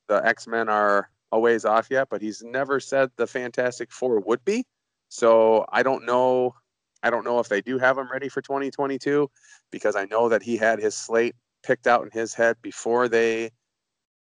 the 0.09 0.25
X 0.27 0.47
Men 0.47 0.69
are 0.69 1.09
a 1.31 1.39
ways 1.39 1.65
off 1.65 1.89
yet, 1.91 2.09
but 2.11 2.23
he's 2.23 2.43
never 2.43 2.81
said 2.81 3.11
the 3.17 3.27
Fantastic 3.27 3.93
Four 3.93 4.21
would 4.21 4.45
be. 4.45 4.65
So 5.09 5.65
I 5.73 5.83
don't 5.83 6.05
know. 6.07 6.55
I 7.03 7.11
don't 7.11 7.25
know 7.25 7.39
if 7.39 7.49
they 7.49 7.61
do 7.61 7.79
have 7.79 7.97
him 7.97 8.11
ready 8.11 8.29
for 8.29 8.43
2022 8.43 9.31
because 9.71 9.97
I 9.97 10.05
know 10.07 10.29
that 10.29 10.43
he 10.43 10.57
had 10.57 10.79
his 10.81 10.95
slate 10.97 11.35
picked 11.63 11.87
out 11.87 12.03
in 12.03 12.11
his 12.11 12.35
head 12.35 12.57
before 12.63 13.09
they 13.09 13.51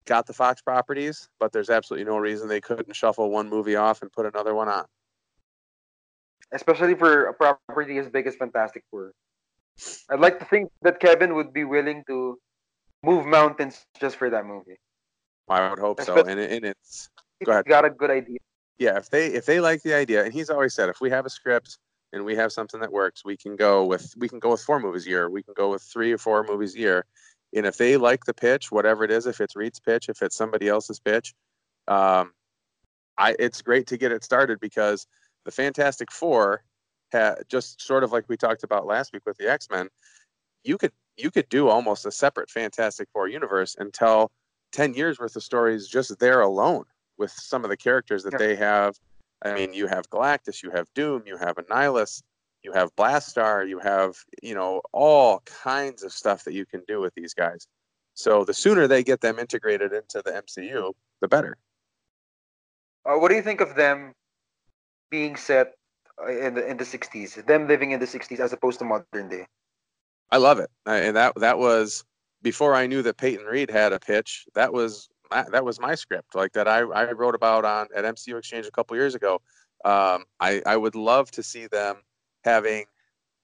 got 0.06 0.26
the 0.26 0.32
Fox 0.32 0.62
properties, 0.62 1.28
but 1.40 1.52
there's 1.52 1.70
absolutely 1.70 2.04
no 2.04 2.18
reason 2.18 2.48
they 2.48 2.60
couldn't 2.60 2.94
shuffle 2.94 3.30
one 3.30 3.48
movie 3.48 3.76
off 3.76 4.00
and 4.02 4.12
put 4.12 4.26
another 4.26 4.54
one 4.54 4.68
on. 4.68 4.84
especially 6.52 6.94
for 6.94 7.26
a 7.26 7.34
property 7.34 7.98
as 7.98 8.08
big 8.08 8.26
as 8.26 8.34
Fantastic 8.36 8.84
Four. 8.90 9.12
I'd 10.10 10.20
like 10.20 10.38
to 10.38 10.44
think 10.46 10.70
that 10.82 10.98
Kevin 10.98 11.34
would 11.34 11.52
be 11.52 11.64
willing 11.64 12.04
to 12.06 12.38
move 13.02 13.26
mountains 13.26 13.84
just 14.00 14.16
for 14.16 14.30
that 14.30 14.46
movie. 14.46 14.78
I 15.48 15.68
would 15.68 15.78
hope 15.78 16.00
so. 16.00 16.24
And, 16.24 16.40
it, 16.40 16.50
and 16.52 16.64
it's 16.64 17.10
Go 17.44 17.52
ahead. 17.52 17.64
got 17.66 17.84
a 17.84 17.90
good 17.90 18.10
idea. 18.10 18.38
Yeah, 18.78 18.96
if 18.96 19.10
they 19.10 19.26
if 19.26 19.44
they 19.44 19.60
like 19.60 19.82
the 19.82 19.94
idea, 19.94 20.24
and 20.24 20.32
he's 20.32 20.50
always 20.50 20.74
said 20.74 20.88
if 20.88 21.00
we 21.00 21.10
have 21.10 21.26
a 21.26 21.30
script 21.30 21.78
and 22.12 22.24
we 22.24 22.36
have 22.36 22.52
something 22.52 22.80
that 22.80 22.92
works, 22.92 23.24
we 23.24 23.36
can 23.36 23.56
go 23.56 23.84
with 23.84 24.14
we 24.16 24.28
can 24.28 24.38
go 24.38 24.50
with 24.50 24.62
four 24.62 24.80
movies 24.80 25.06
a 25.06 25.10
year, 25.10 25.28
we 25.30 25.42
can 25.42 25.54
go 25.54 25.70
with 25.70 25.82
three 25.82 26.12
or 26.12 26.18
four 26.18 26.44
movies 26.44 26.74
a 26.74 26.78
year. 26.78 27.04
And 27.54 27.66
if 27.66 27.76
they 27.76 27.96
like 27.96 28.24
the 28.24 28.34
pitch, 28.34 28.70
whatever 28.70 29.04
it 29.04 29.10
is, 29.10 29.26
if 29.26 29.40
it's 29.40 29.56
Reed's 29.56 29.80
pitch, 29.80 30.08
if 30.08 30.22
it's 30.22 30.36
somebody 30.36 30.68
else's 30.68 31.00
pitch, 31.00 31.34
um, 31.88 32.32
I 33.18 33.34
it's 33.38 33.62
great 33.62 33.86
to 33.88 33.98
get 33.98 34.12
it 34.12 34.24
started 34.24 34.60
because 34.60 35.06
the 35.44 35.50
Fantastic 35.50 36.12
Four 36.12 36.62
had 37.12 37.36
just 37.48 37.80
sort 37.82 38.04
of 38.04 38.12
like 38.12 38.28
we 38.28 38.36
talked 38.36 38.64
about 38.64 38.86
last 38.86 39.12
week 39.12 39.22
with 39.26 39.38
the 39.38 39.50
X 39.50 39.68
Men, 39.70 39.88
you 40.62 40.78
could 40.78 40.92
you 41.16 41.30
could 41.32 41.48
do 41.48 41.68
almost 41.68 42.06
a 42.06 42.12
separate 42.12 42.50
Fantastic 42.50 43.08
Four 43.12 43.28
universe 43.28 43.74
and 43.78 43.92
tell 43.92 44.30
ten 44.72 44.94
years 44.94 45.18
worth 45.18 45.34
of 45.34 45.42
stories 45.42 45.88
just 45.88 46.16
there 46.20 46.42
alone 46.42 46.84
with 47.18 47.30
some 47.30 47.64
of 47.64 47.70
the 47.70 47.76
characters 47.76 48.22
that 48.24 48.32
Yeah. 48.34 48.38
they 48.38 48.56
have. 48.56 48.96
I 49.42 49.54
mean, 49.54 49.72
you 49.72 49.86
have 49.86 50.08
Galactus, 50.10 50.62
you 50.62 50.70
have 50.70 50.86
Doom, 50.94 51.22
you 51.26 51.36
have 51.36 51.56
Annihilus, 51.56 52.22
you 52.62 52.72
have 52.72 52.94
Blastaar, 52.96 53.68
you 53.68 53.78
have 53.78 54.16
you 54.42 54.54
know 54.54 54.80
all 54.92 55.40
kinds 55.40 56.02
of 56.02 56.12
stuff 56.12 56.44
that 56.44 56.54
you 56.54 56.66
can 56.66 56.82
do 56.88 57.00
with 57.00 57.14
these 57.14 57.34
guys. 57.34 57.66
So 58.14 58.44
the 58.44 58.54
sooner 58.54 58.86
they 58.88 59.04
get 59.04 59.20
them 59.20 59.38
integrated 59.38 59.92
into 59.92 60.22
the 60.24 60.32
MCU, 60.32 60.92
the 61.20 61.28
better. 61.28 61.56
Uh, 63.04 63.16
what 63.16 63.28
do 63.28 63.36
you 63.36 63.42
think 63.42 63.60
of 63.60 63.74
them 63.76 64.12
being 65.10 65.36
set 65.36 65.74
uh, 66.20 66.26
in 66.26 66.54
the 66.54 66.66
in 66.66 66.76
the 66.76 66.84
'60s? 66.84 67.46
Them 67.46 67.68
living 67.68 67.92
in 67.92 68.00
the 68.00 68.06
'60s 68.06 68.40
as 68.40 68.52
opposed 68.52 68.80
to 68.80 68.84
modern 68.84 69.28
day. 69.28 69.46
I 70.30 70.36
love 70.38 70.58
it, 70.58 70.70
I- 70.84 70.98
and 70.98 71.16
that 71.16 71.34
that 71.36 71.58
was 71.58 72.04
before 72.42 72.74
I 72.74 72.86
knew 72.86 73.02
that 73.02 73.16
Peyton 73.18 73.46
Reed 73.46 73.70
had 73.70 73.92
a 73.92 74.00
pitch. 74.00 74.46
That 74.54 74.72
was 74.72 75.08
my, 75.30 75.44
that 75.50 75.64
was 75.64 75.80
my 75.80 75.94
script, 75.94 76.34
like 76.34 76.52
that 76.52 76.68
I, 76.68 76.78
I 76.80 77.12
wrote 77.12 77.34
about 77.34 77.64
on 77.64 77.86
at 77.94 78.04
MCU 78.04 78.36
Exchange 78.38 78.66
a 78.66 78.70
couple 78.70 78.96
years 78.96 79.14
ago. 79.14 79.40
Um, 79.84 80.24
I 80.40 80.62
I 80.66 80.76
would 80.76 80.94
love 80.94 81.30
to 81.32 81.42
see 81.42 81.66
them 81.66 82.02
having 82.44 82.84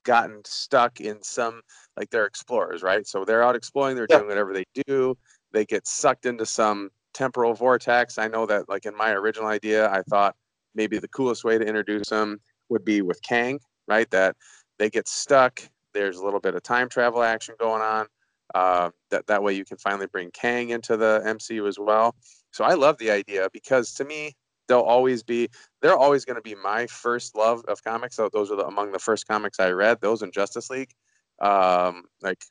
gotten 0.04 0.42
stuck 0.44 1.00
in 1.00 1.22
some 1.22 1.62
like 1.96 2.10
they're 2.10 2.26
explorers, 2.26 2.82
right? 2.82 3.06
So 3.06 3.24
they're 3.24 3.42
out 3.42 3.56
exploring, 3.56 3.96
they're 3.96 4.06
Yeah. 4.08 4.18
doing 4.18 4.28
whatever 4.28 4.52
they 4.52 4.64
do. 4.86 5.16
They 5.52 5.64
get 5.64 5.86
sucked 5.86 6.26
into 6.26 6.44
some 6.46 6.90
temporal 7.14 7.54
vortex. 7.54 8.18
I 8.18 8.28
know 8.28 8.44
that 8.46 8.68
like 8.68 8.86
in 8.86 8.96
my 8.96 9.12
original 9.12 9.48
idea, 9.48 9.90
I 9.90 10.02
thought 10.02 10.36
maybe 10.74 10.98
the 10.98 11.08
coolest 11.08 11.44
way 11.44 11.56
to 11.58 11.64
introduce 11.64 12.08
them 12.08 12.40
would 12.68 12.84
be 12.84 13.02
with 13.02 13.22
Kang, 13.22 13.60
right? 13.88 14.10
That 14.10 14.36
they 14.78 14.90
get 14.90 15.08
stuck. 15.08 15.62
There's 15.92 16.18
a 16.18 16.24
little 16.24 16.40
bit 16.40 16.54
of 16.56 16.62
time 16.62 16.88
travel 16.88 17.22
action 17.22 17.54
going 17.58 17.82
on. 17.82 18.06
Uh, 18.54 18.90
that 19.10 19.26
that 19.26 19.42
way 19.42 19.52
you 19.52 19.64
can 19.64 19.76
finally 19.76 20.06
bring 20.06 20.30
Kang 20.30 20.70
into 20.70 20.96
the 20.96 21.20
MCU 21.26 21.68
as 21.68 21.78
well. 21.78 22.14
So 22.52 22.64
I 22.64 22.74
love 22.74 22.96
the 22.98 23.10
idea 23.10 23.48
because 23.52 23.92
to 23.94 24.04
me 24.04 24.36
they'll 24.68 24.80
always 24.80 25.22
be 25.22 25.48
they're 25.82 25.96
always 25.96 26.24
going 26.24 26.36
to 26.36 26.42
be 26.42 26.54
my 26.54 26.86
first 26.86 27.34
love 27.34 27.64
of 27.66 27.82
comics. 27.82 28.16
So 28.16 28.28
those 28.32 28.50
are 28.50 28.56
the, 28.56 28.66
among 28.66 28.92
the 28.92 28.98
first 28.98 29.26
comics 29.26 29.58
I 29.58 29.70
read. 29.70 30.00
Those 30.00 30.22
in 30.22 30.30
Justice 30.30 30.70
League, 30.70 30.92
um, 31.40 32.04
like 32.22 32.44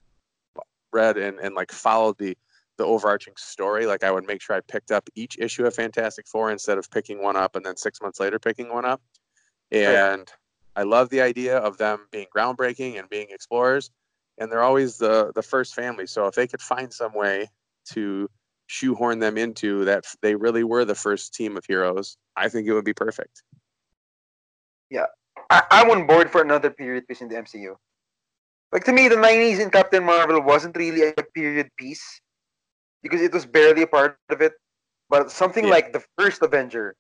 read 0.92 1.18
and, 1.18 1.40
and 1.40 1.56
like 1.56 1.72
followed 1.72 2.18
the 2.18 2.38
the 2.78 2.86
overarching 2.86 3.34
story. 3.38 3.86
Like 3.86 4.04
I 4.04 4.12
would 4.12 4.26
make 4.26 4.42
sure 4.42 4.56
I 4.56 4.62
picked 4.62 4.92
up 4.92 5.10
each 5.16 5.38
issue 5.40 5.66
of 5.66 5.74
Fantastic 5.74 6.28
Four 6.28 6.52
instead 6.52 6.78
of 6.78 6.90
picking 6.90 7.22
one 7.22 7.36
up 7.36 7.56
and 7.56 7.66
then 7.66 7.78
six 7.78 8.02
months 8.02 8.20
later 8.20 8.40
picking 8.40 8.74
one 8.74 8.86
up. 8.86 9.02
And 9.72 10.30
I 10.76 10.84
love 10.84 11.10
the 11.10 11.22
idea 11.22 11.58
of 11.58 11.78
them 11.78 12.08
being 12.12 12.28
groundbreaking 12.36 13.00
and 13.00 13.10
being 13.10 13.28
explorers. 13.30 13.92
And 14.38 14.52
they're 14.52 14.64
always 14.64 14.98
the 14.98 15.32
the 15.34 15.44
first 15.44 15.76
family. 15.76 16.08
So 16.08 16.28
if 16.28 16.36
they 16.36 16.48
could 16.48 16.62
find 16.62 16.92
some 16.92 17.14
way 17.14 17.50
to 17.94 18.30
shoehorn 18.68 19.20
them 19.20 19.38
into 19.38 19.86
that 19.86 20.06
they 20.22 20.36
really 20.36 20.64
were 20.64 20.86
the 20.86 20.96
first 20.96 21.34
team 21.34 21.58
of 21.58 21.66
heroes, 21.66 22.18
I 22.36 22.50
think 22.50 22.68
it 22.68 22.74
would 22.74 22.86
be 22.86 22.94
perfect. 22.94 23.44
Yeah, 24.90 25.06
I, 25.50 25.64
I'm 25.72 25.90
on 25.92 26.08
board 26.08 26.32
for 26.32 26.42
another 26.42 26.70
period 26.70 27.08
piece 27.08 27.22
in 27.22 27.28
the 27.28 27.36
MCU. 27.36 27.76
Like 28.72 28.84
to 28.86 28.94
me, 28.94 29.08
the 29.08 29.16
'90s 29.16 29.60
in 29.60 29.70
Captain 29.70 30.04
Marvel 30.04 30.42
wasn't 30.42 30.76
really 30.78 31.04
a 31.10 31.24
period 31.36 31.70
piece 31.78 32.22
because 33.04 33.22
it 33.22 33.34
was 33.34 33.46
barely 33.46 33.84
a 33.84 33.88
part 33.88 34.18
of 34.30 34.42
it. 34.42 34.54
But 35.10 35.32
something 35.32 35.66
Yeah. 35.66 35.72
like 35.72 35.94
the 35.94 36.04
first 36.18 36.42
Avenger, 36.42 36.96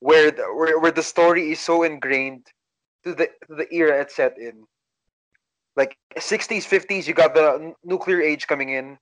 where 0.00 0.30
the, 0.30 0.44
where, 0.54 0.78
where 0.78 0.92
the 0.92 1.02
story 1.02 1.52
is 1.52 1.60
so 1.60 1.82
ingrained 1.82 2.46
to 3.04 3.14
the 3.14 3.26
to 3.48 3.54
the 3.56 3.68
era 3.74 4.00
it's 4.00 4.16
set 4.16 4.38
in. 4.38 4.64
Like 5.76 5.96
60s, 6.16 6.64
50s, 6.64 7.06
you 7.06 7.14
got 7.14 7.34
the 7.34 7.74
nuclear 7.84 8.20
age 8.20 8.46
coming 8.46 8.70
in. 8.70 8.98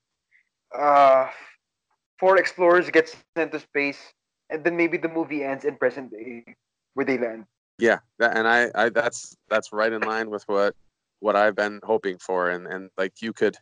Uh, 0.76 1.28
four 2.18 2.36
explorers 2.36 2.90
get 2.90 3.14
sent 3.36 3.52
to 3.52 3.60
space, 3.60 3.98
and 4.50 4.62
then 4.64 4.76
maybe 4.76 4.98
the 4.98 5.08
movie 5.08 5.44
ends 5.44 5.64
in 5.64 5.76
present 5.76 6.10
day 6.10 6.44
where 6.94 7.06
they 7.06 7.18
land. 7.18 7.44
Yeah, 7.78 7.98
that, 8.18 8.36
and 8.36 8.46
I, 8.46 8.70
I 8.74 8.88
that's 8.88 9.36
that's 9.48 9.72
right 9.72 9.92
in 9.92 10.02
line 10.02 10.30
with 10.30 10.42
what 10.46 10.74
what 11.20 11.36
I've 11.36 11.54
been 11.54 11.80
hoping 11.84 12.18
for, 12.18 12.50
and 12.50 12.66
and 12.66 12.90
like 12.98 13.22
you 13.22 13.32
could, 13.32 13.56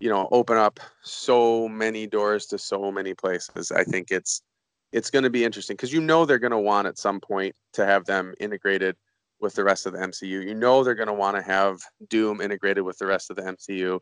you 0.00 0.10
know, 0.10 0.28
open 0.32 0.56
up 0.56 0.80
so 1.02 1.68
many 1.68 2.06
doors 2.06 2.46
to 2.46 2.58
so 2.58 2.90
many 2.90 3.14
places. 3.14 3.70
I 3.70 3.84
think 3.84 4.10
it's 4.10 4.42
it's 4.92 5.10
going 5.10 5.22
to 5.22 5.30
be 5.30 5.44
interesting 5.44 5.76
because 5.76 5.92
you 5.92 6.00
know 6.00 6.24
they're 6.24 6.38
going 6.38 6.50
to 6.50 6.58
want 6.58 6.88
at 6.88 6.98
some 6.98 7.20
point 7.20 7.54
to 7.72 7.86
have 7.86 8.04
them 8.04 8.34
integrated 8.40 8.96
with 9.44 9.54
the 9.54 9.62
rest 9.62 9.86
of 9.86 9.92
the 9.92 10.00
MCU. 10.00 10.44
You 10.44 10.54
know 10.54 10.82
they're 10.82 10.96
going 10.96 11.06
to 11.06 11.14
want 11.14 11.36
to 11.36 11.42
have 11.42 11.78
Doom 12.08 12.40
integrated 12.40 12.82
with 12.82 12.98
the 12.98 13.06
rest 13.06 13.30
of 13.30 13.36
the 13.36 13.42
MCU, 13.42 14.00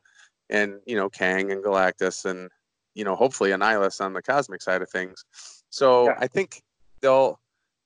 and 0.49 0.81
you 0.87 0.97
know 0.97 1.11
Kang 1.11 1.53
and 1.53 1.63
Galactus 1.63 2.25
and 2.25 2.49
you 2.95 3.05
know 3.05 3.15
hopefully 3.15 3.51
Annihilus 3.51 4.01
on 4.01 4.15
the 4.15 4.23
cosmic 4.23 4.63
side 4.63 4.81
of 4.81 4.89
things. 4.89 5.25
So 5.69 6.07
Yeah. 6.07 6.17
I 6.19 6.29
think 6.29 6.63
they'll 7.03 7.39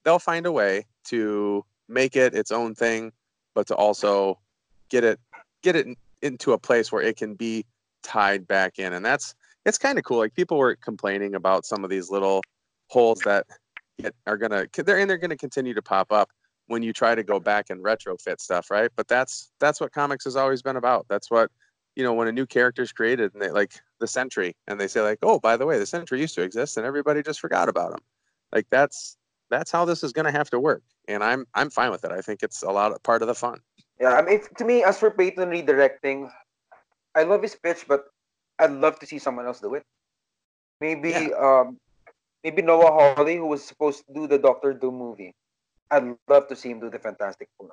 they'll 0.04 0.20
find 0.20 0.46
a 0.46 0.52
way 0.52 0.86
to 1.06 1.64
make 1.88 2.14
it 2.14 2.34
its 2.34 2.52
own 2.52 2.74
thing, 2.74 3.10
but 3.54 3.66
to 3.68 3.74
also 3.74 4.38
get 4.90 5.02
it 5.02 5.18
get 5.62 5.74
it 5.74 5.88
into 6.22 6.52
a 6.52 6.58
place 6.58 6.92
where 6.92 7.02
it 7.02 7.16
can 7.16 7.34
be 7.34 7.64
tied 8.02 8.46
back 8.46 8.78
in, 8.78 8.92
and 8.92 9.04
that's 9.04 9.34
it's 9.64 9.78
kind 9.78 9.98
of 9.98 10.04
cool. 10.04 10.18
Like 10.18 10.34
people 10.34 10.58
were 10.58 10.76
complaining 10.76 11.34
about 11.34 11.64
some 11.64 11.82
of 11.82 11.90
these 11.90 12.10
little 12.10 12.42
holes 12.88 13.20
that 13.24 13.46
get, 13.98 14.14
are 14.26 14.36
gonna 14.36 14.66
they're 14.76 14.98
and 14.98 15.08
they're 15.08 15.16
gonna 15.16 15.36
continue 15.36 15.74
to 15.74 15.82
pop 15.82 16.12
up 16.12 16.30
when 16.68 16.82
you 16.82 16.92
try 16.92 17.14
to 17.14 17.22
go 17.22 17.38
back 17.38 17.70
and 17.70 17.82
retrofit 17.82 18.40
stuff, 18.40 18.70
right? 18.70 18.90
But 18.96 19.08
that's 19.08 19.50
that's 19.60 19.80
what 19.80 19.92
comics 19.92 20.24
has 20.24 20.36
always 20.36 20.62
been 20.62 20.76
about. 20.76 21.06
That's 21.08 21.30
what 21.30 21.50
you 21.94 22.02
know 22.02 22.12
when 22.14 22.28
a 22.28 22.32
new 22.32 22.46
character 22.46 22.82
is 22.82 22.92
created 22.92 23.32
and 23.34 23.42
they 23.42 23.50
like 23.50 23.72
the 24.00 24.06
Sentry 24.06 24.54
and 24.66 24.78
they 24.80 24.88
say 24.88 25.00
like, 25.00 25.18
oh, 25.22 25.38
by 25.38 25.56
the 25.56 25.66
way, 25.66 25.78
the 25.78 25.86
Sentry 25.86 26.20
used 26.20 26.34
to 26.34 26.42
exist 26.42 26.76
and 26.76 26.84
everybody 26.86 27.22
just 27.22 27.40
forgot 27.40 27.68
about 27.68 27.92
him. 27.92 28.00
Like 28.52 28.66
that's 28.70 29.16
that's 29.50 29.70
how 29.70 29.84
this 29.84 30.02
is 30.02 30.12
going 30.12 30.26
to 30.26 30.32
have 30.32 30.50
to 30.50 30.60
work, 30.60 30.82
and 31.08 31.22
I'm 31.22 31.46
I'm 31.54 31.70
fine 31.70 31.90
with 31.90 32.04
it. 32.04 32.10
I 32.10 32.20
think 32.20 32.42
it's 32.42 32.62
a 32.62 32.70
lot 32.70 32.92
of 32.92 33.02
part 33.02 33.22
of 33.22 33.28
the 33.28 33.34
fun. 33.34 33.60
Yeah, 34.00 34.14
I 34.14 34.22
mean, 34.22 34.40
to 34.58 34.64
me, 34.64 34.84
as 34.84 34.98
for 34.98 35.10
Peyton 35.10 35.48
redirecting, 35.48 36.30
I 37.14 37.22
love 37.22 37.42
his 37.42 37.54
pitch, 37.54 37.86
but 37.88 38.04
I'd 38.58 38.72
love 38.72 38.98
to 39.00 39.06
see 39.06 39.18
someone 39.18 39.46
else 39.46 39.60
do 39.60 39.74
it. 39.74 39.84
Maybe, 40.80 41.10
Yeah. 41.10 41.28
um, 41.40 41.78
maybe 42.44 42.60
Noah 42.60 43.14
Hawley, 43.14 43.36
who 43.36 43.46
was 43.46 43.64
supposed 43.64 44.04
to 44.06 44.12
do 44.12 44.26
the 44.26 44.38
Doctor 44.38 44.74
Doom 44.74 44.96
movie. 44.96 45.32
I'd 45.90 46.16
love 46.28 46.48
to 46.48 46.56
see 46.56 46.70
him 46.70 46.80
do 46.80 46.90
the 46.90 46.98
Fantastic 46.98 47.48
Four. 47.58 47.70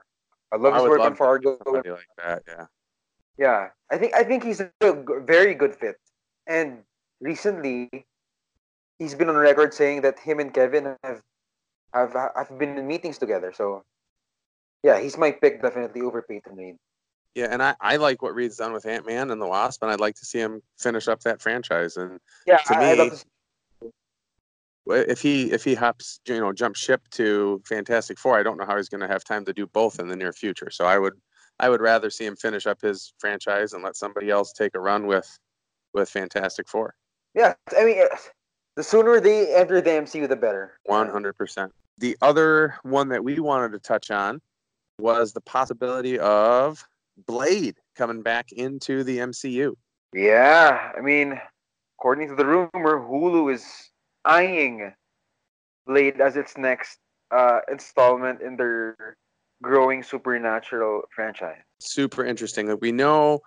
I 0.51 0.57
love 0.57 0.74
I 0.74 0.78
his 0.78 0.89
work 0.89 0.99
love 0.99 1.07
on 1.07 1.16
Fargo. 1.16 1.57
Somebody 1.64 1.89
like 1.91 2.07
that, 2.18 2.43
yeah. 2.47 2.66
Yeah, 3.38 3.70
I 3.91 3.97
think 3.97 4.14
I 4.14 4.24
think 4.24 4.43
he's 4.43 4.61
a 4.61 4.72
very 4.82 5.55
good 5.55 5.76
fit. 5.76 5.97
And 6.45 6.84
recently, 7.20 7.89
he's 8.99 9.16
been 9.16 9.30
on 9.30 9.36
record 9.36 9.74
saying 9.74 10.01
that 10.01 10.20
him 10.20 10.39
and 10.39 10.53
Kevin 10.53 10.95
have 11.03 11.22
have 11.93 12.14
have 12.14 12.57
been 12.59 12.78
in 12.78 12.86
meetings 12.86 13.18
together. 13.18 13.51
So, 13.55 13.84
yeah, 14.84 14.99
he's 14.99 15.18
my 15.18 15.32
pick 15.32 15.61
definitely 15.61 16.01
over 16.01 16.22
Peyton 16.22 16.55
Reed. 16.55 16.76
Yeah, 17.34 17.47
and 17.49 17.64
I, 17.64 17.74
I 17.82 17.95
like 17.95 18.22
what 18.22 18.36
Reed's 18.36 18.57
done 18.57 18.74
with 18.74 18.86
Ant 18.86 19.07
Man 19.07 19.32
and 19.32 19.41
the 19.41 19.47
Wasp, 19.47 19.82
and 19.82 19.91
I'd 19.91 19.99
like 19.99 20.14
to 20.16 20.26
see 20.26 20.38
him 20.38 20.61
finish 20.78 21.07
up 21.07 21.22
that 21.22 21.41
franchise. 21.41 21.97
And 21.97 22.20
Yeah, 22.45 22.57
To 22.57 22.76
I, 22.78 22.91
I'd 22.91 22.97
love 22.99 23.07
me- 23.07 23.09
to 23.09 23.18
see 23.18 23.26
if 24.88 25.22
he 25.22 25.52
if 25.52 25.64
he 25.64 25.76
hops, 25.76 26.20
you 26.28 26.40
know, 26.40 26.52
jump 26.52 26.76
ship 26.76 27.02
to 27.12 27.62
Fantastic 27.66 28.20
Four, 28.20 28.38
I 28.38 28.44
don't 28.44 28.58
know 28.58 28.66
how 28.66 28.78
he's 28.78 28.90
going 28.90 29.02
to 29.02 29.08
have 29.08 29.24
time 29.24 29.46
to 29.46 29.54
do 29.54 29.66
both 29.68 30.00
in 30.00 30.08
the 30.08 30.16
near 30.16 30.34
future. 30.34 30.70
So 30.70 30.86
I 30.86 30.98
would 30.98 31.14
I 31.60 31.70
would 31.70 31.82
rather 31.82 32.10
see 32.10 32.26
him 32.26 32.36
finish 32.36 32.66
up 32.68 32.82
his 32.82 33.14
franchise 33.20 33.74
and 33.74 33.84
let 33.84 33.96
somebody 33.96 34.30
else 34.30 34.52
take 34.52 34.76
a 34.76 34.80
run 34.80 35.08
with 35.08 35.28
with 35.94 36.10
Fantastic 36.10 36.68
Four. 36.68 36.96
Yeah, 37.34 37.54
I 37.78 37.86
mean, 37.86 38.00
uh, 38.02 38.16
the 38.76 38.84
sooner 38.84 39.20
they 39.20 39.56
enter 39.56 39.82
the 39.82 39.92
MCU, 39.92 40.28
the 40.28 40.36
better. 40.36 40.80
One 40.86 41.10
hundred 41.10 41.34
percent. 41.34 41.72
The 42.00 42.18
other 42.22 42.76
one 42.84 43.10
that 43.10 43.24
we 43.24 43.40
wanted 43.40 43.72
to 43.74 43.80
touch 43.80 44.12
on 44.12 44.42
was 45.00 45.34
the 45.34 45.42
possibility 45.42 46.20
of 46.20 46.86
Blade 47.28 47.76
coming 47.96 48.22
back 48.22 48.52
into 48.52 49.04
the 49.04 49.20
MCU. 49.20 49.76
Yeah, 50.14 50.92
I 50.96 51.02
mean, 51.02 51.40
according 51.98 52.30
to 52.30 52.36
the 52.36 52.46
rumor, 52.46 53.00
Hulu 53.00 53.54
is 53.54 53.92
eyeing 54.26 54.93
Blade 55.86 56.21
as 56.21 56.36
its 56.36 56.57
next 56.57 56.99
uh, 57.32 57.59
installment 57.71 58.41
in 58.41 58.55
their 58.55 59.17
growing 59.61 60.03
supernatural 60.03 61.01
franchise. 61.15 61.61
super 61.80 62.24
interesting. 62.26 62.78
We 62.82 62.91
know, 62.91 63.39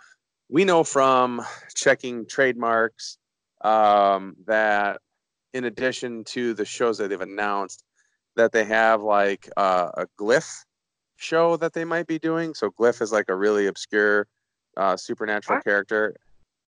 we 0.48 0.64
know 0.64 0.84
from 0.84 1.42
checking 1.74 2.26
trademarks 2.26 3.18
um, 3.62 4.36
that 4.46 5.00
in 5.54 5.64
addition 5.64 6.24
to 6.24 6.52
the 6.54 6.64
shows 6.64 6.98
that 6.98 7.08
they've 7.08 7.20
announced, 7.20 7.82
that 8.36 8.52
they 8.52 8.64
have 8.64 9.02
like 9.02 9.48
uh, 9.56 9.90
a 9.96 10.06
glyph 10.20 10.64
show 11.16 11.56
that 11.56 11.72
they 11.72 11.84
might 11.84 12.06
be 12.06 12.18
doing. 12.18 12.52
So 12.54 12.70
glyph 12.70 13.00
is 13.00 13.12
like 13.12 13.26
a 13.28 13.34
really 13.36 13.66
obscure 13.66 14.26
uh, 14.76 14.96
supernatural 14.96 15.56
What? 15.56 15.64
character. 15.64 16.14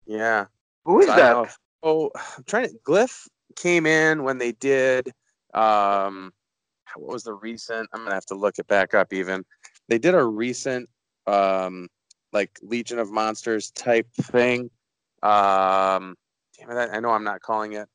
Yeah. 0.06 0.46
Who 0.86 1.00
is 1.00 1.06
So 1.06 1.12
I 1.12 1.16
don't 1.16 1.30
know 1.32 1.42
that? 1.42 1.48
if- 1.48 1.58
oh, 1.82 2.10
I'm 2.36 2.44
trying 2.44 2.68
to. 2.68 2.74
Glyph 2.86 3.26
came 3.58 3.86
in 3.86 4.22
when 4.22 4.38
they 4.38 4.52
did. 4.52 5.12
Um, 5.54 6.32
what 6.96 7.12
was 7.12 7.24
the 7.24 7.34
recent? 7.34 7.88
I'm 7.92 8.02
gonna 8.02 8.14
have 8.14 8.26
to 8.26 8.34
look 8.34 8.58
it 8.58 8.66
back 8.66 8.94
up. 8.94 9.12
Even 9.12 9.44
they 9.88 9.98
did 9.98 10.14
a 10.14 10.24
recent, 10.24 10.88
um, 11.26 11.88
like 12.32 12.58
Legion 12.62 12.98
of 12.98 13.10
Monsters 13.10 13.70
type 13.72 14.08
thing. 14.14 14.70
Um, 15.22 16.16
damn 16.58 16.70
it! 16.70 16.90
I 16.92 17.00
know 17.00 17.10
I'm 17.10 17.24
not 17.24 17.40
calling 17.40 17.74
it 17.74 17.88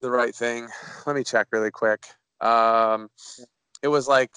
the 0.00 0.10
right 0.10 0.34
thing. 0.34 0.68
Let 1.06 1.16
me 1.16 1.24
check 1.24 1.48
really 1.52 1.70
quick. 1.70 2.04
Um, 2.40 3.08
it 3.82 3.88
was 3.88 4.08
like 4.08 4.30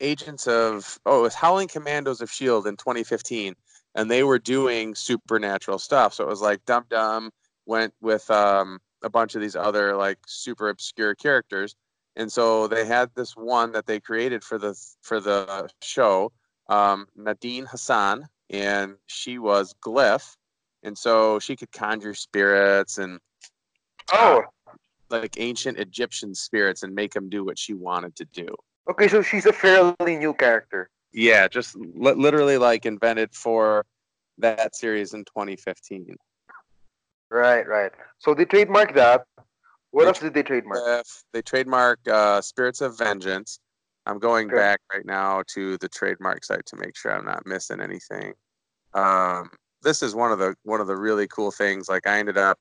Agents 0.00 0.46
of 0.46 0.98
oh, 1.06 1.20
it 1.20 1.22
was 1.22 1.34
Howling 1.34 1.68
Commandos 1.68 2.20
of 2.20 2.30
Shield 2.30 2.66
in 2.66 2.76
2015, 2.76 3.54
and 3.94 4.10
they 4.10 4.22
were 4.22 4.38
doing 4.38 4.94
supernatural 4.94 5.78
stuff. 5.78 6.14
So 6.14 6.24
it 6.24 6.28
was 6.28 6.40
like 6.40 6.64
Dum 6.66 6.84
Dum 6.88 7.30
went 7.66 7.92
with 8.00 8.30
um, 8.30 8.78
a 9.02 9.10
bunch 9.10 9.34
of 9.34 9.40
these 9.40 9.56
other 9.56 9.96
like 9.96 10.18
super 10.26 10.68
obscure 10.68 11.14
characters, 11.14 11.76
and 12.16 12.30
so 12.30 12.66
they 12.66 12.84
had 12.84 13.10
this 13.14 13.36
one 13.36 13.72
that 13.72 13.86
they 13.86 14.00
created 14.00 14.42
for 14.44 14.58
the 14.58 14.74
for 15.02 15.20
the 15.20 15.68
show, 15.82 16.32
um, 16.68 17.06
Nadine 17.16 17.66
Hassan, 17.66 18.26
and 18.50 18.96
she 19.06 19.38
was 19.38 19.74
Glyph, 19.84 20.36
and 20.82 20.96
so 20.96 21.38
she 21.38 21.56
could 21.56 21.72
conjure 21.72 22.14
spirits 22.14 22.98
and 22.98 23.18
Oh, 24.12 24.42
like 25.10 25.34
ancient 25.38 25.78
Egyptian 25.78 26.34
spirits 26.34 26.82
and 26.82 26.94
make 26.94 27.12
them 27.12 27.28
do 27.28 27.44
what 27.44 27.58
she 27.58 27.74
wanted 27.74 28.16
to 28.16 28.24
do. 28.26 28.48
okay, 28.90 29.06
so 29.08 29.20
she's 29.22 29.46
a 29.46 29.52
fairly 29.52 30.16
new 30.16 30.32
character. 30.34 30.88
Yeah, 31.12 31.46
just 31.48 31.76
li- 31.76 32.12
literally 32.14 32.58
like 32.58 32.84
invented 32.86 33.34
for 33.34 33.84
that 34.38 34.74
series 34.76 35.14
in 35.14 35.24
2015. 35.24 36.14
Right, 37.30 37.66
right. 37.66 37.92
So 38.18 38.34
they 38.34 38.44
trademark 38.44 38.94
that. 38.94 39.26
What 39.90 40.04
They 40.04 40.08
else 40.08 40.20
did 40.20 40.34
they 40.34 40.42
trademark? 40.42 40.80
If 40.86 41.22
they 41.32 41.42
trademark 41.42 42.00
uh, 42.08 42.40
Spirits 42.40 42.80
of 42.80 42.96
Vengeance. 42.98 43.60
I'm 44.06 44.18
going 44.18 44.48
Okay. 44.48 44.56
back 44.56 44.80
right 44.92 45.04
now 45.04 45.42
to 45.48 45.76
the 45.78 45.88
trademark 45.88 46.42
site 46.42 46.64
to 46.66 46.76
make 46.76 46.96
sure 46.96 47.12
I'm 47.12 47.26
not 47.26 47.46
missing 47.46 47.80
anything. 47.82 48.32
Um, 48.94 49.50
this 49.82 50.02
is 50.02 50.14
one 50.14 50.32
of 50.32 50.38
the 50.38 50.54
one 50.62 50.80
of 50.80 50.86
the 50.86 50.96
really 50.96 51.28
cool 51.28 51.50
things. 51.50 51.90
Like 51.90 52.06
I 52.06 52.18
ended 52.18 52.38
up, 52.38 52.56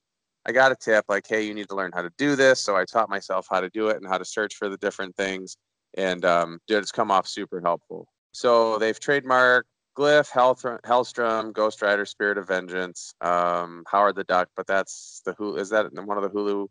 I 0.46 0.52
got 0.52 0.74
a 0.74 0.76
tip 0.76 1.06
like, 1.08 1.26
hey, 1.26 1.46
you 1.48 1.54
need 1.54 1.70
to 1.70 1.76
learn 1.76 1.92
how 1.94 2.02
to 2.02 2.12
do 2.18 2.36
this. 2.36 2.60
So 2.60 2.76
I 2.76 2.84
taught 2.84 3.10
myself 3.10 3.48
how 3.50 3.62
to 3.62 3.70
do 3.70 3.88
it 3.88 3.96
and 3.96 4.06
how 4.06 4.18
to 4.18 4.26
search 4.26 4.56
for 4.56 4.68
the 4.68 4.78
different 4.78 5.16
things, 5.16 5.56
and 5.96 6.26
um, 6.26 6.60
it's 6.68 6.92
come 6.92 7.12
off 7.12 7.28
super 7.28 7.62
helpful. 7.62 8.08
So 8.34 8.78
they've 8.78 9.00
trademarked 9.00 9.64
Glyph, 9.98 10.30
Hellstrom, 10.30 10.80
Hellstrom, 10.82 11.54
Ghost 11.54 11.82
Rider, 11.82 12.06
Spirit 12.06 12.38
of 12.38 12.48
Vengeance, 12.48 13.14
um, 13.22 13.84
Howard 13.88 14.16
the 14.16 14.24
Duck, 14.24 14.50
but 14.56 14.68
that's 14.68 15.22
the 15.26 15.34
Hulu. 15.34 15.60
Is 15.60 15.70
that 15.70 15.92
one 15.94 16.18
of 16.18 16.24
the 16.24 16.30
Hulu 16.30 16.68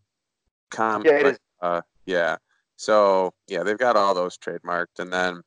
com? 0.71 1.03
Yeah, 1.05 1.19
it 1.19 1.27
is. 1.27 1.39
Uh, 1.61 1.81
yeah. 2.07 2.37
So 2.77 3.33
yeah, 3.49 3.63
they've 3.65 3.79
got 3.79 3.97
all 3.97 4.15
those 4.15 4.39
trademarked, 4.39 5.01
and 5.01 5.13
then 5.13 5.43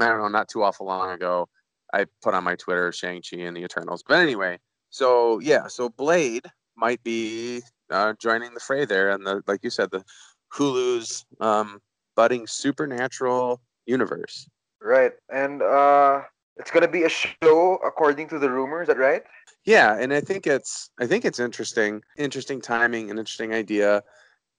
I 0.00 0.08
don't 0.08 0.18
know, 0.18 0.28
not 0.28 0.48
too 0.48 0.62
awful 0.62 0.86
long 0.86 1.10
ago, 1.10 1.48
I 1.92 2.06
put 2.22 2.34
on 2.34 2.44
my 2.44 2.54
Twitter 2.54 2.92
Shang 2.92 3.22
Chi 3.28 3.40
and 3.40 3.56
the 3.56 3.64
Eternals. 3.64 4.04
But 4.06 4.20
anyway, 4.20 4.58
so 4.90 5.40
yeah, 5.40 5.66
so 5.66 5.88
Blade 5.88 6.46
might 6.76 7.02
be 7.02 7.60
uh, 7.90 8.14
joining 8.20 8.54
the 8.54 8.60
fray 8.60 8.84
there, 8.84 9.10
and 9.10 9.26
the 9.26 9.42
like 9.48 9.64
you 9.64 9.70
said, 9.70 9.90
the 9.90 10.04
Hulu's 10.52 11.24
um, 11.40 11.80
budding 12.14 12.46
supernatural 12.46 13.60
universe. 13.86 14.48
Right, 14.80 15.12
and 15.28 15.60
uh, 15.60 16.22
it's 16.60 16.70
gonna 16.70 16.88
be 16.88 17.04
a 17.04 17.08
show 17.08 17.76
according 17.84 18.28
to 18.28 18.38
the 18.38 18.50
rumors. 18.50 18.82
Is 18.84 18.88
that 18.88 18.98
right? 18.98 19.22
Yeah, 19.64 19.96
and 19.98 20.12
I 20.12 20.20
think 20.20 20.46
it's 20.46 20.90
I 21.00 21.06
think 21.06 21.24
it's 21.24 21.40
interesting, 21.40 22.02
interesting 22.16 22.60
timing, 22.60 23.10
an 23.10 23.18
interesting 23.18 23.54
idea. 23.54 24.02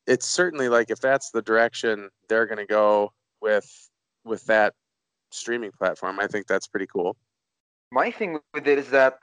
It's 0.08 0.26
certainly 0.26 0.68
like 0.68 0.90
if 0.90 1.00
that's 1.00 1.30
the 1.30 1.42
direction 1.44 2.10
they're 2.28 2.48
going 2.48 2.58
to 2.58 2.66
go 2.66 3.14
with 3.40 3.70
with 4.26 4.44
that 4.46 4.74
streaming 5.32 5.72
platform, 5.72 6.20
I 6.20 6.28
think 6.28 6.48
that's 6.48 6.68
pretty 6.68 6.88
cool. 6.88 7.16
My 7.92 8.10
thing 8.10 8.40
with 8.54 8.68
it 8.68 8.80
is 8.80 8.90
that 8.90 9.20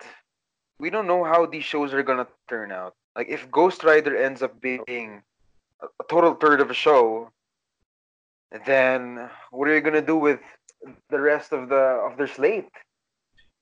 we 0.79 0.89
don't 0.89 1.07
know 1.07 1.25
how 1.25 1.47
these 1.47 1.65
shows 1.65 1.93
are 1.93 2.03
gonna 2.03 2.29
turn 2.49 2.71
out. 2.71 2.95
Like 3.17 3.29
if 3.29 3.51
Ghost 3.51 3.83
Rider 3.83 4.17
ends 4.17 4.43
up 4.43 4.61
being 4.61 5.23
a 5.83 5.87
a 5.87 6.05
total 6.09 6.35
third 6.35 6.61
of 6.61 6.71
a 6.71 6.75
show, 6.75 7.31
then 8.67 9.31
what 9.51 9.69
are 9.69 9.75
you 9.75 9.81
gonna 9.81 10.03
do 10.03 10.17
with 10.17 10.41
the 11.11 11.21
rest 11.21 11.53
of 11.53 11.69
the 11.69 11.75
of 11.77 12.17
their 12.17 12.27
slate? 12.27 12.69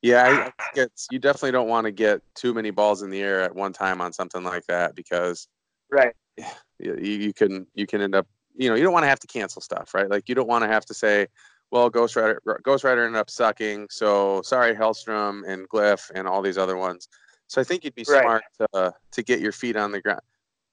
Yeah, 0.03 0.25
I, 0.25 0.29
I 0.29 0.35
think 0.35 0.55
it's 0.75 1.09
you 1.11 1.19
definitely 1.19 1.53
don't 1.53 1.69
want 1.69 1.87
to 1.87 1.91
get 1.93 2.21
too 2.35 2.55
many 2.55 2.71
balls 2.71 3.03
in 3.03 3.11
the 3.11 3.23
air 3.23 3.41
at 3.41 3.55
one 3.55 3.73
time 3.73 4.01
on 4.01 4.13
something 4.13 4.45
like 4.45 4.65
that 4.67 4.95
because 4.95 5.49
Right. 5.91 6.15
you, 6.79 6.95
you 6.97 7.33
can 7.33 7.67
you 7.75 7.87
can 7.87 8.01
end 8.01 8.15
up 8.15 8.27
you 8.55 8.69
know 8.69 8.75
you 8.75 8.83
don't 8.83 8.93
want 8.93 9.05
to 9.05 9.09
have 9.09 9.21
to 9.21 9.27
cancel 9.27 9.63
stuff 9.63 9.95
right 9.95 10.11
like 10.11 10.29
you 10.29 10.35
don't 10.35 10.49
want 10.49 10.63
to 10.65 10.69
have 10.69 10.85
to 10.87 10.95
say 10.95 11.27
well 11.71 11.89
ghost 11.91 12.17
rider 12.17 12.41
ghost 12.63 12.85
rider 12.85 13.05
ended 13.05 13.19
up 13.19 13.31
sucking 13.31 13.87
so 13.91 14.43
sorry 14.43 14.75
hellstrom 14.75 15.43
and 15.47 15.69
glyph 15.69 16.11
and 16.15 16.27
all 16.27 16.43
these 16.43 16.59
other 16.59 16.77
ones 16.77 17.09
so 17.47 17.61
i 17.61 17.65
think 17.65 17.85
you'd 17.85 17.95
be 17.95 18.05
Right. 18.09 18.23
smart 18.23 18.43
to, 18.59 18.95
to 19.13 19.23
get 19.23 19.41
your 19.41 19.53
feet 19.53 19.77
on 19.77 19.93
the 19.93 20.01
ground 20.01 20.21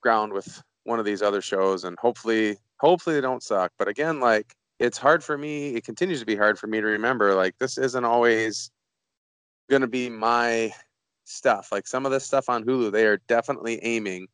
ground 0.01 0.33
with 0.33 0.61
one 0.83 0.99
of 0.99 1.05
these 1.05 1.21
other 1.21 1.41
shows 1.41 1.85
and 1.85 1.97
hopefully 1.99 2.57
hopefully 2.79 3.15
they 3.15 3.21
don't 3.21 3.43
suck 3.43 3.71
but 3.79 3.87
again 3.87 4.19
like 4.19 4.53
it's 4.79 4.97
hard 4.97 5.23
for 5.23 5.37
me 5.37 5.75
it 5.75 5.83
continues 5.83 6.19
to 6.19 6.25
be 6.25 6.35
hard 6.35 6.57
for 6.57 6.67
me 6.67 6.81
to 6.81 6.87
remember 6.87 7.33
like 7.35 7.57
this 7.59 7.77
isn't 7.77 8.05
always 8.05 8.71
going 9.69 9.81
to 9.81 9.87
be 9.87 10.09
my 10.09 10.71
stuff 11.25 11.69
like 11.71 11.87
some 11.87 12.05
of 12.05 12.11
this 12.11 12.25
stuff 12.25 12.49
on 12.49 12.63
hulu 12.63 12.91
they 12.91 13.05
are 13.05 13.19
definitely 13.27 13.79
aiming 13.83 14.27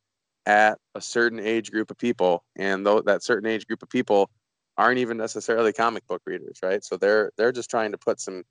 at 0.46 0.80
a 0.96 1.02
certain 1.02 1.40
age 1.40 1.72
group 1.72 1.92
of 1.92 1.98
people 1.98 2.44
and 2.56 2.86
though 2.86 3.02
that 3.02 3.24
certain 3.24 3.48
age 3.50 3.68
group 3.68 3.84
of 3.84 3.90
people 3.90 4.30
aren't 4.78 4.98
even 4.98 5.18
necessarily 5.18 5.74
comic 5.74 6.06
book 6.08 6.22
readers 6.26 6.60
right? 6.64 6.84
So 6.84 6.98
they're 6.98 7.32
they're 7.38 7.52
just 7.52 7.70
trying 7.70 7.92
to 7.92 7.98
put 7.98 8.20
some 8.20 8.44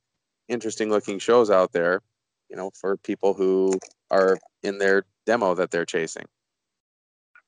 interesting 0.49 0.91
looking 0.91 1.19
shows 1.19 1.51
out 1.51 1.73
there 1.73 2.01
you 2.49 2.57
know 2.57 2.71
for 2.75 2.97
people 2.99 3.35
who 3.35 3.73
are 4.11 4.39
in 4.63 4.79
their 4.79 5.05
demo 5.27 5.55
that 5.55 5.71
they're 5.71 5.85
chasing. 5.85 6.25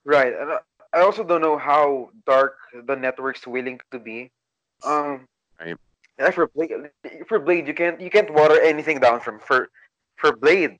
Right, 0.05 0.32
and 0.38 0.51
uh, 0.51 0.59
I- 0.93 1.01
also 1.01 1.24
don't 1.24 1.41
know 1.41 1.59
how 1.59 2.11
dark 2.26 2.57
the 2.72 2.97
network's 2.97 3.47
willing 3.47 3.80
to 3.91 3.99
be. 3.99 4.30
Um, 4.84 5.28
Right. 5.61 5.76
yeah, 6.18 6.30
for 6.30 6.49
Blade, 6.49 6.91
for 7.28 7.38
Blade, 7.38 7.66
you 7.68 7.74
can't 7.74 8.01
you 8.01 8.11
can't 8.11 8.30
water 8.32 8.61
anything 8.61 8.99
down 9.01 9.20
from 9.20 9.38
for 9.41 9.70
for 10.16 10.34
Blade. 10.36 10.78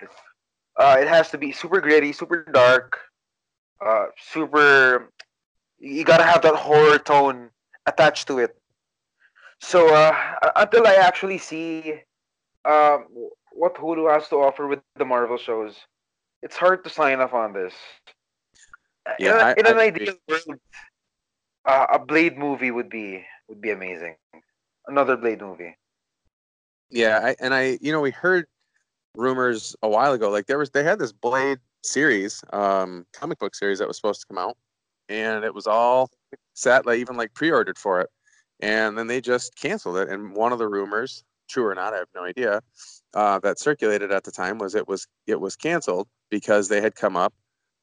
Uh, 0.77 0.97
it 1.01 1.09
has 1.09 1.31
to 1.31 1.39
be 1.39 1.53
super 1.53 1.81
gritty, 1.81 2.13
super 2.13 2.45
dark, 2.45 2.99
uh, 3.85 4.07
super. 4.19 5.11
You 5.79 6.05
gotta 6.05 6.25
have 6.25 6.43
that 6.43 6.55
horror 6.57 6.99
tone 6.99 7.51
attached 7.87 8.27
to 8.29 8.39
it. 8.39 8.57
So 9.61 9.95
uh, 9.95 10.15
until 10.57 10.87
I 10.87 10.95
actually 10.95 11.39
see 11.39 12.01
um, 12.65 13.07
what 13.53 13.75
Hulu 13.75 14.11
has 14.13 14.29
to 14.29 14.37
offer 14.37 14.67
with 14.67 14.81
the 14.97 15.05
Marvel 15.05 15.37
shows, 15.37 15.77
it's 16.43 16.57
hard 16.57 16.85
to 16.85 16.91
sign 16.91 17.21
off 17.21 17.35
on 17.35 17.53
this. 17.53 17.75
Yeah, 19.19 19.31
in, 19.31 19.37
a- 19.37 19.45
I- 19.45 19.55
in 19.59 19.67
an 19.67 19.79
I 19.79 19.81
ideal 19.83 20.15
world, 20.29 20.59
uh, 21.65 21.87
a 21.93 21.99
Blade 21.99 22.39
movie 22.39 22.71
would 22.71 22.89
be 22.89 23.25
would 23.49 23.61
be 23.61 23.71
amazing. 23.71 24.17
Another 24.87 25.17
Blade 25.17 25.41
movie. 25.41 25.77
yeah 26.91 27.21
I, 27.23 27.37
and 27.41 27.55
i 27.55 27.79
you 27.81 27.93
know 27.93 28.01
we 28.01 28.11
heard 28.11 28.47
rumors 29.17 29.77
a 29.83 29.89
while 29.89 30.13
ago 30.13 30.31
like 30.31 30.47
there 30.47 30.59
was 30.59 30.71
they 30.71 30.83
had 30.83 30.99
this 30.99 31.13
blade 31.13 31.59
series 31.83 32.43
um 32.53 33.07
comic 33.13 33.39
book 33.39 33.55
series 33.55 33.79
that 33.79 33.89
was 33.89 33.97
supposed 33.97 34.21
to 34.21 34.27
come 34.27 34.39
out 34.39 34.57
and 35.09 35.45
it 35.45 35.55
was 35.55 35.67
all 35.67 36.11
set 36.55 36.87
like 36.87 36.99
even 36.99 37.17
like 37.17 37.33
pre-ordered 37.35 37.79
for 37.79 38.01
it 38.01 38.11
and 38.61 38.97
then 38.99 39.07
they 39.07 39.21
just 39.21 39.55
canceled 39.57 39.97
it 39.97 40.09
and 40.09 40.35
one 40.35 40.53
of 40.53 40.59
the 40.59 40.69
rumors 40.69 41.23
true 41.49 41.67
or 41.67 41.75
not 41.75 41.93
i 41.95 41.99
have 41.99 42.09
no 42.15 42.25
idea 42.25 42.61
uh, 43.15 43.39
that 43.41 43.59
circulated 43.59 44.11
at 44.13 44.25
the 44.25 44.31
time 44.31 44.59
was 44.59 44.75
it 44.75 44.87
was 44.89 45.07
it 45.27 45.41
was 45.41 45.57
canceled 45.57 46.09
because 46.31 46.69
they 46.69 46.81
had 46.81 46.95
come 46.95 47.17
up 47.17 47.35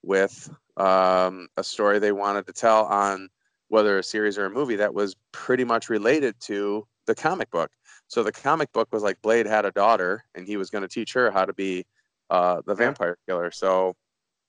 with 0.04 0.50
um, 0.78 1.48
a 1.58 1.64
story 1.64 2.00
they 2.00 2.12
wanted 2.12 2.46
to 2.48 2.54
tell 2.54 2.86
on 2.86 3.30
whether 3.70 3.98
a 3.98 4.04
series 4.04 4.38
or 4.38 4.46
a 4.46 4.50
movie 4.50 4.78
that 4.78 4.94
was 4.94 5.16
pretty 5.32 5.64
much 5.64 5.90
related 5.90 6.40
to 6.40 6.88
the 7.06 7.16
comic 7.16 7.50
book 7.52 7.72
so 8.08 8.24
the 8.24 8.32
comic 8.32 8.72
book 8.74 8.88
was 8.92 9.04
like 9.04 9.22
blade 9.22 9.46
had 9.46 9.66
a 9.66 9.72
daughter 9.72 10.24
and 10.36 10.46
he 10.46 10.58
was 10.58 10.70
going 10.70 10.82
to 10.82 10.88
teach 10.88 11.14
her 11.14 11.32
how 11.32 11.46
to 11.46 11.54
be 11.54 11.86
uh, 12.30 12.62
the 12.66 12.76
vampire 12.76 13.18
killer 13.28 13.52
so 13.52 13.96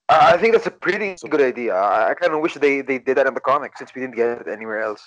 I 0.08 0.38
think 0.38 0.54
that's 0.54 0.66
a 0.66 0.70
pretty 0.70 1.16
good 1.28 1.42
idea. 1.42 1.74
I, 1.74 2.10
I 2.10 2.14
kind 2.14 2.32
of 2.32 2.40
wish 2.40 2.54
they, 2.54 2.80
they 2.80 2.98
did 2.98 3.18
that 3.18 3.26
in 3.26 3.34
the 3.34 3.40
comics 3.40 3.78
since 3.78 3.94
we 3.94 4.00
didn't 4.00 4.16
get 4.16 4.40
it 4.40 4.48
anywhere 4.48 4.80
else. 4.80 5.02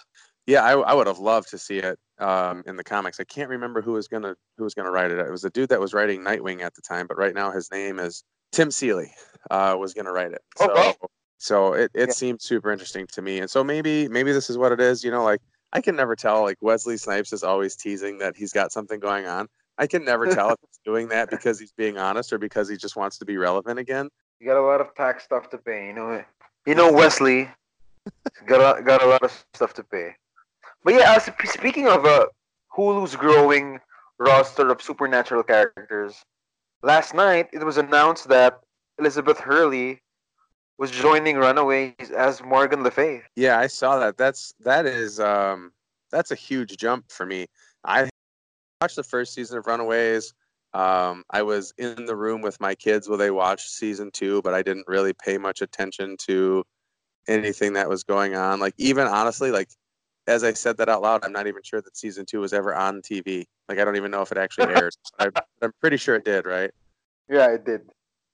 Yeah, 0.45 0.63
I, 0.63 0.73
I 0.73 0.93
would 0.93 1.07
have 1.07 1.19
loved 1.19 1.49
to 1.49 1.57
see 1.57 1.77
it 1.77 1.97
um, 2.19 2.63
in 2.65 2.75
the 2.75 2.83
comics. 2.83 3.19
I 3.19 3.23
can't 3.23 3.49
remember 3.49 3.81
who 3.81 3.93
was 3.93 4.07
gonna 4.07 4.35
who 4.57 4.63
was 4.63 4.73
gonna 4.73 4.91
write 4.91 5.11
it. 5.11 5.19
It 5.19 5.31
was 5.31 5.43
a 5.43 5.49
dude 5.49 5.69
that 5.69 5.79
was 5.79 5.93
writing 5.93 6.21
Nightwing 6.21 6.61
at 6.61 6.73
the 6.75 6.81
time, 6.81 7.07
but 7.07 7.17
right 7.17 7.33
now 7.33 7.51
his 7.51 7.71
name 7.71 7.99
is 7.99 8.23
Tim 8.51 8.71
Seeley. 8.71 9.11
Uh, 9.49 9.75
was 9.79 9.93
gonna 9.93 10.11
write 10.11 10.31
it. 10.31 10.41
Oh, 10.59 10.67
So, 10.67 10.73
wow. 10.75 10.93
so 11.37 11.73
it, 11.73 11.91
it 11.93 12.09
Yeah. 12.09 12.13
seemed 12.13 12.41
super 12.41 12.71
interesting 12.71 13.07
to 13.07 13.21
me. 13.21 13.39
And 13.39 13.49
so 13.49 13.63
maybe 13.63 14.07
maybe 14.07 14.31
this 14.31 14.49
is 14.49 14.57
what 14.57 14.71
it 14.71 14.79
is. 14.79 15.03
You 15.03 15.11
know, 15.11 15.23
like 15.23 15.41
I 15.73 15.81
can 15.81 15.95
never 15.95 16.15
tell. 16.15 16.41
Like 16.43 16.57
Wesley 16.61 16.97
Snipes 16.97 17.33
is 17.33 17.43
always 17.43 17.75
teasing 17.75 18.17
that 18.19 18.35
he's 18.35 18.51
got 18.53 18.71
something 18.71 18.99
going 18.99 19.25
on. 19.25 19.47
I 19.77 19.87
can 19.87 20.05
never 20.05 20.27
tell 20.27 20.51
if 20.51 20.59
he's 20.61 20.79
doing 20.85 21.07
that 21.09 21.29
because 21.31 21.59
he's 21.59 21.71
being 21.71 21.97
honest 21.97 22.31
or 22.31 22.37
because 22.37 22.69
he 22.69 22.77
just 22.77 22.95
wants 22.95 23.17
to 23.19 23.25
be 23.25 23.37
relevant 23.37 23.79
again. 23.79 24.09
You 24.39 24.47
got 24.47 24.57
a 24.57 24.61
lot 24.61 24.81
of 24.81 24.93
tax 24.95 25.23
stuff 25.23 25.49
to 25.51 25.57
pay. 25.57 25.87
You 25.87 25.93
know, 25.93 26.23
you 26.65 26.75
know 26.75 26.91
Wesley 26.91 27.49
got 28.45 28.79
a, 28.79 28.81
got 28.83 29.01
a 29.01 29.05
lot 29.07 29.23
of 29.23 29.45
stuff 29.53 29.73
to 29.75 29.83
pay. 29.83 30.15
But 30.83 30.95
yeah, 30.95 31.15
as, 31.15 31.29
speaking 31.49 31.87
of 31.87 32.05
uh, 32.05 32.25
Hulu's 32.75 33.15
growing 33.15 33.79
roster 34.19 34.69
of 34.69 34.81
supernatural 34.81 35.43
characters, 35.43 36.23
last 36.83 37.13
night 37.13 37.47
it 37.53 37.63
was 37.63 37.77
announced 37.77 38.27
that 38.29 38.59
Elizabeth 39.01 39.39
Hurley 39.39 39.99
was 40.77 40.91
joining 40.91 41.35
Runaways 41.35 42.11
as 42.15 42.43
Morgan 42.43 42.83
Le 42.83 42.91
Fay. 42.91 43.23
Yeah, 43.35 43.57
I 43.57 43.65
saw 43.65 43.97
that. 43.97 44.15
That's 44.15 44.53
that 44.59 44.85
is 44.85 45.19
um 45.19 45.71
that's 46.11 46.29
a 46.29 46.35
huge 46.35 46.77
jump 46.77 47.11
for 47.11 47.25
me. 47.25 47.47
I 47.83 48.09
watched 48.79 48.95
the 48.95 49.03
first 49.03 49.33
season 49.33 49.57
of 49.57 49.65
Runaways. 49.65 50.35
Um, 50.73 51.23
I 51.31 51.41
was 51.41 51.73
in 51.79 52.05
the 52.05 52.15
room 52.15 52.41
with 52.41 52.61
my 52.61 52.75
kids 52.75 53.09
while 53.09 53.17
they 53.17 53.31
watched 53.31 53.71
season 53.71 54.11
two, 54.13 54.41
but 54.43 54.53
I 54.53 54.61
didn't 54.61 54.87
really 54.87 55.13
pay 55.13 55.39
much 55.39 55.61
attention 55.61 56.15
to 56.27 56.63
anything 57.27 57.73
that 57.73 57.89
was 57.89 58.03
going 58.03 58.35
on. 58.35 58.59
Like 58.59 58.75
even 58.77 59.07
honestly, 59.07 59.49
like 59.49 59.69
as 60.27 60.43
I 60.43 60.53
said 60.53 60.77
that 60.77 60.89
out 60.89 61.01
loud, 61.01 61.25
I'm 61.25 61.33
not 61.33 61.47
even 61.47 61.63
sure 61.63 61.81
that 61.81 61.97
season 61.97 62.27
two 62.27 62.39
was 62.39 62.53
ever 62.53 62.75
on 62.75 63.01
TV. 63.01 63.45
Like 63.67 63.79
I 63.79 63.83
don't 63.83 63.95
even 63.95 64.11
know 64.11 64.21
if 64.21 64.31
it 64.31 64.37
actually 64.37 64.67
airs. 64.75 64.95
I, 65.17 65.29
I'm 65.63 65.73
pretty 65.81 65.97
sure 65.97 66.13
it 66.15 66.23
did, 66.23 66.45
right? 66.45 66.69
Yeah, 67.27 67.51
it 67.51 67.65
did. 67.65 67.81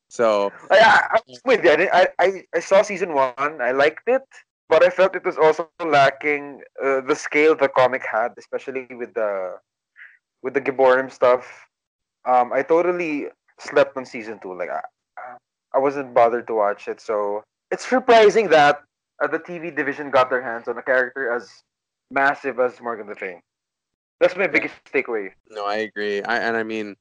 So 0.09 0.51
I, 0.71 0.79
I, 0.79 1.07
I'm 1.13 1.35
with 1.45 1.63
you. 1.63 1.71
I, 1.71 1.89
I, 1.93 2.07
I, 2.19 2.43
I 2.55 2.59
saw 2.59 2.81
season 2.81 3.13
one. 3.13 3.33
I 3.37 3.71
liked 3.71 4.07
it, 4.07 4.23
but 4.69 4.83
I 4.83 4.89
felt 4.89 5.15
it 5.15 5.25
was 5.25 5.37
also 5.37 5.69
lacking 5.83 6.61
uh, 6.83 7.01
the 7.01 7.15
scale 7.15 7.55
the 7.55 7.67
comic 7.67 8.05
had, 8.05 8.33
especially 8.37 8.87
with 8.91 9.13
the 9.13 9.57
with 10.43 10.53
the 10.53 10.61
Gibborim 10.61 11.11
stuff. 11.11 11.67
Um, 12.25 12.51
I 12.53 12.61
totally 12.61 13.27
slept 13.59 13.97
on 13.97 14.05
season 14.05 14.39
two. 14.39 14.57
Like 14.57 14.69
I, 14.69 14.81
I 15.73 15.79
wasn't 15.79 16.13
bothered 16.13 16.47
to 16.47 16.55
watch 16.55 16.87
it. 16.87 17.01
So 17.01 17.43
it's 17.71 17.87
surprising 17.87 18.49
that 18.49 18.83
uh, 19.21 19.27
the 19.27 19.39
TV 19.39 19.75
division 19.75 20.09
got 20.09 20.29
their 20.29 20.41
hands 20.41 20.67
on 20.67 20.77
a 20.77 20.81
character 20.81 21.31
as 21.31 21.49
massive 22.11 22.59
as 22.59 22.79
Morgan 22.81 23.07
Le 23.07 23.15
Fay. 23.15 23.41
That's 24.19 24.35
my 24.35 24.47
biggest 24.47 24.73
takeaway. 24.91 25.31
No, 25.49 25.65
I 25.65 25.77
agree. 25.77 26.23
I, 26.23 26.37
and 26.37 26.57
I 26.57 26.63
mean, 26.63 26.95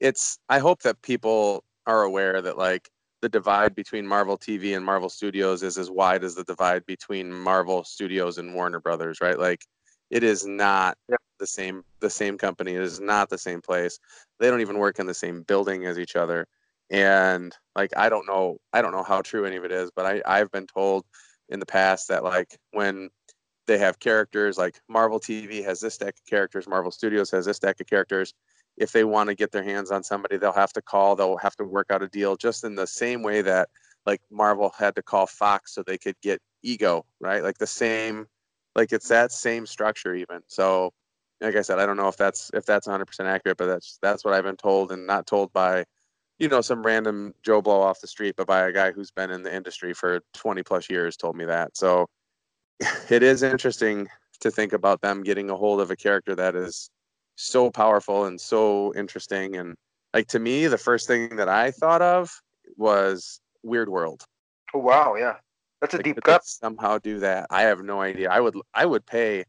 it's. 0.00 0.38
I 0.48 0.58
hope 0.58 0.82
that 0.82 1.00
people 1.02 1.64
are 1.86 2.02
aware 2.02 2.40
that 2.42 2.58
like 2.58 2.90
the 3.20 3.28
divide 3.28 3.74
between 3.74 4.06
Marvel 4.06 4.36
TV 4.36 4.76
and 4.76 4.84
Marvel 4.84 5.08
Studios 5.08 5.62
is 5.62 5.78
as 5.78 5.90
wide 5.90 6.24
as 6.24 6.34
the 6.34 6.44
divide 6.44 6.84
between 6.86 7.32
Marvel 7.32 7.84
Studios 7.84 8.38
and 8.38 8.54
Warner 8.54 8.80
Brothers, 8.80 9.20
right? 9.20 9.38
Like 9.38 9.64
it 10.10 10.24
is 10.24 10.44
not 10.44 10.98
yep. 11.08 11.20
the 11.38 11.46
same 11.46 11.84
the 12.00 12.10
same 12.10 12.36
company. 12.36 12.74
It 12.74 12.82
is 12.82 13.00
not 13.00 13.30
the 13.30 13.38
same 13.38 13.62
place. 13.62 13.98
They 14.38 14.50
don't 14.50 14.60
even 14.60 14.78
work 14.78 14.98
in 14.98 15.06
the 15.06 15.14
same 15.14 15.42
building 15.42 15.86
as 15.86 15.98
each 15.98 16.16
other. 16.16 16.46
And 16.90 17.56
like 17.76 17.96
I 17.96 18.08
don't 18.08 18.26
know 18.26 18.58
I 18.72 18.82
don't 18.82 18.92
know 18.92 19.04
how 19.04 19.22
true 19.22 19.46
any 19.46 19.56
of 19.56 19.64
it 19.64 19.72
is, 19.72 19.90
but 19.94 20.04
I, 20.04 20.22
I've 20.26 20.50
been 20.50 20.66
told 20.66 21.06
in 21.48 21.60
the 21.60 21.66
past 21.66 22.08
that 22.08 22.24
like 22.24 22.58
when 22.72 23.08
they 23.66 23.78
have 23.78 24.00
characters 24.00 24.58
like 24.58 24.80
Marvel 24.88 25.20
TV 25.20 25.64
has 25.64 25.80
this 25.80 25.96
deck 25.96 26.14
of 26.18 26.26
characters, 26.28 26.68
Marvel 26.68 26.90
Studios 26.90 27.30
has 27.30 27.46
this 27.46 27.60
deck 27.60 27.80
of 27.80 27.86
characters, 27.86 28.34
if 28.76 28.92
they 28.92 29.04
want 29.04 29.28
to 29.28 29.34
get 29.34 29.52
their 29.52 29.62
hands 29.62 29.90
on 29.90 30.02
somebody, 30.02 30.36
they'll 30.36 30.52
have 30.52 30.72
to 30.72 30.82
call, 30.82 31.14
they'll 31.16 31.36
have 31.36 31.56
to 31.56 31.64
work 31.64 31.88
out 31.90 32.02
a 32.02 32.08
deal 32.08 32.36
just 32.36 32.64
in 32.64 32.74
the 32.74 32.86
same 32.86 33.22
way 33.22 33.42
that 33.42 33.68
like 34.06 34.20
Marvel 34.30 34.72
had 34.76 34.94
to 34.96 35.02
call 35.02 35.26
Fox 35.26 35.74
so 35.74 35.82
they 35.82 35.98
could 35.98 36.16
get 36.22 36.40
Ego, 36.62 37.04
right? 37.20 37.42
Like 37.42 37.58
the 37.58 37.66
same, 37.66 38.26
like 38.74 38.92
it's 38.92 39.08
that 39.08 39.32
same 39.32 39.66
structure 39.66 40.14
even. 40.14 40.40
So, 40.46 40.92
like 41.40 41.56
I 41.56 41.62
said, 41.62 41.78
I 41.78 41.86
don't 41.86 41.96
know 41.96 42.08
if 42.08 42.16
that's 42.16 42.50
if 42.54 42.64
that's 42.64 42.86
100% 42.86 43.04
accurate, 43.26 43.56
but 43.58 43.66
that's 43.66 43.98
that's 44.02 44.24
what 44.24 44.34
I've 44.34 44.44
been 44.44 44.56
told 44.56 44.92
and 44.92 45.06
not 45.06 45.26
told 45.26 45.52
by, 45.52 45.84
you 46.38 46.48
know, 46.48 46.60
some 46.60 46.82
random 46.82 47.34
Joe 47.44 47.60
Blow 47.62 47.80
off 47.80 48.00
the 48.00 48.06
street, 48.06 48.34
but 48.36 48.46
by 48.46 48.66
a 48.68 48.72
guy 48.72 48.92
who's 48.92 49.10
been 49.10 49.30
in 49.30 49.42
the 49.42 49.54
industry 49.54 49.92
for 49.94 50.20
20 50.34 50.62
plus 50.62 50.88
years 50.90 51.16
told 51.16 51.36
me 51.36 51.44
that. 51.44 51.76
So, 51.76 52.08
it 53.10 53.22
is 53.22 53.42
interesting 53.42 54.08
to 54.40 54.50
think 54.50 54.72
about 54.72 55.00
them 55.00 55.22
getting 55.22 55.50
a 55.50 55.56
hold 55.56 55.80
of 55.80 55.90
a 55.90 55.96
character 55.96 56.34
that 56.34 56.56
is 56.56 56.90
so 57.36 57.70
powerful 57.70 58.24
and 58.26 58.40
so 58.40 58.92
interesting. 58.94 59.56
And 59.56 59.76
like 60.14 60.28
to 60.28 60.38
me, 60.38 60.66
the 60.66 60.78
first 60.78 61.06
thing 61.06 61.36
that 61.36 61.48
I 61.48 61.70
thought 61.70 62.02
of 62.02 62.30
was 62.76 63.40
Weird 63.62 63.88
World. 63.88 64.24
Oh 64.74 64.78
wow, 64.78 65.14
yeah, 65.16 65.36
that's 65.80 65.94
a 65.94 65.98
like, 65.98 66.04
deep 66.04 66.22
cut. 66.22 66.44
Somehow 66.44 66.98
do 66.98 67.18
that. 67.20 67.46
I 67.50 67.62
have 67.62 67.80
no 67.80 68.00
idea. 68.00 68.30
I 68.30 68.40
would 68.40 68.54
I 68.74 68.86
would 68.86 69.06
pay 69.06 69.44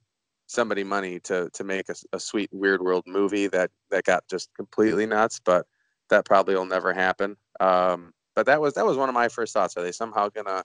somebody 0.48 0.84
money 0.84 1.20
to 1.22 1.50
to 1.54 1.64
make 1.64 1.90
a, 1.90 1.96
a 2.14 2.20
sweet 2.20 2.50
Weird 2.52 2.82
World 2.82 3.04
movie 3.08 3.48
that 3.48 3.72
that 3.92 4.04
got 4.04 4.28
just 4.28 4.54
completely 4.56 5.06
nuts, 5.06 5.40
but 5.44 5.66
that 6.10 6.26
probably 6.26 6.56
will 6.56 6.66
never 6.66 6.94
happen. 6.94 7.36
Um, 7.60 8.14
but 8.36 8.46
that 8.46 8.62
was 8.62 8.74
that 8.74 8.86
was 8.86 8.98
one 8.98 9.10
of 9.10 9.16
my 9.16 9.30
first 9.30 9.54
thoughts. 9.54 9.78
Are 9.78 9.84
they 9.84 9.92
somehow 9.92 10.30
gonna 10.30 10.64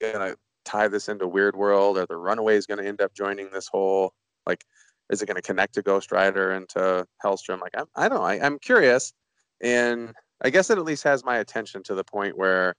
gonna 0.00 0.36
tie 0.64 0.88
this 0.88 1.08
into 1.08 1.26
Weird 1.26 1.56
World? 1.56 1.98
Are 1.98 2.06
the 2.06 2.16
Runaways 2.16 2.66
gonna 2.66 2.84
end 2.84 3.00
up 3.00 3.14
joining 3.14 3.50
this 3.50 3.68
whole 3.68 4.12
like 4.46 4.64
is 5.10 5.22
it 5.22 5.26
going 5.26 5.36
to 5.36 5.42
connect 5.42 5.74
to 5.74 5.82
Ghost 5.82 6.12
Rider 6.12 6.52
and 6.52 6.68
to 6.70 7.06
Helstrom? 7.24 7.60
Like, 7.60 7.74
I'm, 7.76 7.86
I 7.94 8.08
don't 8.08 8.18
know. 8.18 8.24
I, 8.24 8.34
I'm 8.44 8.58
curious. 8.58 9.12
And 9.60 10.12
I 10.42 10.50
guess 10.50 10.70
it 10.70 10.78
at 10.78 10.84
least 10.84 11.04
has 11.04 11.24
my 11.24 11.38
attention 11.38 11.82
to 11.84 11.94
the 11.94 12.04
point 12.04 12.36
where 12.36 12.74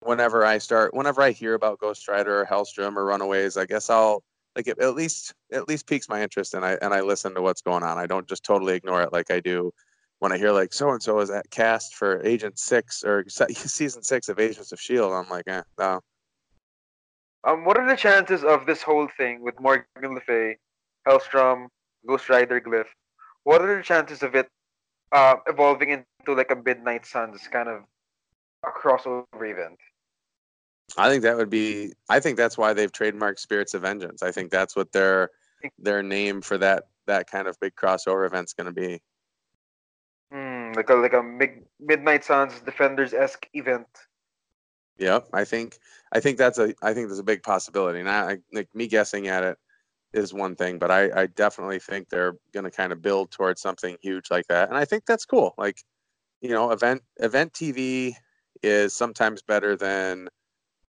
whenever 0.00 0.44
I 0.44 0.58
start, 0.58 0.94
whenever 0.94 1.22
I 1.22 1.30
hear 1.30 1.54
about 1.54 1.78
Ghost 1.78 2.08
Rider 2.08 2.40
or 2.40 2.46
Hellstrom 2.46 2.96
or 2.96 3.06
Runaways, 3.06 3.56
I 3.56 3.66
guess 3.66 3.90
I'll 3.90 4.22
like 4.56 4.66
it, 4.66 4.78
at 4.80 4.94
least 4.94 5.34
at 5.52 5.68
least 5.68 5.86
piques 5.86 6.08
my 6.08 6.22
interest 6.22 6.54
and 6.54 6.64
I 6.64 6.72
and 6.82 6.92
I 6.92 7.02
listen 7.02 7.34
to 7.34 7.42
what's 7.42 7.62
going 7.62 7.82
on. 7.82 7.98
I 7.98 8.06
don't 8.06 8.28
just 8.28 8.44
totally 8.44 8.74
ignore 8.74 9.02
it 9.02 9.12
like 9.12 9.30
I 9.30 9.40
do 9.40 9.72
when 10.18 10.32
I 10.32 10.38
hear 10.38 10.52
like 10.52 10.72
so 10.72 10.90
and 10.90 11.02
so 11.02 11.20
is 11.20 11.30
at 11.30 11.50
cast 11.50 11.94
for 11.94 12.24
Agent 12.24 12.58
Six 12.58 13.04
or 13.04 13.24
season 13.28 14.02
six 14.02 14.28
of 14.28 14.40
Agents 14.40 14.72
of 14.72 14.80
Shield. 14.80 15.12
I'm 15.12 15.28
like, 15.28 15.44
eh, 15.46 15.62
no. 15.78 16.00
Um, 17.44 17.64
what 17.64 17.78
are 17.78 17.88
the 17.88 17.96
chances 17.96 18.44
of 18.44 18.66
this 18.66 18.82
whole 18.82 19.08
thing 19.16 19.40
with 19.42 19.58
Morgan 19.60 19.84
Le 20.02 20.20
Fay 20.20 20.58
Helstrom, 21.06 21.68
Ghost 22.06 22.28
Rider 22.28 22.60
Glyph. 22.60 22.86
What 23.44 23.62
are 23.62 23.76
the 23.76 23.82
chances 23.82 24.22
of 24.22 24.34
it 24.34 24.48
uh, 25.12 25.36
evolving 25.46 25.90
into 25.90 26.34
like 26.34 26.50
a 26.50 26.56
Midnight 26.56 27.06
Suns 27.06 27.48
kind 27.50 27.68
of 27.68 27.82
a 28.64 28.70
crossover 28.70 29.24
event? 29.50 29.78
I 30.96 31.08
think 31.08 31.22
that 31.22 31.36
would 31.36 31.50
be. 31.50 31.92
I 32.08 32.20
think 32.20 32.36
that's 32.36 32.58
why 32.58 32.72
they've 32.72 32.92
trademarked 32.92 33.38
Spirits 33.38 33.74
of 33.74 33.82
Vengeance. 33.82 34.22
I 34.22 34.32
think 34.32 34.50
that's 34.50 34.74
what 34.74 34.92
their 34.92 35.30
their 35.78 36.02
name 36.02 36.40
for 36.40 36.58
that 36.58 36.84
that 37.06 37.30
kind 37.30 37.46
of 37.46 37.58
big 37.60 37.74
crossover 37.76 38.26
event's 38.26 38.52
going 38.52 38.66
to 38.66 38.72
be. 38.72 39.00
Mm, 40.32 40.76
like 40.76 40.90
a 40.90 40.94
like 40.94 41.12
a 41.12 41.22
mid, 41.22 41.64
Midnight 41.78 42.24
Suns 42.24 42.60
Defenders 42.60 43.12
esque 43.14 43.48
event. 43.54 43.86
Yep, 44.98 45.28
I 45.32 45.44
think 45.44 45.78
I 46.12 46.20
think 46.20 46.38
that's 46.38 46.58
a 46.58 46.74
I 46.82 46.92
think 46.92 47.08
there's 47.08 47.18
a 47.18 47.24
big 47.24 47.42
possibility. 47.42 48.00
And 48.00 48.10
I, 48.10 48.38
like 48.52 48.68
me 48.74 48.86
guessing 48.86 49.28
at 49.28 49.42
it, 49.44 49.58
is 50.12 50.34
one 50.34 50.56
thing, 50.56 50.78
but 50.78 50.90
I, 50.90 51.22
I 51.22 51.26
definitely 51.26 51.78
think 51.78 52.08
they're 52.08 52.34
going 52.52 52.64
to 52.64 52.70
kind 52.70 52.92
of 52.92 53.02
build 53.02 53.30
towards 53.30 53.60
something 53.60 53.96
huge 54.02 54.30
like 54.30 54.46
that, 54.48 54.68
and 54.68 54.78
I 54.78 54.84
think 54.84 55.06
that's 55.06 55.24
cool. 55.24 55.54
Like, 55.58 55.82
you 56.40 56.50
know, 56.50 56.70
event 56.72 57.02
event 57.18 57.52
TV 57.52 58.14
is 58.62 58.92
sometimes 58.92 59.42
better 59.42 59.76
than 59.76 60.28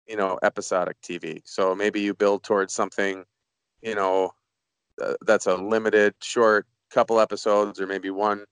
you 0.06 0.16
know 0.16 0.38
episodic 0.42 0.96
TV. 1.02 1.42
So 1.44 1.74
maybe 1.74 2.00
you 2.00 2.14
build 2.14 2.42
towards 2.44 2.72
something, 2.74 3.24
you 3.82 3.94
know, 3.94 4.32
uh, 5.02 5.14
that's 5.26 5.46
a 5.46 5.56
limited, 5.56 6.14
short 6.22 6.66
couple 6.90 7.20
episodes, 7.20 7.80
or 7.80 7.86
maybe 7.86 8.10
one 8.10 8.44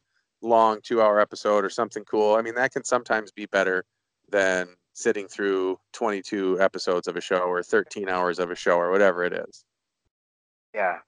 long 0.43 0.81
two-hour 0.83 1.21
episode 1.21 1.65
or 1.65 1.71
something 1.71 2.05
cool. 2.05 2.35
I 2.35 2.43
mean, 2.43 2.55
that 2.55 2.73
can 2.73 2.85
sometimes 2.85 3.31
be 3.31 3.47
better 3.47 3.85
than 4.31 4.69
sitting 4.95 5.29
through 5.29 5.79
22 5.93 6.61
episodes 6.61 7.09
of 7.09 7.17
a 7.17 7.21
show 7.21 7.45
or 7.45 7.63
13 7.63 8.09
hours 8.09 8.39
of 8.39 8.51
a 8.51 8.55
show 8.55 8.77
or 8.77 8.91
whatever 8.91 9.25
it 9.25 9.33
is. 9.33 9.65
Yeah. 10.75 10.99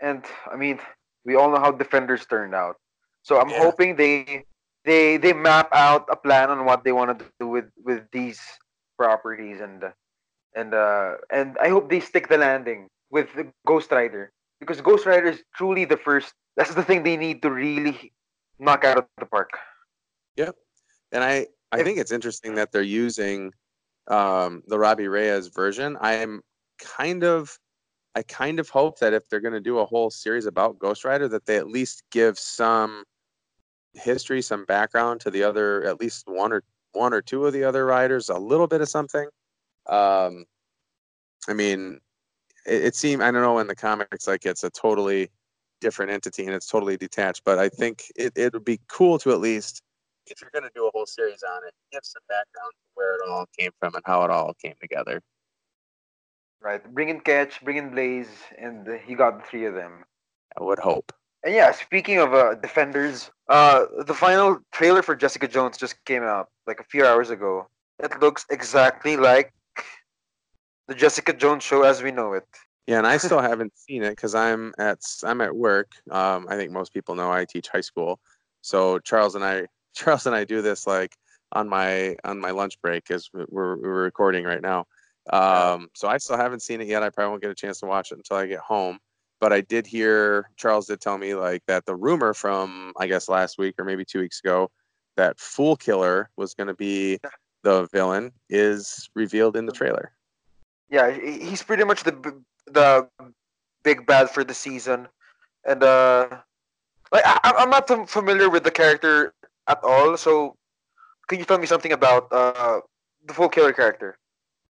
And 0.00 0.24
I 0.50 0.56
mean, 0.56 0.80
we 1.24 1.34
all 1.36 1.50
know 1.50 1.60
how 1.60 1.72
defenders 1.72 2.24
turned 2.26 2.54
out. 2.54 2.76
So 3.22 3.40
I'm 3.40 3.50
Yeah. 3.50 3.58
hoping 3.58 3.96
they 3.96 4.44
they 4.84 5.16
they 5.18 5.32
map 5.32 5.68
out 5.72 6.08
a 6.10 6.16
plan 6.16 6.50
on 6.50 6.64
what 6.64 6.84
they 6.84 6.92
want 6.92 7.18
to 7.18 7.24
do 7.38 7.48
with 7.48 7.68
with 7.84 8.04
these 8.12 8.40
properties 8.96 9.60
and 9.60 9.92
and 10.56 10.74
uh 10.74 11.16
and 11.30 11.56
I 11.58 11.68
hope 11.68 11.90
they 11.90 12.00
stick 12.00 12.28
the 12.28 12.38
landing 12.38 12.88
with 13.10 13.28
the 13.34 13.52
Ghost 13.66 13.92
Rider 13.92 14.32
because 14.58 14.80
Ghost 14.80 15.04
Rider 15.06 15.28
is 15.28 15.42
truly 15.54 15.84
the 15.84 15.96
first. 15.96 16.32
That's 16.56 16.74
the 16.74 16.82
thing 16.82 17.02
they 17.02 17.16
need 17.16 17.42
to 17.42 17.50
really 17.50 18.12
knock 18.58 18.84
out 18.84 18.98
of 18.98 19.06
the 19.18 19.26
park. 19.26 19.50
Yep. 20.36 20.56
And 21.12 21.24
I, 21.24 21.46
I 21.72 21.80
If- 21.80 21.84
think 21.84 21.98
it's 21.98 22.12
interesting 22.12 22.54
that 22.56 22.72
they're 22.72 22.82
using 22.82 23.52
um, 24.08 24.62
the 24.66 24.78
Robbie 24.78 25.08
Reyes 25.08 25.48
version. 25.48 25.96
I 26.00 26.14
am 26.14 26.42
kind 26.78 27.22
of, 27.24 27.58
I 28.14 28.22
kind 28.22 28.58
of 28.58 28.68
hope 28.68 28.98
that 28.98 29.12
if 29.12 29.28
they're 29.28 29.40
going 29.40 29.54
to 29.54 29.60
do 29.60 29.78
a 29.78 29.86
whole 29.86 30.10
series 30.10 30.46
about 30.46 30.78
Ghost 30.78 31.04
Rider, 31.04 31.28
that 31.28 31.46
they 31.46 31.56
at 31.56 31.68
least 31.68 32.02
give 32.10 32.38
some 32.38 33.04
history, 33.94 34.42
some 34.42 34.64
background 34.64 35.20
to 35.20 35.30
the 35.30 35.42
other, 35.42 35.84
at 35.84 36.00
least 36.00 36.26
one 36.26 36.52
or 36.52 36.62
one 36.92 37.14
or 37.14 37.22
two 37.22 37.46
of 37.46 37.52
the 37.52 37.62
other 37.62 37.86
riders, 37.86 38.28
a 38.28 38.38
little 38.38 38.66
bit 38.66 38.80
of 38.80 38.88
something. 38.88 39.28
Um, 39.86 40.44
I 41.48 41.52
mean, 41.52 42.00
it, 42.66 42.84
it 42.84 42.94
seemed 42.96 43.22
I 43.22 43.30
don't 43.30 43.42
know 43.42 43.58
in 43.60 43.68
the 43.68 43.76
comics 43.76 44.26
like 44.26 44.44
it's 44.44 44.64
a 44.64 44.70
totally 44.70 45.30
different 45.80 46.10
entity 46.12 46.46
and 46.46 46.54
it's 46.54 46.66
totally 46.66 46.96
detached, 46.96 47.42
but 47.44 47.58
I 47.58 47.68
think 47.68 48.04
it, 48.16 48.32
it 48.36 48.52
would 48.52 48.64
be 48.64 48.80
cool 48.88 49.18
to 49.20 49.30
at 49.32 49.40
least 49.40 49.82
if 50.26 50.40
you're 50.40 50.50
going 50.52 50.64
to 50.64 50.70
do 50.74 50.86
a 50.86 50.90
whole 50.92 51.06
series 51.06 51.42
on 51.42 51.62
it, 51.66 51.74
give 51.92 52.02
some 52.04 52.22
background 52.28 52.72
to 52.72 52.90
where 52.94 53.14
it 53.14 53.20
all 53.28 53.46
came 53.58 53.70
from 53.80 53.94
and 53.94 54.02
how 54.06 54.22
it 54.24 54.30
all 54.30 54.54
came 54.54 54.74
together. 54.80 55.20
Right, 56.62 56.82
bring 56.94 57.08
in 57.08 57.20
Ketch, 57.20 57.62
bring 57.62 57.78
in 57.78 57.90
Blaze, 57.90 58.28
and 58.58 58.86
he 59.06 59.14
got 59.14 59.38
the 59.38 59.44
three 59.48 59.64
of 59.64 59.74
them. 59.74 60.04
I 60.58 60.62
would 60.62 60.78
hope. 60.78 61.12
And 61.42 61.54
yeah, 61.54 61.72
speaking 61.72 62.18
of 62.18 62.34
uh, 62.34 62.54
defenders, 62.56 63.30
uh, 63.48 63.86
the 64.06 64.12
final 64.12 64.58
trailer 64.72 65.02
for 65.02 65.16
Jessica 65.16 65.48
Jones 65.48 65.78
just 65.78 66.04
came 66.04 66.22
out 66.22 66.48
like 66.66 66.80
a 66.80 66.84
few 66.84 67.06
hours 67.06 67.30
ago. 67.30 67.66
It 67.98 68.20
looks 68.20 68.44
exactly 68.50 69.16
like 69.16 69.52
the 70.86 70.94
Jessica 70.94 71.32
Jones 71.32 71.62
show 71.62 71.82
as 71.82 72.02
we 72.02 72.10
know 72.10 72.34
it. 72.34 72.44
Yeah, 72.86 72.98
and 72.98 73.06
I 73.06 73.16
still 73.26 73.40
haven't 73.40 73.72
seen 73.78 74.02
it 74.02 74.10
because 74.10 74.34
I'm 74.34 74.74
at 74.78 74.98
I'm 75.24 75.40
at 75.40 75.56
work. 75.56 75.92
Um, 76.10 76.46
I 76.50 76.56
think 76.56 76.72
most 76.72 76.92
people 76.92 77.14
know 77.14 77.32
I 77.32 77.46
teach 77.46 77.68
high 77.68 77.80
school, 77.80 78.20
so 78.60 78.98
Charles 78.98 79.34
and 79.34 79.44
I 79.44 79.66
Charles 79.94 80.26
and 80.26 80.36
I 80.36 80.44
do 80.44 80.60
this 80.60 80.86
like 80.86 81.16
on 81.52 81.68
my 81.68 82.16
on 82.24 82.38
my 82.38 82.50
lunch 82.50 82.80
break 82.82 83.10
as 83.10 83.30
we're 83.32 83.76
we're 83.76 84.02
recording 84.02 84.44
right 84.44 84.60
now. 84.60 84.86
Um, 85.28 85.88
so 85.94 86.08
I 86.08 86.18
still 86.18 86.36
haven't 86.36 86.62
seen 86.62 86.80
it 86.80 86.88
yet. 86.88 87.02
I 87.02 87.10
probably 87.10 87.30
won't 87.30 87.42
get 87.42 87.50
a 87.50 87.54
chance 87.54 87.80
to 87.80 87.86
watch 87.86 88.12
it 88.12 88.16
until 88.16 88.36
I 88.36 88.46
get 88.46 88.60
home. 88.60 88.98
But 89.40 89.52
I 89.52 89.62
did 89.62 89.86
hear 89.86 90.50
Charles 90.56 90.86
did 90.86 91.00
tell 91.00 91.16
me 91.16 91.34
like 91.34 91.62
that 91.66 91.86
the 91.86 91.96
rumor 91.96 92.34
from 92.34 92.92
I 92.98 93.06
guess 93.06 93.28
last 93.28 93.58
week 93.58 93.74
or 93.78 93.84
maybe 93.84 94.04
two 94.04 94.20
weeks 94.20 94.40
ago 94.40 94.70
that 95.16 95.38
Fool 95.38 95.76
Killer 95.76 96.30
was 96.36 96.54
going 96.54 96.66
to 96.66 96.74
be 96.74 97.18
the 97.62 97.86
villain 97.92 98.32
is 98.48 99.08
revealed 99.14 99.56
in 99.56 99.66
the 99.66 99.72
trailer. 99.72 100.12
Yeah, 100.90 101.10
he's 101.10 101.62
pretty 101.62 101.84
much 101.84 102.02
the 102.02 102.42
the 102.66 103.08
big 103.82 104.06
bad 104.06 104.30
for 104.30 104.44
the 104.44 104.54
season, 104.54 105.08
and 105.64 105.82
uh, 105.82 106.28
like 107.12 107.22
I, 107.24 107.54
I'm 107.58 107.70
not 107.70 107.88
familiar 108.08 108.50
with 108.50 108.64
the 108.64 108.70
character 108.70 109.34
at 109.68 109.78
all. 109.82 110.16
So, 110.16 110.56
can 111.28 111.38
you 111.38 111.44
tell 111.44 111.58
me 111.58 111.66
something 111.66 111.92
about 111.92 112.28
uh, 112.32 112.80
the 113.24 113.34
Fool 113.34 113.48
Killer 113.48 113.72
character? 113.72 114.18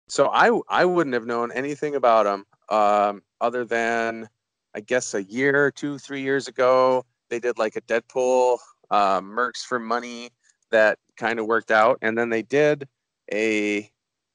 So 0.09 0.29
I 0.29 0.59
I 0.69 0.85
wouldn't 0.85 1.15
have 1.15 1.27
known 1.27 1.53
anything 1.53 1.95
about 1.95 2.27
him 2.27 2.45
um, 2.69 3.23
other 3.41 3.65
than 3.65 4.29
I 4.75 4.81
guess 4.81 5.15
a 5.15 5.23
year, 5.23 5.71
two, 5.71 5.99
three 5.99 6.23
years 6.23 6.49
ago 6.49 7.05
they 7.31 7.41
did 7.41 7.59
like 7.59 7.77
a 7.77 7.81
Deadpool 7.83 8.59
uh, 8.91 9.21
Mercs 9.21 9.65
for 9.65 9.79
Money 9.79 10.31
that 10.71 10.99
kind 11.17 11.39
of 11.39 11.47
worked 11.47 11.71
out, 11.71 11.99
and 12.03 12.17
then 12.17 12.29
they 12.29 12.43
did 12.43 12.87
a 13.33 13.91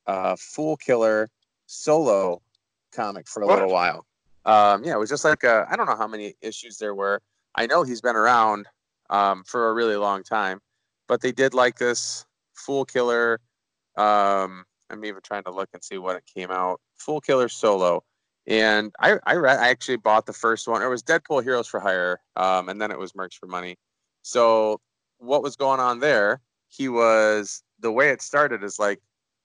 uh, 0.07 0.35
Foolkiller 0.35 1.27
solo 1.67 2.41
comic 2.91 3.27
for 3.27 3.43
a 3.43 3.47
what? 3.47 3.55
little 3.55 3.71
while. 3.71 4.05
Um, 4.45 4.83
yeah, 4.83 4.93
it 4.93 4.99
was 4.99 5.09
just 5.09 5.25
like 5.25 5.43
I 5.43 5.75
don't 5.75 5.85
know 5.85 5.95
how 5.95 6.07
many 6.07 6.33
issues 6.41 6.77
there 6.77 6.95
were. 6.95 7.21
I 7.55 7.67
know 7.67 7.83
he's 7.83 8.01
been 8.01 8.15
around 8.15 8.65
um, 9.09 9.43
for 9.45 9.69
a 9.69 9.73
really 9.73 9.95
long 9.95 10.23
time, 10.23 10.59
but 11.07 11.21
they 11.21 11.31
did 11.31 11.53
like 11.53 11.77
this 11.77 12.25
Foolkiller. 12.55 13.37
Um, 13.95 14.65
I'm 14.89 15.05
even 15.05 15.21
trying 15.23 15.43
to 15.43 15.51
look 15.51 15.69
and 15.73 15.83
see 15.83 15.97
what 15.97 16.15
it 16.15 16.23
came 16.33 16.51
out. 16.51 16.79
Foolkiller 16.99 17.51
solo, 17.51 18.03
and 18.45 18.93
I 18.99 19.17
I, 19.25 19.35
read, 19.35 19.59
I 19.59 19.69
actually 19.69 19.97
bought 19.97 20.25
the 20.25 20.33
first 20.33 20.67
one. 20.67 20.81
It 20.81 20.87
was 20.87 21.03
Deadpool 21.03 21.43
Heroes 21.43 21.67
for 21.67 21.79
Hire, 21.79 22.19
um, 22.35 22.69
and 22.69 22.81
then 22.81 22.91
it 22.91 22.99
was 22.99 23.13
Mercs 23.13 23.35
for 23.35 23.47
Money. 23.47 23.77
So 24.21 24.79
what 25.19 25.43
was 25.43 25.55
going 25.55 25.79
on 25.79 25.99
there? 25.99 26.41
He 26.69 26.89
was 26.89 27.63
the 27.79 27.91
way 27.91 28.09
it 28.09 28.21
started 28.21 28.63
is 28.63 28.79
like 28.79 28.99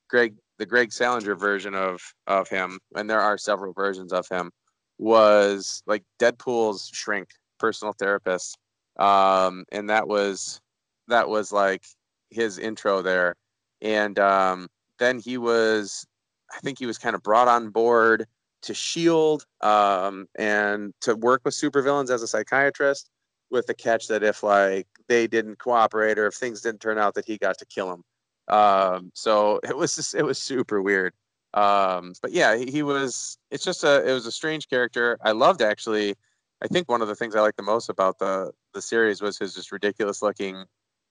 Greg, 0.09 0.35
the 0.59 0.67
Greg 0.67 0.93
Salinger 0.93 1.35
version 1.35 1.75
of 1.75 2.01
of 2.27 2.49
him, 2.49 2.79
and 2.95 3.09
there 3.09 3.21
are 3.21 3.39
several 3.39 3.73
versions 3.73 4.13
of 4.13 4.29
him. 4.29 4.51
Was 4.99 5.83
like 5.87 6.05
Deadpool's 6.21 6.91
shrink, 6.93 7.29
personal 7.59 7.93
therapist, 7.93 8.57
um, 8.99 9.65
and 9.73 9.91
that 9.91 10.07
was 10.07 10.61
that 11.09 11.29
was 11.29 11.53
like 11.53 11.83
his 12.31 12.59
intro 12.59 13.03
there, 13.03 13.35
and 13.81 14.19
um, 14.19 14.69
then 15.03 15.19
he 15.19 15.37
was, 15.37 16.07
I 16.55 16.61
think 16.61 16.79
he 16.79 16.87
was 16.87 16.99
kind 16.99 17.15
of 17.15 17.23
brought 17.23 17.49
on 17.49 17.71
board 17.71 18.27
to 18.63 18.75
Shield 18.75 19.45
um, 19.61 20.29
and 20.39 20.95
to 21.01 21.17
work 21.17 21.43
with 21.45 21.55
supervillains 21.55 22.11
as 22.11 22.23
a 22.23 22.29
psychiatrist, 22.29 23.11
with 23.51 23.67
the 23.67 23.75
catch 23.75 24.09
that 24.09 24.23
if 24.23 24.43
like 24.43 24.87
they 25.09 25.27
didn't 25.27 25.59
cooperate 25.59 26.19
or 26.19 26.27
if 26.27 26.35
things 26.35 26.63
didn't 26.63 26.81
turn 26.81 26.99
out, 26.99 27.15
that 27.15 27.27
he 27.27 27.37
got 27.37 27.59
to 27.59 27.67
kill 27.67 27.89
them. 27.91 28.05
Um, 28.49 29.11
so 29.15 29.61
it 29.63 29.77
was 29.77 29.97
just, 29.97 30.15
it 30.15 30.25
was 30.25 30.39
super 30.39 30.81
weird. 30.81 31.13
Um, 31.55 32.15
but 32.23 32.33
yeah, 32.33 32.57
he, 32.57 32.71
he, 32.71 32.83
was. 32.83 33.37
It's 33.51 33.65
just 33.65 33.85
a 33.85 34.09
it 34.09 34.13
was 34.15 34.25
a 34.25 34.33
strange 34.33 34.69
character. 34.69 35.19
I 35.23 35.33
loved 35.33 35.61
actually. 35.61 36.15
I 36.63 36.69
think 36.69 36.89
one 36.89 37.03
of 37.03 37.09
the 37.09 37.15
things 37.15 37.37
I 37.37 37.41
liked 37.41 37.59
the 37.59 37.63
most 37.63 37.91
about 37.91 38.19
the 38.19 38.53
the 38.73 38.81
series 38.81 39.21
was 39.21 39.37
his 39.37 39.55
just 39.55 39.71
ridiculous 39.71 40.23
looking 40.23 40.65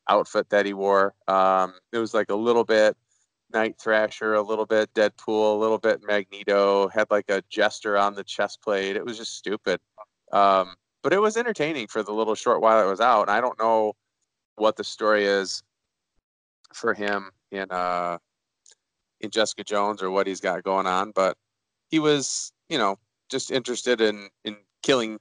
outfit 0.10 0.50
that 0.50 0.66
he 0.66 0.74
wore. 0.74 1.14
Um, 1.28 1.74
it 1.94 2.00
was 2.00 2.16
like 2.16 2.32
a 2.32 2.36
little 2.36 2.64
bit 2.64 2.98
Night 3.54 3.76
Thrasher, 3.80 4.34
a 4.34 4.42
little 4.42 4.66
bit 4.66 4.94
Deadpool, 4.94 5.56
a 5.56 5.60
little 5.60 5.78
bit 5.78 6.02
Magneto. 6.06 6.88
Had 6.90 7.10
like 7.12 7.30
a 7.30 7.44
jester 7.50 7.98
on 7.98 8.16
the 8.16 8.24
chest 8.24 8.62
plate. 8.62 8.96
It 8.96 9.06
was 9.06 9.18
just 9.18 9.38
stupid, 9.38 9.80
um, 10.32 10.76
but 11.04 11.14
it 11.14 11.20
was 11.20 11.38
entertaining 11.38 11.88
for 11.88 12.04
the 12.04 12.12
little 12.12 12.36
short 12.36 12.62
while 12.62 12.86
it 12.86 12.90
was 12.90 13.02
out. 13.02 13.24
And 13.24 13.32
I 13.32 13.42
don't 13.42 13.60
know 13.60 13.94
what 14.56 14.76
the 14.76 14.84
story 14.84 15.26
is 15.26 15.64
for 16.74 16.94
him 16.94 17.32
in 17.52 17.68
uh, 17.72 18.18
in 19.22 19.30
Jessica 19.30 19.64
Jones 19.64 20.02
or 20.02 20.12
what 20.12 20.28
he's 20.28 20.42
got 20.42 20.64
going 20.64 20.88
on, 20.88 21.12
but 21.12 21.38
he 21.90 22.00
was, 22.00 22.52
you 22.70 22.78
know, 22.78 22.98
just 23.30 23.52
interested 23.52 24.02
in 24.02 24.30
in 24.46 24.58
killing 24.84 25.20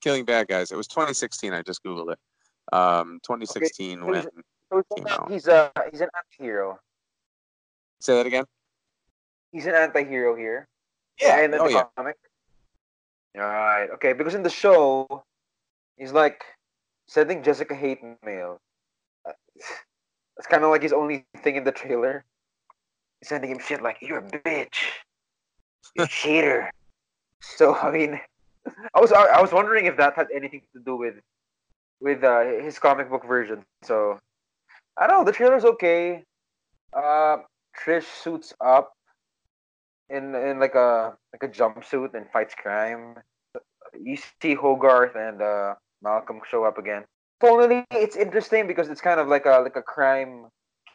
killing 0.00 0.24
bad 0.24 0.48
guys. 0.48 0.72
It 0.72 0.76
was 0.76 0.86
2016. 0.88 1.52
I 1.52 1.62
just 1.62 1.82
googled 1.84 2.12
it. 2.12 2.18
Um, 2.72 3.20
2016 3.24 4.02
okay. 4.02 4.10
when 4.10 4.22
so 4.72 5.26
he's 5.28 5.46
a 5.48 5.70
he's 5.90 6.00
an 6.00 6.08
anti-hero. 6.16 6.78
Say 8.02 8.16
that 8.16 8.26
again. 8.26 8.44
He's 9.52 9.66
an 9.66 9.76
anti-hero 9.76 10.34
here. 10.34 10.66
Yeah. 11.20 11.38
And 11.38 11.54
in 11.54 11.60
oh, 11.60 11.68
the 11.68 11.72
yeah. 11.72 11.84
comic. 11.96 12.16
All 13.36 13.42
right. 13.42 13.88
Okay. 13.94 14.12
Because 14.12 14.34
in 14.34 14.42
the 14.42 14.50
show, 14.50 15.22
he's 15.96 16.12
like 16.12 16.42
sending 17.06 17.42
Jessica 17.42 17.74
hate 17.74 18.00
mail. 18.24 18.60
It's 20.38 20.46
kind 20.46 20.64
of 20.64 20.70
like 20.70 20.82
his 20.82 20.94
only 20.94 21.26
thing 21.44 21.56
in 21.56 21.62
the 21.62 21.70
trailer. 21.70 22.24
He's 23.20 23.28
sending 23.28 23.50
him 23.50 23.58
shit 23.60 23.82
like 23.82 23.98
"You're 24.00 24.18
a 24.18 24.22
bitch, 24.22 24.78
you 25.94 26.06
cheater." 26.08 26.72
So 27.40 27.76
I 27.76 27.90
mean, 27.92 28.18
I 28.94 28.98
was 28.98 29.12
I 29.12 29.40
was 29.40 29.52
wondering 29.52 29.84
if 29.84 29.98
that 29.98 30.14
had 30.16 30.28
anything 30.34 30.62
to 30.72 30.80
do 30.80 30.96
with 30.96 31.16
with 32.00 32.24
uh, 32.24 32.64
his 32.64 32.78
comic 32.78 33.10
book 33.10 33.26
version. 33.28 33.62
So 33.82 34.18
I 34.96 35.06
don't 35.06 35.18
know. 35.18 35.24
The 35.24 35.36
trailer's 35.36 35.66
okay. 35.66 36.24
Uh, 36.96 37.36
Trish 37.78 38.04
suits 38.22 38.52
up 38.60 38.92
in 40.12 40.34
in 40.34 40.60
like 40.60 40.74
a 40.74 41.14
like 41.32 41.42
a 41.42 41.48
jumpsuit 41.48 42.14
and 42.14 42.26
fights 42.32 42.54
crime. 42.54 43.16
You 43.98 44.16
see 44.40 44.54
Hogarth 44.54 45.16
and 45.16 45.42
uh, 45.42 45.74
Malcolm 46.02 46.40
show 46.48 46.64
up 46.64 46.78
again. 46.78 47.04
Tonally, 47.42 47.84
it's 47.90 48.16
interesting 48.16 48.66
because 48.66 48.88
it's 48.88 49.00
kind 49.00 49.18
of 49.18 49.28
like 49.28 49.46
a 49.46 49.60
like 49.60 49.76
a 49.76 49.82
crime 49.82 50.46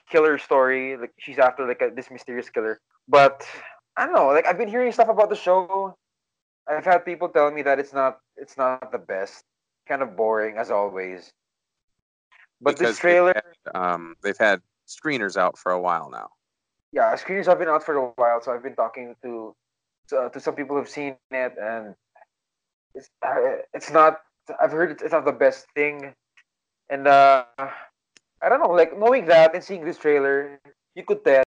killer 0.09 0.37
story. 0.37 0.97
Like 0.97 1.13
she's 1.19 1.39
after 1.39 1.67
like 1.67 1.81
a, 1.81 1.89
this 1.93 2.09
mysterious 2.09 2.49
killer. 2.49 2.79
But 3.07 3.45
I 3.97 4.05
don't 4.05 4.15
know. 4.15 4.27
Like 4.27 4.45
I've 4.45 4.57
been 4.57 4.69
hearing 4.69 4.91
stuff 4.91 5.09
about 5.09 5.29
the 5.29 5.35
show. 5.35 5.95
I've 6.69 6.85
had 6.85 7.05
people 7.05 7.29
tell 7.29 7.49
me 7.51 7.63
that 7.63 7.79
it's 7.79 7.93
not 7.93 8.19
it's 8.37 8.57
not 8.57 8.91
the 8.91 8.99
best. 8.99 9.43
Kind 9.87 10.01
of 10.01 10.15
boring 10.15 10.57
as 10.57 10.69
always. 10.69 11.31
But 12.59 12.77
because 12.77 12.95
this 12.95 12.99
trailer, 12.99 13.33
they've 13.33 13.73
had, 13.73 13.93
um, 13.93 14.15
they've 14.21 14.37
had 14.37 14.61
screeners 14.87 15.37
out 15.37 15.57
for 15.57 15.71
a 15.71 15.79
while 15.79 16.09
now 16.09 16.29
yeah, 16.91 17.15
screeners 17.15 17.45
have 17.45 17.59
been 17.59 17.67
out 17.67 17.83
for 17.83 17.95
a 17.95 18.07
while, 18.15 18.41
so 18.41 18.51
I've 18.51 18.63
been 18.63 18.75
talking 18.75 19.15
to 19.23 19.55
to, 20.09 20.29
to 20.31 20.39
some 20.39 20.55
people 20.55 20.77
who've 20.77 20.89
seen 20.89 21.15
it, 21.31 21.53
and 21.61 21.95
it's 22.95 23.09
uh, 23.25 23.63
it's 23.73 23.91
not. 23.91 24.21
I've 24.61 24.71
heard 24.71 25.01
it's 25.01 25.11
not 25.11 25.25
the 25.25 25.33
best 25.33 25.67
thing, 25.75 26.13
and 26.89 27.07
uh, 27.07 27.43
I 27.59 28.49
don't 28.49 28.61
know. 28.61 28.71
Like 28.71 28.97
knowing 28.97 29.25
that 29.25 29.53
and 29.53 29.63
seeing 29.63 29.83
this 29.83 29.97
trailer, 29.97 30.59
you 30.95 31.03
could 31.03 31.23
tell 31.25 31.43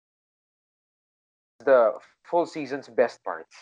the 1.65 1.95
full 2.23 2.47
season's 2.47 2.89
best 2.89 3.23
parts. 3.25 3.55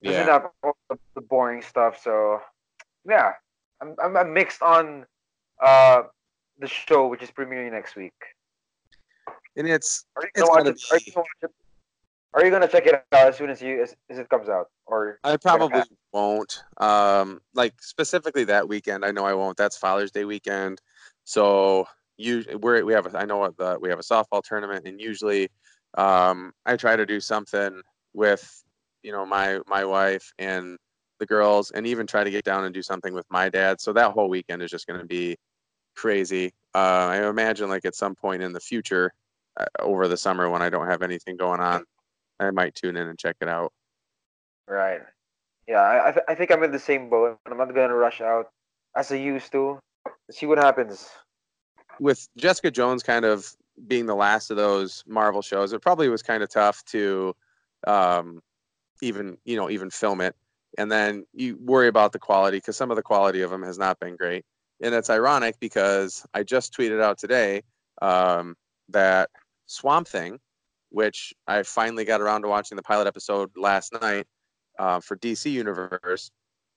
Yeah. 0.00 0.24
Have 0.24 0.46
all 0.62 0.76
the 0.88 1.20
boring 1.20 1.62
stuff. 1.62 2.00
So 2.02 2.40
yeah, 3.08 3.32
I'm 3.80 3.96
I'm, 4.02 4.16
I'm 4.16 4.32
mixed 4.32 4.62
on 4.62 5.06
uh 5.60 6.02
the 6.58 6.68
show, 6.68 7.08
which 7.08 7.22
is 7.22 7.30
premiering 7.30 7.72
next 7.72 7.96
week 7.96 8.14
and 9.56 9.68
it's 9.68 10.04
are 10.16 10.22
you 10.24 10.30
it's 10.34 10.48
gonna, 10.48 10.72
be, 10.72 10.80
are, 10.90 10.98
you 11.06 11.12
gonna, 11.12 11.52
are 12.34 12.44
you 12.44 12.50
gonna 12.50 12.68
check 12.68 12.86
it 12.86 12.94
out 13.12 13.28
as 13.28 13.36
soon 13.36 13.50
as 13.50 13.60
you 13.60 13.82
as, 13.82 13.94
as 14.10 14.18
it 14.18 14.28
comes 14.28 14.48
out? 14.48 14.68
Or 14.86 15.18
I 15.24 15.36
probably 15.36 15.82
won't. 16.12 16.62
Um 16.78 17.40
like 17.54 17.74
specifically 17.80 18.44
that 18.44 18.68
weekend 18.68 19.04
I 19.04 19.10
know 19.10 19.24
I 19.24 19.34
won't. 19.34 19.56
That's 19.56 19.76
Father's 19.76 20.10
Day 20.10 20.24
weekend. 20.24 20.80
So 21.24 21.86
you 22.16 22.44
we're 22.60 22.84
we 22.84 22.92
have 22.92 23.12
a, 23.12 23.18
I 23.18 23.24
know 23.24 23.38
what 23.38 23.56
the 23.56 23.78
we 23.80 23.88
have 23.88 23.98
a 23.98 24.02
softball 24.02 24.42
tournament 24.42 24.86
and 24.86 25.00
usually 25.00 25.48
um 25.98 26.52
I 26.66 26.76
try 26.76 26.96
to 26.96 27.06
do 27.06 27.20
something 27.20 27.80
with 28.14 28.62
you 29.02 29.12
know 29.12 29.26
my 29.26 29.60
my 29.66 29.84
wife 29.84 30.32
and 30.38 30.78
the 31.18 31.26
girls 31.26 31.70
and 31.70 31.86
even 31.86 32.06
try 32.06 32.24
to 32.24 32.30
get 32.30 32.44
down 32.44 32.64
and 32.64 32.74
do 32.74 32.82
something 32.82 33.14
with 33.14 33.26
my 33.30 33.48
dad. 33.48 33.80
So 33.80 33.92
that 33.92 34.10
whole 34.10 34.28
weekend 34.28 34.60
is 34.60 34.72
just 34.72 34.88
going 34.88 34.98
to 34.98 35.06
be 35.06 35.36
crazy. 35.94 36.52
Uh, 36.74 37.06
I 37.10 37.28
imagine 37.28 37.68
like 37.68 37.84
at 37.84 37.94
some 37.94 38.16
point 38.16 38.42
in 38.42 38.52
the 38.52 38.58
future 38.58 39.12
uh, 39.58 39.66
over 39.80 40.08
the 40.08 40.16
summer 40.16 40.48
when 40.48 40.62
I 40.62 40.70
don't 40.70 40.86
have 40.86 41.02
anything 41.02 41.36
going 41.36 41.60
on. 41.60 41.84
I 42.40 42.50
might 42.50 42.74
tune 42.74 42.96
in 42.96 43.08
and 43.08 43.18
check 43.18 43.36
it 43.40 43.48
out. 43.48 43.72
Right. 44.66 45.00
Yeah, 45.68 45.80
I 45.80 46.08
I, 46.08 46.12
th- 46.12 46.24
I 46.28 46.34
think 46.34 46.50
I'm 46.50 46.62
in 46.62 46.72
the 46.72 46.78
same 46.78 47.08
boat. 47.08 47.38
I'm 47.46 47.56
not 47.56 47.74
gonna 47.74 47.94
rush 47.94 48.20
out 48.20 48.50
as 48.96 49.12
I 49.12 49.16
used 49.16 49.52
to. 49.52 49.78
See 50.30 50.46
what 50.46 50.58
happens. 50.58 51.08
With 52.00 52.26
Jessica 52.36 52.70
Jones 52.70 53.02
kind 53.02 53.24
of 53.24 53.54
being 53.86 54.06
the 54.06 54.14
last 54.14 54.50
of 54.50 54.56
those 54.56 55.04
Marvel 55.06 55.42
shows, 55.42 55.72
it 55.72 55.82
probably 55.82 56.08
was 56.08 56.22
kind 56.22 56.42
of 56.42 56.48
tough 56.48 56.84
to 56.86 57.34
um, 57.86 58.40
even 59.02 59.36
you 59.44 59.56
know 59.56 59.70
even 59.70 59.90
film 59.90 60.20
it. 60.20 60.34
And 60.78 60.90
then 60.90 61.26
you 61.34 61.58
worry 61.60 61.88
about 61.88 62.12
the 62.12 62.18
quality 62.18 62.56
because 62.56 62.76
some 62.76 62.90
of 62.90 62.96
the 62.96 63.02
quality 63.02 63.42
of 63.42 63.50
them 63.50 63.62
has 63.62 63.78
not 63.78 64.00
been 64.00 64.16
great. 64.16 64.44
And 64.82 64.94
it's 64.94 65.10
ironic 65.10 65.56
because 65.60 66.24
I 66.32 66.42
just 66.42 66.74
tweeted 66.74 67.02
out 67.02 67.18
today 67.18 67.62
um, 68.00 68.56
that 68.88 69.28
Swamp 69.72 70.06
Thing, 70.08 70.38
which 70.90 71.32
I 71.46 71.62
finally 71.62 72.04
got 72.04 72.20
around 72.20 72.42
to 72.42 72.48
watching 72.48 72.76
the 72.76 72.82
pilot 72.82 73.06
episode 73.06 73.50
last 73.56 73.92
night 74.00 74.26
uh, 74.78 75.00
for 75.00 75.16
DC 75.16 75.50
Universe, 75.50 76.30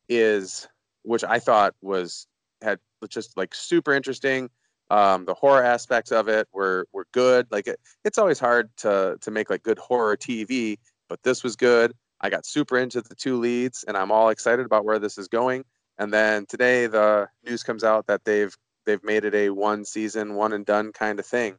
is 0.10 0.68
which 1.04 1.24
I 1.24 1.40
thought 1.40 1.76
was 1.82 2.28
had 2.62 2.80
just 3.10 3.38
like 3.38 3.54
super 3.54 3.94
interesting. 3.94 4.50
Um, 4.92 5.26
the 5.26 5.34
horror 5.34 5.64
aspects 5.64 6.12
of 6.12 6.28
it 6.28 6.48
were 6.54 6.88
were 6.94 7.08
good. 7.12 7.48
Like 7.52 7.68
it, 7.68 7.80
it's 8.04 8.18
always 8.18 8.40
hard 8.40 8.70
to 8.78 9.18
to 9.22 9.32
make 9.32 9.50
like 9.50 9.64
good 9.64 9.80
horror 9.80 10.18
TV, 10.18 10.78
but 11.10 11.22
this 11.24 11.44
was 11.44 11.56
good. 11.56 11.94
I 12.22 12.30
got 12.30 12.46
super 12.46 12.78
into 12.78 13.02
the 13.02 13.16
two 13.16 13.38
leads, 13.38 13.84
and 13.88 13.98
I'm 13.98 14.12
all 14.12 14.30
excited 14.30 14.66
about 14.66 14.86
where 14.86 15.00
this 15.00 15.18
is 15.18 15.28
going. 15.28 15.66
And 15.98 16.14
then 16.14 16.46
today 16.46 16.88
the 16.88 17.28
news 17.46 17.64
comes 17.64 17.84
out 17.84 18.08
that 18.08 18.26
they've 18.26 18.56
they've 18.86 19.04
made 19.04 19.26
it 19.26 19.36
a 19.36 19.50
one 19.50 19.86
season, 19.86 20.36
one 20.36 20.54
and 20.54 20.66
done 20.66 20.92
kind 20.94 21.20
of 21.20 21.26
thing. 21.26 21.58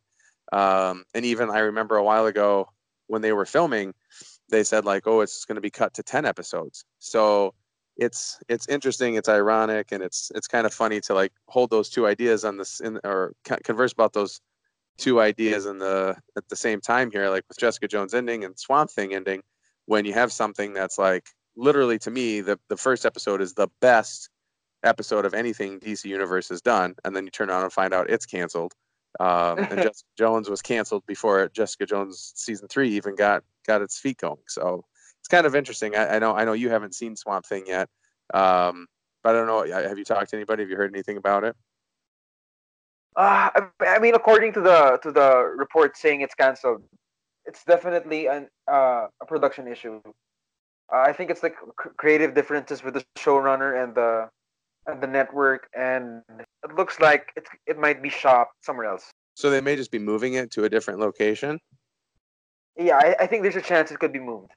Um, 0.53 1.05
and 1.15 1.25
even 1.25 1.51
I 1.51 1.59
remember 1.61 1.97
a 1.97 2.05
while 2.05 2.27
ago 2.27 2.69
when 3.09 3.23
they 3.23 3.33
were 3.33 3.47
filming, 3.47 3.95
they 4.49 4.65
said 4.65 4.85
like, 4.85 5.07
oh, 5.07 5.21
it's 5.21 5.45
going 5.45 5.57
to 5.57 5.61
be 5.61 5.71
cut 5.71 5.95
to 5.95 6.03
ten 6.03 6.25
episodes. 6.25 6.85
So 6.99 7.55
it's 7.97 8.39
it's 8.49 8.69
interesting, 8.69 9.15
it's 9.15 9.29
ironic, 9.29 9.93
and 9.93 10.03
it's 10.03 10.31
it's 10.35 10.47
kind 10.47 10.67
of 10.67 10.75
funny 10.75 11.01
to 11.03 11.15
like 11.15 11.33
hold 11.49 11.71
those 11.71 11.89
two 11.89 12.07
ideas 12.07 12.45
on 12.45 12.57
this 12.57 12.81
in 12.81 12.99
or 13.05 13.33
converse 13.65 13.93
about 13.93 14.13
those 14.13 14.41
two 14.99 15.21
ideas 15.21 15.67
in 15.67 15.79
the 15.79 16.17
at 16.37 16.49
the 16.49 16.57
same 16.57 16.81
time 16.81 17.11
here, 17.11 17.29
like 17.31 17.45
with 17.49 17.59
Jessica 17.59 17.89
Jones 17.89 18.15
ending 18.15 18.45
and 18.45 18.59
Swamp 18.59 18.91
Thing 18.91 19.15
ending, 19.15 19.43
when 19.87 20.05
you 20.05 20.13
have 20.13 20.33
something 20.33 20.73
that's 20.73 20.99
like 20.99 21.29
literally 21.57 21.99
to 21.99 22.11
me 22.11 22.41
the 22.41 22.59
the 22.69 22.77
first 22.77 23.07
episode 23.07 23.41
is 23.41 23.55
the 23.55 23.69
best 23.81 24.31
episode 24.85 25.25
of 25.25 25.35
anything 25.35 25.81
DC 25.81 26.05
Universe 26.05 26.49
has 26.51 26.61
done, 26.61 26.95
and 27.05 27.17
then 27.17 27.25
you 27.25 27.31
turn 27.31 27.51
around 27.51 27.65
and 27.65 27.73
find 27.73 27.95
out 27.95 28.11
it's 28.11 28.27
canceled. 28.27 28.75
Um, 29.21 29.59
and 29.59 29.69
Jessica 29.83 30.09
Jones 30.19 30.49
was 30.49 30.63
canceled 30.63 31.05
before 31.07 31.49
Jessica 31.49 31.87
Jones 31.87 32.33
season 32.37 32.69
three 32.69 32.91
even 32.91 33.15
got 33.15 33.43
got 33.67 33.83
its 33.83 33.99
feet 33.99 34.19
going. 34.19 34.43
So 34.49 34.85
it's 35.21 35.29
kind 35.29 35.47
of 35.47 35.55
interesting. 35.55 35.97
I, 35.97 36.17
I 36.17 36.19
know 36.19 36.35
I 36.35 36.45
know 36.45 36.53
you 36.53 36.71
haven't 36.71 36.95
seen 36.95 37.17
Swamp 37.17 37.47
Thing 37.47 37.65
yet, 37.67 37.89
um, 38.35 38.87
but 39.23 39.35
I 39.35 39.39
don't 39.39 39.47
know. 39.47 39.89
Have 39.89 39.99
you 39.99 40.05
talked 40.05 40.31
to 40.31 40.37
anybody? 40.37 40.63
Have 40.63 40.71
you 40.71 40.77
heard 40.77 40.93
anything 40.93 41.17
about 41.17 41.45
it? 41.45 41.57
Uh, 43.17 43.49
I 43.81 43.99
mean, 43.99 44.15
according 44.15 44.53
to 44.55 44.61
the 44.61 44.99
to 45.03 45.11
the 45.11 45.53
report 45.57 45.97
saying 45.97 46.21
it's 46.21 46.35
canceled, 46.35 46.83
it's 47.47 47.65
definitely 47.65 48.27
an 48.27 48.49
uh, 48.71 49.07
a 49.21 49.27
production 49.27 49.67
issue. 49.67 50.01
Uh, 50.93 50.99
I 50.99 51.13
think 51.13 51.31
it's 51.31 51.43
like 51.43 51.57
creative 51.97 52.35
differences 52.35 52.85
with 52.85 52.95
the 52.95 53.05
showrunner 53.19 53.83
and 53.83 53.95
the 53.95 54.29
the 55.01 55.07
network, 55.07 55.69
and 55.77 56.23
it 56.29 56.75
looks 56.77 57.01
like 57.01 57.33
it 57.37 57.47
it 57.67 57.79
might 57.79 58.03
be 58.03 58.09
shot 58.09 58.49
somewhere 58.63 58.87
else. 58.87 59.11
So 59.35 59.51
they 59.51 59.61
may 59.61 59.77
just 59.77 59.91
be 59.91 59.99
moving 59.99 60.35
it 60.35 60.51
to 60.53 60.65
a 60.65 60.69
different 60.69 61.01
location. 61.01 61.61
Yeah, 62.77 62.97
I, 62.97 63.17
I 63.21 63.27
think 63.27 63.43
there's 63.43 63.57
a 63.57 63.63
chance 63.63 63.91
it 63.91 63.99
could 63.99 64.13
be 64.13 64.21
moved. 64.21 64.53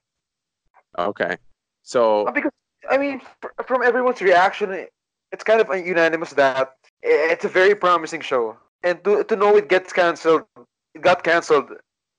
Okay, 0.98 1.38
so 1.84 2.30
because 2.34 2.52
I 2.90 2.98
mean, 2.98 3.22
from 3.66 3.84
everyone's 3.84 4.22
reaction, 4.22 4.88
it's 5.32 5.44
kind 5.44 5.62
of 5.62 5.68
unanimous 5.86 6.32
that 6.34 6.74
it's 7.02 7.46
a 7.46 7.50
very 7.50 7.76
promising 7.76 8.22
show, 8.22 8.58
and 8.84 9.04
to 9.04 9.24
to 9.24 9.36
know 9.36 9.56
it 9.58 9.70
gets 9.70 9.94
canceled, 9.94 10.44
it 10.94 11.02
got 11.02 11.24
canceled 11.24 11.72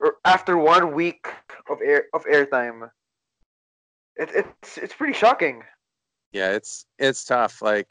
er, 0.03 0.17
after 0.25 0.57
one 0.57 0.95
week 0.95 1.27
of 1.69 1.79
air 1.85 2.05
of 2.13 2.25
airtime. 2.25 2.91
It, 4.17 4.31
it's 4.35 4.79
it's 4.79 4.95
pretty 4.95 5.15
shocking. 5.15 5.63
Yeah, 6.33 6.53
it's 6.53 6.87
it's 6.99 7.25
tough. 7.25 7.63
Like 7.63 7.89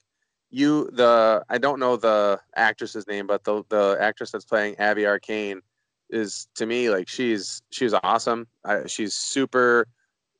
you, 0.52 0.90
the 0.92 1.44
I 1.50 1.58
don't 1.58 1.80
know 1.80 1.96
the 1.96 2.40
actress's 2.56 3.08
name, 3.08 3.28
but 3.28 3.44
the 3.44 3.64
the 3.70 3.98
actress 4.00 4.32
that's 4.32 4.46
playing 4.46 4.76
Abby 4.78 5.06
Arcane 5.06 5.62
is 6.10 6.48
to 6.56 6.66
me 6.66 6.90
like 6.90 7.08
she's 7.08 7.62
she's 7.72 7.94
awesome. 8.04 8.48
I, 8.66 8.88
she's 8.88 9.14
super 9.14 9.88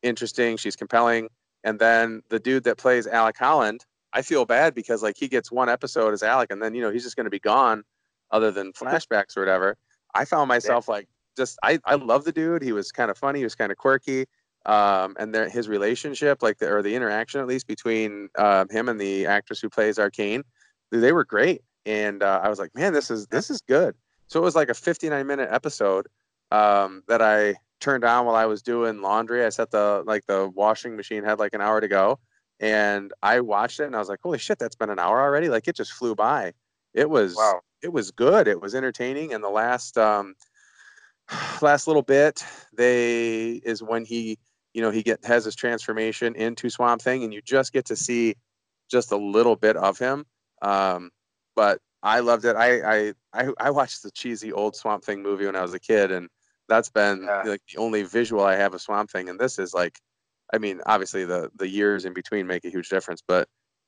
interesting. 0.02 0.58
She's 0.58 0.76
compelling. 0.76 1.30
And 1.64 1.78
then 1.78 2.22
the 2.30 2.40
dude 2.40 2.64
that 2.64 2.78
plays 2.78 3.06
Alec 3.06 3.38
Holland, 3.38 3.86
I 4.14 4.22
feel 4.22 4.46
bad 4.46 4.74
because 4.74 5.04
like 5.04 5.18
he 5.18 5.28
gets 5.28 5.52
one 5.52 5.70
episode 5.70 6.14
as 6.14 6.24
Alec, 6.24 6.52
and 6.52 6.62
then 6.62 6.74
you 6.74 6.82
know 6.82 6.90
he's 6.90 7.04
just 7.04 7.16
going 7.16 7.26
to 7.26 7.30
be 7.30 7.40
gone, 7.40 7.84
other 8.32 8.52
than 8.52 8.74
flashbacks 8.74 9.38
or 9.38 9.42
whatever. 9.42 9.76
I 10.16 10.26
found 10.26 10.48
myself 10.48 10.88
like 10.88 11.08
just 11.38 11.58
I 11.64 11.80
I 11.86 11.96
love 11.96 12.24
the 12.24 12.32
dude. 12.32 12.62
He 12.62 12.72
was 12.72 12.92
kind 12.92 13.12
of 13.12 13.18
funny. 13.18 13.40
He 13.40 13.44
was 13.44 13.56
kind 13.56 13.72
of 13.72 13.78
quirky. 13.78 14.26
Um, 14.66 15.16
and 15.20 15.34
their, 15.34 15.50
his 15.50 15.68
relationship, 15.68 16.44
like 16.44 16.58
the, 16.58 16.72
or 16.72 16.82
the 16.82 16.96
interaction 16.96 17.40
at 17.40 17.48
least 17.48 17.68
between 17.68 18.30
uh, 18.38 18.66
him 18.70 18.90
and 18.90 19.00
the 19.00 19.26
actress 19.26 19.60
who 19.60 19.70
plays 19.70 19.98
Arcane, 19.98 20.44
they 20.92 21.12
were 21.12 21.26
great. 21.26 21.62
And 21.86 22.22
uh, 22.22 22.42
I 22.44 22.50
was 22.50 22.60
like, 22.60 22.76
man, 22.76 22.94
this 22.94 23.10
is 23.10 23.28
this 23.28 23.50
is 23.50 23.62
good. 23.62 23.96
So 24.28 24.40
it 24.40 24.44
was 24.44 24.56
like 24.56 24.70
a 24.70 24.74
59 24.74 25.26
minute 25.26 25.50
episode 25.52 26.08
um, 26.52 27.04
that 27.08 27.22
I 27.22 27.56
turned 27.80 28.04
on 28.04 28.26
while 28.26 28.36
I 28.36 28.46
was 28.46 28.62
doing 28.62 29.02
laundry. 29.02 29.46
I 29.46 29.50
set 29.50 29.72
the 29.72 30.04
like 30.06 30.26
the 30.28 30.52
washing 30.54 30.96
machine 30.96 31.24
had 31.24 31.40
like 31.40 31.54
an 31.54 31.62
hour 31.62 31.82
to 31.82 31.88
go, 31.88 32.20
and 32.60 33.12
I 33.24 33.40
watched 33.40 33.80
it 33.80 33.86
and 33.86 33.96
I 33.96 34.00
was 34.00 34.10
like, 34.10 34.20
holy 34.22 34.38
shit, 34.38 34.60
that's 34.60 34.76
been 34.76 34.90
an 34.90 35.00
hour 35.00 35.22
already. 35.22 35.50
Like 35.50 35.68
it 35.68 35.76
just 35.76 35.94
flew 35.94 36.16
by. 36.16 36.54
It 36.94 37.10
was 37.10 37.36
wow. 37.36 37.62
it 37.82 37.94
was 37.94 38.12
good. 38.12 38.48
It 38.48 38.62
was 38.62 38.76
entertaining. 38.76 39.34
And 39.34 39.44
the 39.44 39.50
last 39.50 39.98
um, 39.98 40.36
last 41.62 41.88
little 41.88 42.02
bit, 42.02 42.44
they 42.76 43.62
is 43.64 43.82
when 43.82 44.06
he 44.06 44.38
you 44.74 44.82
know 44.82 44.92
he 44.92 45.04
get 45.04 45.24
has 45.26 45.46
his 45.46 45.56
transformation 45.56 46.36
into 46.36 46.70
Swamp 46.70 47.02
Thing, 47.02 47.24
and 47.24 47.34
you 47.34 47.42
just 47.42 47.74
get 47.74 47.86
to 47.86 47.96
see 47.96 48.36
just 48.90 49.12
a 49.12 49.18
little 49.18 49.56
bit 49.56 49.76
of 49.76 49.98
him. 49.98 50.26
Um, 50.62 51.12
but 51.56 51.80
I 52.04 52.20
loved 52.20 52.46
it. 52.46 52.56
I, 52.56 53.10
I 53.10 53.14
I 53.34 53.50
I 53.60 53.70
watched 53.72 54.04
the 54.04 54.12
cheesy 54.12 54.54
old 54.54 54.76
Swamp 54.76 55.04
Thing 55.04 55.22
movie 55.22 55.46
when 55.46 55.56
I 55.56 55.62
was 55.62 55.74
a 55.74 55.80
kid, 55.80 56.12
and 56.12 56.30
that's 56.68 56.90
been 56.90 57.24
yeah. 57.24 57.44
like 57.44 57.62
the 57.74 57.80
only 57.80 58.04
visual 58.04 58.44
I 58.44 58.56
have 58.56 58.74
of 58.74 58.82
Swamp 58.82 59.10
Thing. 59.10 59.30
And 59.30 59.40
this 59.40 59.60
is 59.60 59.74
like, 59.74 60.00
I 60.54 60.58
mean, 60.58 60.82
obviously 60.86 61.26
the 61.26 61.50
the 61.56 61.68
years 61.68 62.06
in 62.06 62.14
between 62.14 62.48
make 62.48 62.66
a 62.66 62.70
huge 62.70 62.90
difference, 62.90 63.22
but 63.28 63.48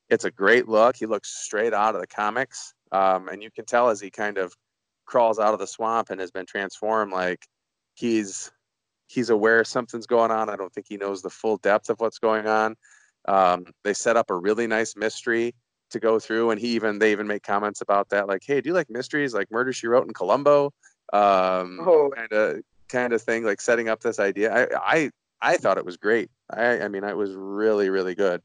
it's 0.10 0.26
a 0.26 0.32
great 0.32 0.68
look. 0.68 0.96
He 0.98 1.06
looks 1.06 1.30
straight 1.30 1.74
out 1.74 1.96
of 1.96 2.02
the 2.02 2.08
comics, 2.08 2.74
um, 2.92 3.30
and 3.30 3.42
you 3.42 3.50
can 3.52 3.66
tell 3.66 3.90
as 3.90 4.02
he 4.02 4.10
kind 4.12 4.38
of 4.38 4.54
crawls 5.06 5.40
out 5.40 5.54
of 5.54 5.60
the 5.60 5.68
swamp 5.68 6.10
and 6.10 6.20
has 6.20 6.32
been 6.32 6.46
transformed, 6.46 7.14
like 7.14 7.46
he's 7.96 8.52
he's 9.12 9.30
aware 9.30 9.64
something's 9.64 10.08
going 10.08 10.32
on. 10.32 10.50
I 10.50 10.56
don't 10.56 10.72
think 10.74 10.88
he 10.88 10.98
knows 10.98 11.22
the 11.22 11.30
full 11.30 11.58
depth 11.58 11.90
of 11.90 12.00
what's 12.00 12.20
going 12.20 12.48
on. 12.48 12.76
Um, 13.28 13.66
they 13.84 13.94
set 13.94 14.18
up 14.18 14.30
a 14.30 14.36
really 14.36 14.68
nice 14.68 14.96
mystery 14.96 15.54
to 15.92 16.00
go 16.00 16.20
through, 16.20 16.52
and 16.52 16.60
he 16.60 16.70
even 16.70 17.00
they 17.00 17.12
even 17.12 17.28
make 17.28 17.44
comments 17.44 17.82
about 17.82 18.10
that, 18.10 18.28
like, 18.28 18.44
"Hey, 18.46 18.62
do 18.62 18.70
you 18.70 18.74
like 18.74 18.90
mysteries 18.90 19.34
like 19.34 19.52
Murder 19.52 19.74
She 19.74 19.88
Wrote 19.88 20.08
in 20.08 20.14
Columbo?" 20.14 20.74
Um, 21.14 21.80
oh. 21.82 22.10
kind 22.16 22.32
of 22.32 22.62
kind 22.90 23.14
of 23.14 23.22
thing, 23.22 23.44
like 23.44 23.62
setting 23.62 23.90
up 23.90 24.02
this 24.02 24.20
idea. 24.20 24.54
I 24.54 24.68
I 24.96 25.12
I 25.42 25.58
thought 25.58 25.78
it 25.78 25.86
was 25.86 25.98
great. 25.98 26.32
I 26.50 26.82
I 26.82 26.88
mean, 26.88 27.04
it 27.04 27.18
was 27.18 27.34
really 27.34 27.90
really 27.90 28.16
good. 28.16 28.42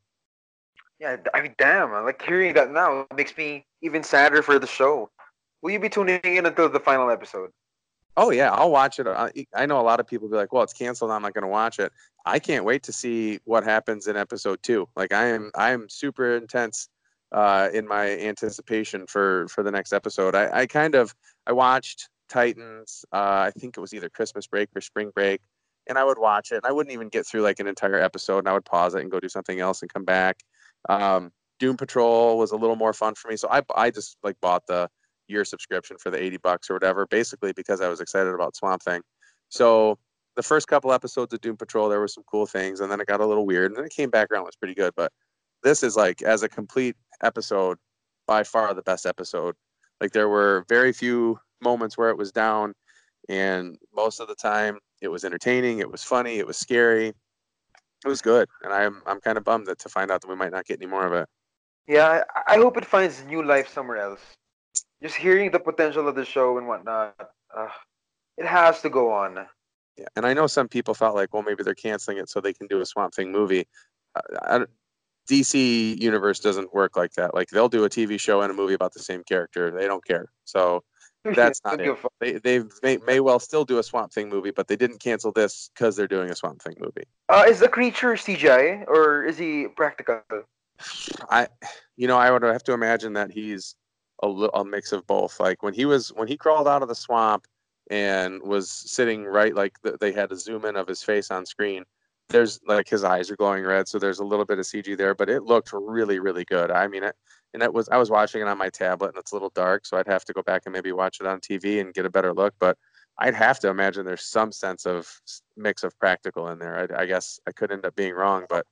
Yeah, 0.99 1.17
I 1.35 1.43
mean, 1.43 1.55
damn! 1.59 1.93
I 1.93 2.01
Like 2.01 2.23
hearing 2.23 2.55
that 2.55 2.71
now 2.71 3.07
makes 3.15 3.37
me 3.37 3.65
even 3.83 4.03
sadder 4.03 4.43
for 4.43 4.59
the 4.59 4.67
show. 4.67 5.11
Will 5.63 5.71
you 5.71 5.81
be 5.81 5.89
tuning 5.89 6.21
in 6.23 6.47
until 6.47 6.69
the 6.69 6.81
final 6.81 7.11
episode? 7.11 7.51
Oh 8.17 8.31
yeah, 8.31 8.51
I'll 8.51 8.71
watch 8.71 8.99
it. 8.99 9.07
I, 9.07 9.31
I 9.55 9.67
know 9.67 9.79
a 9.79 9.83
lot 9.83 10.01
of 10.01 10.07
people 10.07 10.29
be 10.29 10.37
like, 10.37 10.53
"Well, 10.53 10.63
it's 10.63 10.73
canceled. 10.73 11.11
I'm 11.11 11.23
not 11.23 11.35
going 11.35 11.43
to 11.43 11.49
watch 11.49 11.79
it." 11.79 11.93
I 12.25 12.39
can't 12.39 12.65
wait 12.65 12.83
to 12.85 12.93
see 12.93 13.39
what 13.45 13.63
happens 13.65 14.07
in 14.07 14.17
episode 14.17 14.63
two. 14.63 14.89
Like 14.97 15.13
I 15.13 15.27
am, 15.27 15.51
I 15.55 15.71
am 15.73 15.89
super 15.89 16.37
intense 16.37 16.89
uh, 17.33 17.69
in 17.73 17.87
my 17.87 18.11
anticipation 18.19 19.07
for 19.07 19.47
for 19.49 19.63
the 19.63 19.71
next 19.71 19.93
episode. 19.93 20.35
I, 20.35 20.61
I 20.61 20.67
kind 20.67 20.95
of 20.95 21.15
I 21.47 21.53
watched 21.53 22.09
Titans. 22.29 23.05
Uh, 23.13 23.51
I 23.55 23.59
think 23.59 23.77
it 23.77 23.81
was 23.81 23.93
either 23.93 24.09
Christmas 24.09 24.47
break 24.47 24.71
or 24.75 24.81
spring 24.81 25.11
break, 25.15 25.41
and 25.87 25.99
I 25.99 26.05
would 26.05 26.19
watch 26.19 26.53
it. 26.53 26.57
And 26.57 26.67
I 26.67 26.73
wouldn't 26.73 26.95
even 26.95 27.09
get 27.09 27.27
through 27.27 27.43
like 27.43 27.61
an 27.61 27.67
entire 27.67 28.01
episode, 28.01 28.39
and 28.39 28.49
I 28.49 28.55
would 28.55 28.65
pause 28.65 28.95
it 28.95 29.03
and 29.03 29.11
go 29.11 29.21
do 29.21 29.29
something 29.29 29.61
else 29.61 29.83
and 29.83 29.93
come 29.93 30.05
back. 30.05 30.39
Um, 30.89 31.33
Doom 31.59 31.77
Patrol 31.77 32.39
was 32.39 32.53
a 32.53 32.57
little 32.57 32.77
more 32.77 32.93
fun 32.93 33.15
for 33.15 33.29
me, 33.29 33.37
so 33.37 33.49
I 33.51 33.63
I 33.75 33.91
just 33.91 34.17
like 34.23 34.41
bought 34.41 34.67
the 34.67 34.89
year 35.29 35.45
subscription 35.45 35.97
for 35.99 36.11
the 36.11 36.23
80 36.23 36.39
bucks 36.39 36.71
or 36.71 36.75
whatever, 36.75 37.07
basically 37.07 37.53
because 37.53 37.81
I 37.81 37.89
was 37.89 38.01
excited 38.01 38.33
about 38.33 38.57
Swamp 38.57 38.83
Thing. 38.83 39.03
So 39.49 39.99
the 40.37 40.43
first 40.43 40.69
couple 40.69 40.93
episodes 40.93 41.33
of 41.33 41.41
Doom 41.41 41.57
Patrol, 41.57 41.89
there 41.89 42.01
were 42.01 42.09
some 42.09 42.25
cool 42.31 42.47
things, 42.47 42.81
and 42.81 42.91
then 42.91 43.01
it 43.01 43.07
got 43.07 43.21
a 43.21 43.27
little 43.27 43.47
weird, 43.47 43.71
and 43.71 43.77
then 43.77 43.85
it 43.85 43.93
came 43.93 44.11
back 44.11 44.29
around, 44.31 44.43
it 44.43 44.47
was 44.47 44.57
pretty 44.57 44.75
good. 44.75 44.93
But 44.97 45.13
this 45.63 45.83
is 45.83 45.97
like, 45.97 46.23
as 46.23 46.43
a 46.43 46.49
complete 46.49 46.97
episode, 47.23 47.79
by 48.27 48.43
far 48.43 48.75
the 48.75 48.83
best 48.83 49.07
episode. 49.07 49.55
Like 50.01 50.13
there 50.13 50.29
were 50.29 50.65
very 50.69 50.93
few 50.93 51.39
moments 51.63 51.97
where 51.97 52.11
it 52.11 52.19
was 52.19 52.33
down, 52.33 52.75
and 53.29 53.79
most 53.95 54.21
of 54.21 54.29
the 54.29 54.35
time 54.35 54.79
it 55.01 55.09
was 55.09 55.25
entertaining, 55.25 55.79
it 55.79 55.91
was 55.91 56.03
funny, 56.03 56.39
it 56.39 56.47
was 56.47 56.57
scary, 56.57 57.09
it 57.09 58.09
was 58.09 58.21
good, 58.21 58.49
and 58.63 58.73
I'm 58.73 59.03
I'm 59.07 59.21
kind 59.21 59.39
of 59.39 59.45
bummed 59.45 59.67
that 59.69 59.79
to 59.81 59.89
find 59.89 60.11
out 60.11 60.21
that 60.21 60.29
we 60.29 60.37
might 60.37 60.53
not 60.53 60.67
get 60.67 60.81
any 60.81 60.91
more 60.91 61.07
of 61.07 61.13
it. 61.13 61.29
Yeah, 61.87 62.25
I 62.47 62.57
hope 62.57 62.77
it 62.77 62.85
finds 62.85 63.25
new 63.25 63.43
life 63.43 63.73
somewhere 63.73 63.99
else 63.99 64.21
just 65.03 65.17
hearing 65.17 65.51
the 65.51 65.59
potential 65.59 66.09
of 66.09 66.15
the 66.15 66.25
show 66.25 66.59
and 66.59 66.67
whatnot, 66.67 67.15
uh, 67.57 67.69
it 68.37 68.47
has 68.47 68.81
to 68.83 68.91
go 68.91 69.13
on. 69.13 69.47
Yeah, 69.97 70.07
and 70.17 70.27
I 70.27 70.35
know 70.35 70.47
some 70.47 70.69
people 70.69 70.95
felt 70.95 71.15
like, 71.15 71.33
well, 71.33 71.43
maybe 71.43 71.63
they're 71.63 71.75
canceling 71.75 72.19
it 72.19 72.29
so 72.29 72.41
they 72.41 72.53
can 72.53 72.67
do 72.67 72.81
a 72.81 72.87
Swamp 72.87 73.15
Thing 73.15 73.33
movie. 73.33 73.67
Uh, 74.15 74.67
DC 75.29 76.01
universe 76.01 76.41
doesn't 76.41 76.73
work 76.73 76.97
like 76.97 77.13
that. 77.15 77.35
Like 77.35 77.49
they'll 77.49 77.69
do 77.69 77.85
a 77.85 77.91
TV 77.91 78.19
show 78.19 78.43
and 78.43 78.51
a 78.51 78.55
movie 78.55 78.75
about 78.75 78.93
the 78.93 79.01
same 79.01 79.25
character. 79.25 79.71
They 79.71 79.87
don't 79.87 80.05
care. 80.05 80.27
So 80.45 80.85
that's 81.25 81.61
not 81.65 81.81
it. 81.81 81.99
They 82.21 82.33
they 82.33 82.63
may, 82.83 82.99
may 82.99 83.21
well 83.21 83.39
still 83.39 83.65
do 83.65 83.79
a 83.79 83.83
Swamp 83.83 84.13
Thing 84.13 84.29
movie, 84.29 84.53
but 84.53 84.69
they 84.69 84.77
didn't 84.77 85.01
cancel 85.01 85.33
this 85.33 85.71
because 85.75 85.97
they're 85.97 86.07
doing 86.07 86.31
a 86.31 86.37
Swamp 86.37 86.63
Thing 86.63 86.77
movie. 86.79 87.05
Uh, 87.29 87.45
is 87.49 87.59
the 87.59 87.69
creature 87.69 88.13
CGI 88.13 88.87
or 88.87 89.25
is 89.25 89.37
he 89.37 89.67
practical? 89.77 90.21
I, 91.31 91.49
you 91.97 92.07
know, 92.07 92.17
I 92.17 92.31
would 92.31 92.43
have 92.43 92.63
to 92.65 92.73
imagine 92.73 93.15
that 93.15 93.31
he's 93.31 93.75
a, 94.23 94.29
little 94.29 94.61
a 94.61 94.65
mix 94.65 94.93
of 94.93 95.07
both. 95.07 95.41
Like 95.41 95.63
when 95.63 95.75
he 95.75 95.85
was 95.85 96.09
when 96.11 96.29
he 96.29 96.37
crawled 96.37 96.69
out 96.69 96.83
of 96.83 96.89
the 96.89 96.95
swamp 96.95 97.47
and 97.91 98.43
was 98.43 98.71
sitting 98.71 99.25
right 99.25 99.55
like 99.55 99.81
the, 99.83 99.97
they 100.01 100.13
had 100.13 100.33
a 100.33 100.37
zoom 100.37 100.65
in 100.65 100.77
of 100.77 100.89
his 100.89 101.03
face 101.03 101.31
on 101.31 101.47
screen. 101.47 101.85
there's 102.29 102.61
like 102.67 102.89
his 102.89 103.05
eyes 103.05 103.31
are 103.31 103.37
glowing 103.37 103.65
red, 103.65 103.89
so 103.89 103.99
there's 103.99 104.19
a 104.19 104.25
little 104.25 104.45
bit 104.45 104.59
of 104.59 104.65
CG 104.65 104.97
there, 104.97 105.15
but 105.15 105.29
it 105.31 105.45
looked 105.45 105.73
really, 105.73 106.19
really 106.19 106.45
good. 106.45 106.71
I 106.71 106.89
mean, 106.89 107.05
it, 107.05 107.15
and 107.55 107.63
that 107.63 107.73
was 107.73 107.89
I 107.89 107.97
was 107.97 108.11
watching 108.11 108.43
it 108.43 108.49
on 108.49 108.59
my 108.59 108.71
tablet, 108.71 109.09
and 109.09 109.19
it's 109.19 109.33
a 109.33 109.35
little 109.35 109.53
dark, 109.55 109.87
so 109.87 109.97
I'd 109.97 110.09
have 110.09 110.25
to 110.27 110.33
go 110.33 110.43
back 110.43 110.63
and 110.67 110.73
maybe 110.73 110.93
watch 110.93 111.21
it 111.21 111.27
on 111.27 111.41
TV 111.41 111.81
and 111.81 111.95
get 111.95 112.07
a 112.07 112.11
better 112.11 112.35
look. 112.35 112.55
But 112.59 112.77
I'd 113.19 113.35
have 113.35 113.59
to 113.61 113.69
imagine 113.69 114.05
there's 114.05 114.25
some 114.27 114.53
sense 114.53 114.87
of 114.87 115.09
mix 115.57 115.83
of 115.85 115.99
practical 115.99 116.49
in 116.49 116.59
there. 116.59 116.89
I, 116.93 117.03
I 117.03 117.07
guess 117.07 117.41
I 117.47 117.53
could 117.53 117.73
end 117.73 117.87
up 117.87 117.97
being 117.97 118.15
wrong, 118.15 118.45
but 118.49 118.67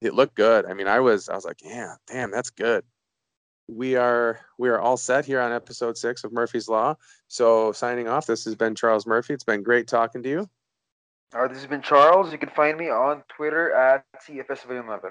it 0.00 0.14
looked 0.14 0.36
good. 0.36 0.66
I 0.66 0.74
mean, 0.74 0.86
I 0.86 1.00
was 1.00 1.28
I 1.28 1.34
was 1.34 1.44
like, 1.44 1.60
yeah, 1.64 1.94
damn, 2.06 2.30
that's 2.30 2.50
good. 2.50 2.84
We 3.70 3.96
are 3.96 4.40
we 4.58 4.68
are 4.68 4.80
all 4.80 4.96
set 4.96 5.24
here 5.24 5.40
on 5.40 5.52
episode 5.52 5.96
six 5.96 6.24
of 6.24 6.32
Murphy's 6.32 6.68
Law. 6.68 6.96
So 7.28 7.72
signing 7.72 8.08
off, 8.08 8.26
this 8.26 8.44
has 8.44 8.54
been 8.54 8.74
Charles 8.74 9.06
Murphy. 9.06 9.34
It's 9.34 9.44
been 9.44 9.62
great 9.62 9.86
talking 9.86 10.22
to 10.22 10.28
you. 10.28 10.50
All 11.34 11.42
right, 11.42 11.48
this 11.48 11.58
has 11.58 11.68
been 11.68 11.82
Charles. 11.82 12.32
You 12.32 12.38
can 12.38 12.48
find 12.48 12.76
me 12.76 12.90
on 12.90 13.22
Twitter 13.28 13.72
at 13.72 14.04
CFS11. 14.26 15.04
All 15.04 15.10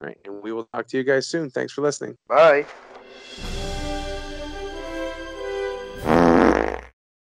right, 0.00 0.18
and 0.24 0.40
we 0.40 0.52
will 0.52 0.68
talk 0.72 0.86
to 0.88 0.96
you 0.96 1.02
guys 1.02 1.26
soon. 1.26 1.50
Thanks 1.50 1.72
for 1.72 1.80
listening. 1.80 2.16
Bye. 2.28 2.66